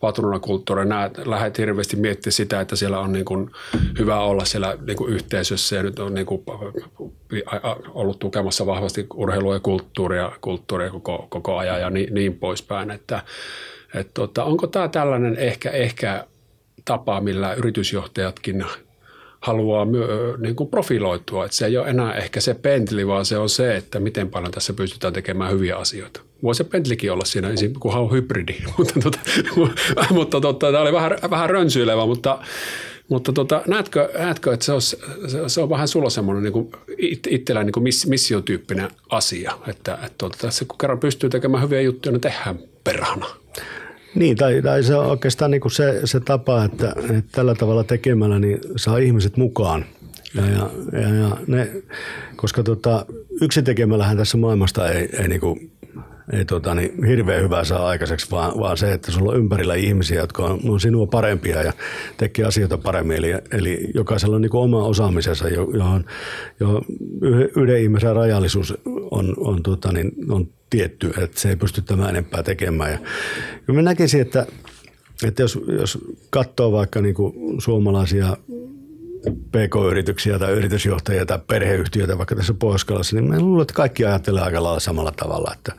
patruunakulttuuria. 0.00 0.84
Näet, 0.84 1.26
lähdet 1.26 1.58
hirveästi 1.58 1.96
miettimään 1.96 2.32
sitä, 2.32 2.60
että 2.60 2.76
siellä 2.76 3.00
on 3.00 3.12
niin 3.12 3.24
kuin 3.24 3.50
hyvä 3.98 4.20
olla 4.20 4.44
siellä 4.44 4.78
niin 4.86 4.96
kuin 4.96 5.12
yhteisössä 5.12 5.76
ja 5.76 5.82
nyt 5.82 5.98
on 5.98 6.14
niin 6.14 6.26
kuin 6.26 6.42
ollut 7.88 8.18
tukemassa 8.18 8.66
vahvasti 8.66 9.06
urheilua 9.14 9.54
ja 9.54 9.60
kulttuuria, 9.60 10.32
kulttuuria 10.40 10.90
koko, 10.90 11.26
koko 11.30 11.56
ajan 11.56 11.80
ja 11.80 11.90
niin, 11.90 12.14
niin 12.14 12.34
poispäin. 12.34 12.90
Että, 12.90 13.22
et 13.94 14.10
tota, 14.14 14.44
onko 14.44 14.66
tämä 14.66 14.88
tällainen 14.88 15.36
ehkä, 15.36 15.70
ehkä 15.70 16.26
tapa, 16.84 17.20
millä 17.20 17.54
yritysjohtajatkin 17.54 18.64
haluaa 19.40 19.84
myö, 19.84 20.36
niin 20.38 20.56
kuin 20.56 20.70
profiloitua. 20.70 21.44
Että 21.44 21.56
se 21.56 21.66
ei 21.66 21.76
ole 21.76 21.88
enää 21.88 22.14
ehkä 22.14 22.40
se 22.40 22.54
pentli, 22.54 23.06
vaan 23.06 23.24
se 23.24 23.38
on 23.38 23.48
se, 23.48 23.76
että 23.76 24.00
miten 24.00 24.30
paljon 24.30 24.52
tässä 24.52 24.72
pystytään 24.72 25.12
tekemään 25.12 25.52
hyviä 25.52 25.76
asioita. 25.76 26.20
Voi 26.42 26.54
se 26.54 26.64
pentlikin 26.64 27.12
olla 27.12 27.24
siinä, 27.24 27.48
kunhan 27.80 28.02
on 28.02 28.12
hybridi, 28.12 28.54
mutta, 28.78 29.00
tota, 29.00 29.18
mutta 30.10 30.40
tota, 30.40 30.72
tämä 30.72 30.82
oli 30.82 30.92
vähän, 30.92 31.18
vähän 31.30 31.50
rönsyilevä, 31.50 32.06
mutta, 32.06 32.38
mutta 33.08 33.32
tota, 33.32 33.62
näetkö, 33.66 34.10
näetkö, 34.18 34.52
että 34.52 34.66
se 34.66 34.72
on, 34.72 34.80
se 35.46 35.60
on 35.60 35.70
vähän 35.70 35.88
sulla 35.88 36.10
semmoinen 36.10 36.42
niin 36.42 36.52
kuin 36.52 36.70
itsellään 37.30 37.66
niin 37.66 37.82
miss, 37.82 38.06
missiotyyppinen 38.06 38.88
asia, 39.10 39.52
että, 39.68 39.94
että 39.94 40.14
tota, 40.18 40.38
tässä 40.40 40.64
kun 40.64 40.78
kerran 40.78 40.98
pystyy 40.98 41.30
tekemään 41.30 41.62
hyviä 41.62 41.80
juttuja, 41.80 42.12
niin 42.12 42.20
tehdään 42.20 42.58
perhana. 42.84 43.26
Niin, 44.14 44.36
tai, 44.36 44.62
tai 44.62 44.82
se 44.82 44.94
on 44.94 45.06
oikeastaan 45.06 45.50
niin 45.50 45.60
kuin 45.60 45.72
se, 45.72 46.00
se 46.04 46.20
tapa, 46.20 46.64
että, 46.64 46.94
että 47.00 47.32
tällä 47.32 47.54
tavalla 47.54 47.84
tekemällä 47.84 48.38
niin 48.38 48.58
saa 48.76 48.98
ihmiset 48.98 49.36
mukaan. 49.36 49.84
Ja, 50.34 50.46
ja, 50.46 50.70
ja, 50.92 51.14
ja 51.14 51.36
ne, 51.46 51.70
koska 52.36 52.62
tota, 52.62 53.06
yksin 53.40 53.64
tekemällähän 53.64 54.16
tässä 54.16 54.36
maailmasta 54.36 54.90
ei, 54.90 55.08
ei 55.18 55.28
niin 55.28 55.40
kuin 55.40 55.70
ei 56.32 56.44
tota, 56.44 56.74
niin 56.74 57.04
hirveän 57.04 57.42
hyvää 57.42 57.64
saa 57.64 57.88
aikaiseksi, 57.88 58.30
vaan, 58.30 58.52
vaan 58.58 58.76
se, 58.76 58.92
että 58.92 59.12
sulla 59.12 59.32
on 59.32 59.38
ympärillä 59.38 59.74
ihmisiä, 59.74 60.20
jotka 60.20 60.44
on, 60.44 60.60
on 60.68 60.80
sinua 60.80 61.06
parempia 61.06 61.62
ja 61.62 61.72
tekee 62.16 62.44
asioita 62.44 62.78
paremmin. 62.78 63.16
Eli, 63.16 63.34
eli 63.52 63.90
jokaisella 63.94 64.36
on 64.36 64.42
niin 64.42 64.50
kuin 64.50 64.62
oma 64.62 64.84
osaamisensa, 64.84 65.48
johon, 65.48 66.04
johon 66.60 66.82
yhden 67.56 67.82
ihmisen 67.82 68.16
rajallisuus 68.16 68.74
on, 69.10 69.34
on, 69.36 69.62
tota, 69.62 69.92
niin, 69.92 70.12
on 70.28 70.48
tietty, 70.70 71.12
että 71.22 71.40
se 71.40 71.48
ei 71.48 71.56
pysty 71.56 71.82
tämän 71.82 72.08
enempää 72.08 72.42
tekemään. 72.42 72.92
Ja, 72.92 72.98
ja 73.68 73.74
mä 73.74 73.82
näkisin, 73.82 74.20
että, 74.20 74.46
että 75.26 75.42
jos, 75.42 75.58
jos 75.78 75.98
katsoo 76.30 76.72
vaikka 76.72 77.00
niin 77.00 77.14
kuin 77.14 77.60
suomalaisia 77.60 78.36
PK-yrityksiä 79.28 80.38
tai 80.38 80.52
yritysjohtajia 80.52 81.26
tai 81.26 81.38
perheyhtiöitä 81.46 82.18
vaikka 82.18 82.34
tässä 82.34 82.54
pohjois 82.54 83.12
niin 83.12 83.28
mä 83.28 83.40
luulen, 83.40 83.62
että 83.62 83.74
kaikki 83.74 84.04
ajattelee 84.04 84.42
aika 84.42 84.62
lailla 84.62 84.80
samalla 84.80 85.12
tavalla. 85.12 85.52
Että, 85.56 85.72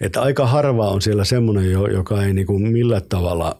että 0.00 0.22
aika 0.22 0.46
harva 0.46 0.90
on 0.90 1.02
siellä 1.02 1.24
semmoinen, 1.24 1.70
joka 1.70 2.24
ei 2.24 2.34
niin 2.34 2.46
kuin 2.46 2.62
millään 2.72 3.02
tavalla 3.08 3.56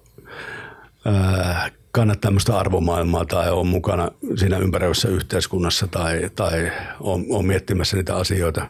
ää, 1.04 1.70
kanna 1.92 2.16
tämmöistä 2.16 2.58
arvomaailmaa 2.58 3.24
tai 3.24 3.50
on 3.50 3.66
mukana 3.66 4.10
siinä 4.36 4.58
ympäröivässä 4.58 5.08
yhteiskunnassa 5.08 5.86
tai, 5.86 6.30
tai 6.36 6.72
on, 7.00 7.24
on 7.30 7.46
miettimässä 7.46 7.96
niitä 7.96 8.16
asioita. 8.16 8.66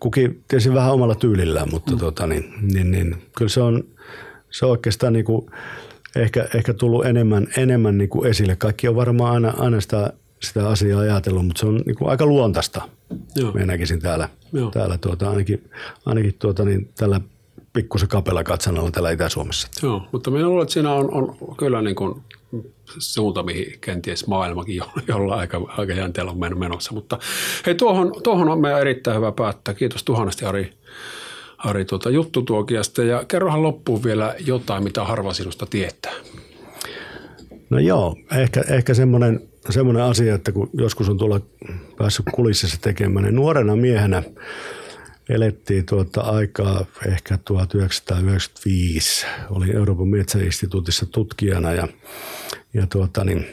Kukin 0.00 0.44
tietysti 0.48 0.74
vähän 0.74 0.92
omalla 0.92 1.14
tyylillään, 1.14 1.70
mutta 1.70 1.92
mm. 1.92 1.98
tota, 1.98 2.26
niin, 2.26 2.54
niin, 2.74 2.90
niin, 2.90 3.22
kyllä 3.36 3.48
se 3.48 3.60
on, 3.60 3.84
se 4.50 4.66
on 4.66 4.70
oikeastaan 4.70 5.12
niin 5.12 5.24
kuin, 5.24 5.50
ehkä, 6.16 6.48
ehkä 6.54 6.74
tullut 6.74 7.06
enemmän, 7.06 7.46
enemmän 7.56 7.98
niin 7.98 8.08
kuin 8.08 8.30
esille. 8.30 8.56
Kaikki 8.56 8.88
on 8.88 8.96
varmaan 8.96 9.34
aina, 9.34 9.54
aina 9.56 9.80
sitä, 9.80 10.12
sitä 10.42 10.68
asiaa 10.68 11.00
ajatellut, 11.00 11.46
mutta 11.46 11.60
se 11.60 11.66
on 11.66 11.80
niin 11.86 11.96
kuin 11.96 12.10
aika 12.10 12.26
luontaista. 12.26 12.82
Joo. 13.36 13.52
Mä 13.52 13.66
näkisin 13.66 14.00
täällä, 14.00 14.28
Joo. 14.52 14.70
täällä 14.70 14.98
tuota, 14.98 15.30
ainakin, 15.30 15.70
ainakin 16.06 16.34
tuota, 16.38 16.64
niin 16.64 16.90
tällä 16.98 17.20
pikkusen 17.72 18.08
kapella 18.08 18.44
katsannalla 18.44 18.90
täällä 18.90 19.10
Itä-Suomessa. 19.10 19.68
Joo, 19.82 20.08
mutta 20.12 20.30
minä 20.30 20.46
luulen, 20.46 20.62
että 20.62 20.72
siinä 20.72 20.92
on, 20.92 21.10
on 21.14 21.36
kyllä 21.56 21.82
niin 21.82 21.96
kuin 21.96 22.22
suunta, 22.98 23.42
mihin 23.42 23.78
kenties 23.80 24.26
maailmakin 24.26 24.76
jo, 24.76 24.84
jolla 25.08 25.34
aika, 25.34 25.60
aika 25.68 25.92
jänteellä 25.92 26.32
on 26.32 26.58
menossa. 26.58 26.94
Mutta 26.94 27.18
hei, 27.66 27.74
tuohon, 27.74 28.12
tuohon 28.22 28.48
on 28.48 28.60
meidän 28.60 28.80
erittäin 28.80 29.16
hyvä 29.16 29.32
päättää. 29.32 29.74
Kiitos 29.74 30.04
tuhannesti 30.04 30.44
Ari 30.44 30.72
Ari 31.58 31.84
tuota 31.84 32.10
juttutuokiasta 32.10 33.02
ja 33.02 33.24
kerrohan 33.28 33.62
loppuun 33.62 34.04
vielä 34.04 34.34
jotain, 34.46 34.84
mitä 34.84 35.04
harva 35.04 35.32
sinusta 35.32 35.66
tietää. 35.66 36.12
No 37.70 37.78
joo, 37.78 38.16
ehkä, 38.32 38.64
ehkä 38.68 38.94
semmoinen, 38.94 39.48
semmoinen 39.70 40.02
asia, 40.02 40.34
että 40.34 40.52
kun 40.52 40.70
joskus 40.72 41.08
on 41.08 41.18
tulla 41.18 41.40
päässyt 41.98 42.26
kulississa 42.34 42.80
tekemään, 42.80 43.24
niin 43.24 43.36
nuorena 43.36 43.76
miehenä 43.76 44.22
elettiin 45.28 45.86
tuota 45.86 46.20
aikaa 46.20 46.84
ehkä 47.06 47.38
1995. 47.44 49.26
Olin 49.50 49.76
Euroopan 49.76 50.08
metsäinstituutissa 50.08 51.06
tutkijana 51.06 51.72
ja, 51.72 51.88
ja 52.74 52.86
tuota, 52.86 53.24
niin, 53.24 53.46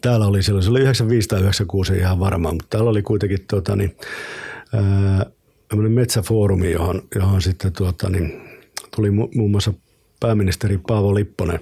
täällä 0.00 0.26
oli 0.26 0.42
silloin, 0.42 0.64
se 0.64 0.70
oli 0.70 0.80
95 0.80 1.28
tai 1.28 1.40
96 1.40 1.96
ihan 1.96 2.20
varmaan, 2.20 2.54
mutta 2.54 2.66
täällä 2.70 2.90
oli 2.90 3.02
kuitenkin 3.02 3.44
tuota, 3.50 3.76
niin, 3.76 3.96
ää, 4.74 5.26
metsäfoorumi, 5.74 6.72
johon, 6.72 7.02
johon 7.14 7.42
sitten 7.42 7.72
tuota, 7.72 8.10
niin, 8.10 8.42
tuli 8.96 9.08
mu- 9.08 9.36
muun 9.36 9.50
muassa 9.50 9.72
pääministeri 10.20 10.78
Paavo 10.78 11.14
Lipponen 11.14 11.60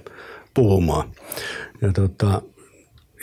puhumaan. 0.54 1.10
Ja, 1.82 1.92
tuota, 1.92 2.42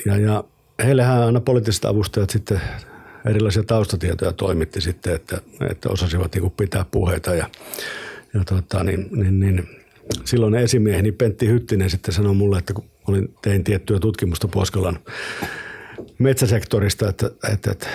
ja, 0.05 0.17
ja 0.17 0.43
heillehän 0.85 1.23
aina 1.23 1.41
poliittiset 1.41 1.85
avustajat 1.85 2.29
sitten 2.29 2.61
erilaisia 3.25 3.63
taustatietoja 3.63 4.31
toimitti 4.31 4.81
sitten, 4.81 5.15
että, 5.15 5.41
että 5.69 5.89
osasivat 5.89 6.35
niin 6.35 6.51
pitää 6.51 6.85
puheita 6.91 7.35
ja, 7.35 7.49
ja 8.33 8.43
tuota, 8.45 8.83
niin, 8.83 9.07
niin, 9.11 9.39
niin, 9.39 9.69
silloin 10.25 10.55
esimieheni 10.55 11.11
Pentti 11.11 11.47
Hyttinen 11.47 11.89
sitten 11.89 12.13
sanoi 12.13 12.35
mulle, 12.35 12.57
että 12.57 12.73
kun 12.73 12.85
olin, 13.07 13.35
tein 13.41 13.63
tiettyä 13.63 13.99
tutkimusta 13.99 14.47
Puoskalan 14.47 14.99
metsäsektorista, 16.17 17.09
että, 17.09 17.31
että, 17.53 17.71
että 17.71 17.87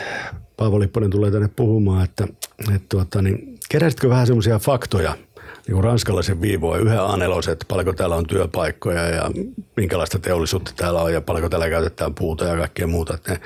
Paavo 0.56 0.80
Lipponen 0.80 1.10
tulee 1.10 1.30
tänne 1.30 1.48
puhumaan, 1.56 2.04
että, 2.04 2.28
että 2.74 2.86
tuota, 2.88 3.22
niin, 3.22 3.58
keräsitkö 3.68 4.08
vähän 4.08 4.26
semmoisia 4.26 4.58
faktoja– 4.58 5.16
niin 5.68 5.84
ranskalaisen 5.84 6.40
viivoa 6.40 6.78
yhden 6.78 7.00
a 7.00 7.18
että 7.52 7.64
paljonko 7.68 7.92
täällä 7.92 8.16
on 8.16 8.26
työpaikkoja 8.26 9.02
ja 9.08 9.30
minkälaista 9.76 10.18
teollisuutta 10.18 10.72
täällä 10.76 11.02
on 11.02 11.12
ja 11.12 11.20
paljonko 11.20 11.48
täällä 11.48 11.68
käytetään 11.68 12.14
puuta 12.14 12.44
ja 12.44 12.56
kaikkea 12.56 12.86
muuta. 12.86 13.14
Että 13.14 13.32
ne, 13.32 13.40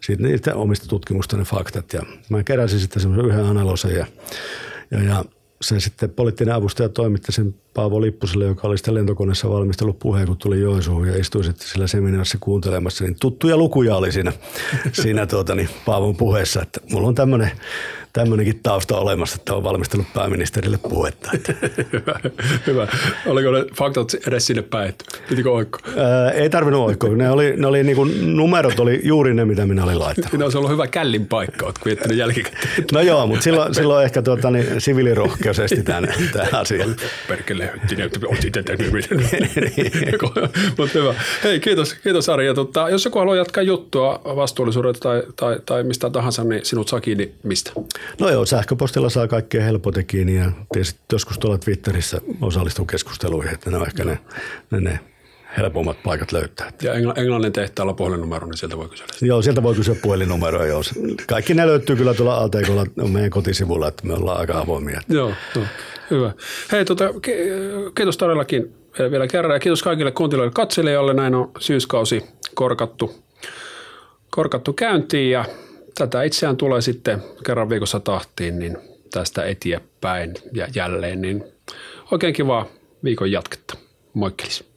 siitä 0.00 0.22
niitä 0.22 0.54
omista 0.54 0.86
tutkimusta 0.88 1.36
ne 1.36 1.44
faktat. 1.44 1.92
Ja 1.92 2.02
mä 2.28 2.42
keräsin 2.42 2.80
sitten 2.80 3.02
semmoisen 3.02 3.30
yhden 3.30 3.56
a 3.56 3.88
ja, 3.92 4.06
ja, 4.90 5.02
ja 5.02 5.24
se 5.60 5.80
sitten 5.80 6.10
poliittinen 6.10 6.54
avustaja 6.54 6.88
toimitti 6.88 7.32
sen 7.32 7.54
Paavo 7.74 8.00
Lippuselle, 8.00 8.44
joka 8.44 8.68
oli 8.68 8.78
sitten 8.78 8.94
lentokoneessa 8.94 9.50
valmistellut 9.50 9.98
puheen, 9.98 10.26
kun 10.26 10.36
tuli 10.36 10.60
Joensuuhun 10.60 11.08
ja 11.08 11.16
istui 11.20 11.44
sitten 11.44 11.68
sillä 11.68 11.86
seminaarissa 11.86 12.38
kuuntelemassa. 12.40 13.04
Niin 13.04 13.16
tuttuja 13.20 13.56
lukuja 13.56 13.96
oli 13.96 14.12
siinä, 14.12 14.32
siinä 15.02 15.26
tuota, 15.26 15.54
niin 15.54 15.68
Paavon 15.86 16.16
puheessa, 16.16 16.62
että 16.62 16.80
mulla 16.92 17.08
on 17.08 17.14
tämmöinen 17.14 17.50
tämmöinenkin 18.18 18.60
tausta 18.62 18.96
olemassa, 18.96 19.36
että 19.36 19.54
on 19.54 19.64
valmistellut 19.64 20.06
pääministerille 20.14 20.78
puhetta. 20.88 21.30
hyvä, 21.92 22.20
hyvä. 22.66 22.88
Oliko 23.26 23.50
ne 23.50 23.64
faktat 23.76 24.14
edes 24.26 24.46
sinne 24.46 24.62
päin? 24.62 24.94
Pitikö 25.28 25.50
oikko? 25.50 25.78
Ää, 25.96 26.30
ei 26.30 26.50
tarvinnut 26.50 26.86
oikkoa. 26.86 27.10
Ne 27.10 27.30
oli, 27.30 27.54
ne 27.56 27.66
oli 27.66 27.82
niinku, 27.82 28.04
numerot 28.22 28.80
oli 28.80 29.00
juuri 29.04 29.34
ne, 29.34 29.44
mitä 29.44 29.66
minä 29.66 29.84
olin 29.84 29.98
laittanut. 29.98 30.38
Ne 30.38 30.44
olisi 30.44 30.58
ollut 30.58 30.70
hyvä 30.70 30.86
källin 30.86 31.26
paikka, 31.26 31.66
oletko 31.66 31.82
miettinyt 31.84 32.18
jälkikäteen. 32.18 32.84
No 32.92 33.00
joo, 33.00 33.26
mutta 33.26 33.42
silloin, 33.42 33.74
silloin 33.74 34.04
ehkä 34.04 34.22
tuota, 34.22 34.50
niin, 34.50 34.80
siviilirohkeus 34.80 35.58
esti 35.58 35.82
tämän, 35.82 36.08
tämän 36.32 36.54
asian. 36.54 36.96
Perkele, 37.28 37.72
Mutta 40.78 40.98
hyvä. 40.98 41.14
Hei, 41.44 41.60
kiitos, 41.60 41.94
kiitos 41.94 42.28
Ari. 42.28 42.46
Ja 42.46 42.54
tota, 42.54 42.90
jos 42.90 43.04
joku 43.04 43.18
haluaa 43.18 43.36
jatkaa 43.36 43.62
juttua 43.62 44.20
vastuullisuudesta 44.24 45.08
tai, 45.08 45.22
tai, 45.36 45.58
tai 45.66 45.82
mistä 45.82 46.10
tahansa, 46.10 46.44
niin 46.44 46.64
sinut 46.64 46.88
saa 46.88 47.00
kiinni 47.00 47.32
mistä? 47.42 47.72
No 48.20 48.30
joo, 48.30 48.46
sähköpostilla 48.46 49.10
saa 49.10 49.28
kaikkea 49.28 49.62
helpoten 49.62 50.06
kiinni 50.06 50.36
ja 50.36 50.52
tietysti 50.72 51.00
joskus 51.12 51.38
tuolla 51.38 51.58
Twitterissä 51.58 52.20
osallistuu 52.40 52.84
keskusteluihin, 52.84 53.54
että 53.54 53.70
ne 53.70 53.76
on 53.76 53.86
ehkä 53.86 54.04
ne, 54.04 54.18
ne, 54.70 54.80
ne 54.80 55.00
helpommat 55.56 56.02
paikat 56.02 56.32
löytää. 56.32 56.72
Ja 56.82 56.94
Englannin 56.94 57.52
tehtaalla 57.52 57.94
puhelinnumero, 57.94 58.46
niin 58.46 58.56
sieltä 58.56 58.76
voi 58.76 58.88
kysyä. 58.88 59.06
Joo, 59.22 59.42
sieltä 59.42 59.62
voi 59.62 59.74
kysyä 59.74 59.94
puhelinnumeroa. 60.02 60.66
Joo. 60.66 60.82
Kaikki 61.28 61.54
ne 61.54 61.66
löytyy 61.66 61.96
kyllä 61.96 62.14
tuolla 62.14 62.38
ATKlla 62.38 62.86
meidän 63.08 63.30
kotisivulla, 63.30 63.88
että 63.88 64.06
me 64.06 64.14
ollaan 64.14 64.40
aika 64.40 64.58
avoimia. 64.58 65.00
Joo, 65.08 65.32
joo. 65.56 65.64
hyvä. 66.10 66.32
Hei, 66.72 66.84
tota, 66.84 67.04
kiitos 67.94 68.16
todellakin 68.16 68.74
vielä 69.10 69.26
kerran 69.26 69.54
ja 69.54 69.60
kiitos 69.60 69.82
kaikille 69.82 70.10
kuuntelijoille 70.10 70.52
katselijoille. 70.54 71.14
Näin 71.14 71.34
on 71.34 71.50
syyskausi 71.58 72.24
korkattu, 72.54 73.24
korkattu 74.30 74.72
käyntiin 74.72 75.30
ja 75.30 75.44
tätä 75.98 76.22
itseään 76.22 76.56
tulee 76.56 76.80
sitten 76.80 77.22
kerran 77.46 77.68
viikossa 77.68 78.00
tahtiin, 78.00 78.58
niin 78.58 78.78
tästä 79.10 79.44
eteenpäin 79.44 80.34
ja 80.52 80.68
jälleen, 80.74 81.20
niin 81.20 81.44
oikein 82.10 82.34
kivaa 82.34 82.66
viikon 83.04 83.32
jatketta. 83.32 83.78
Moikkelis. 84.14 84.67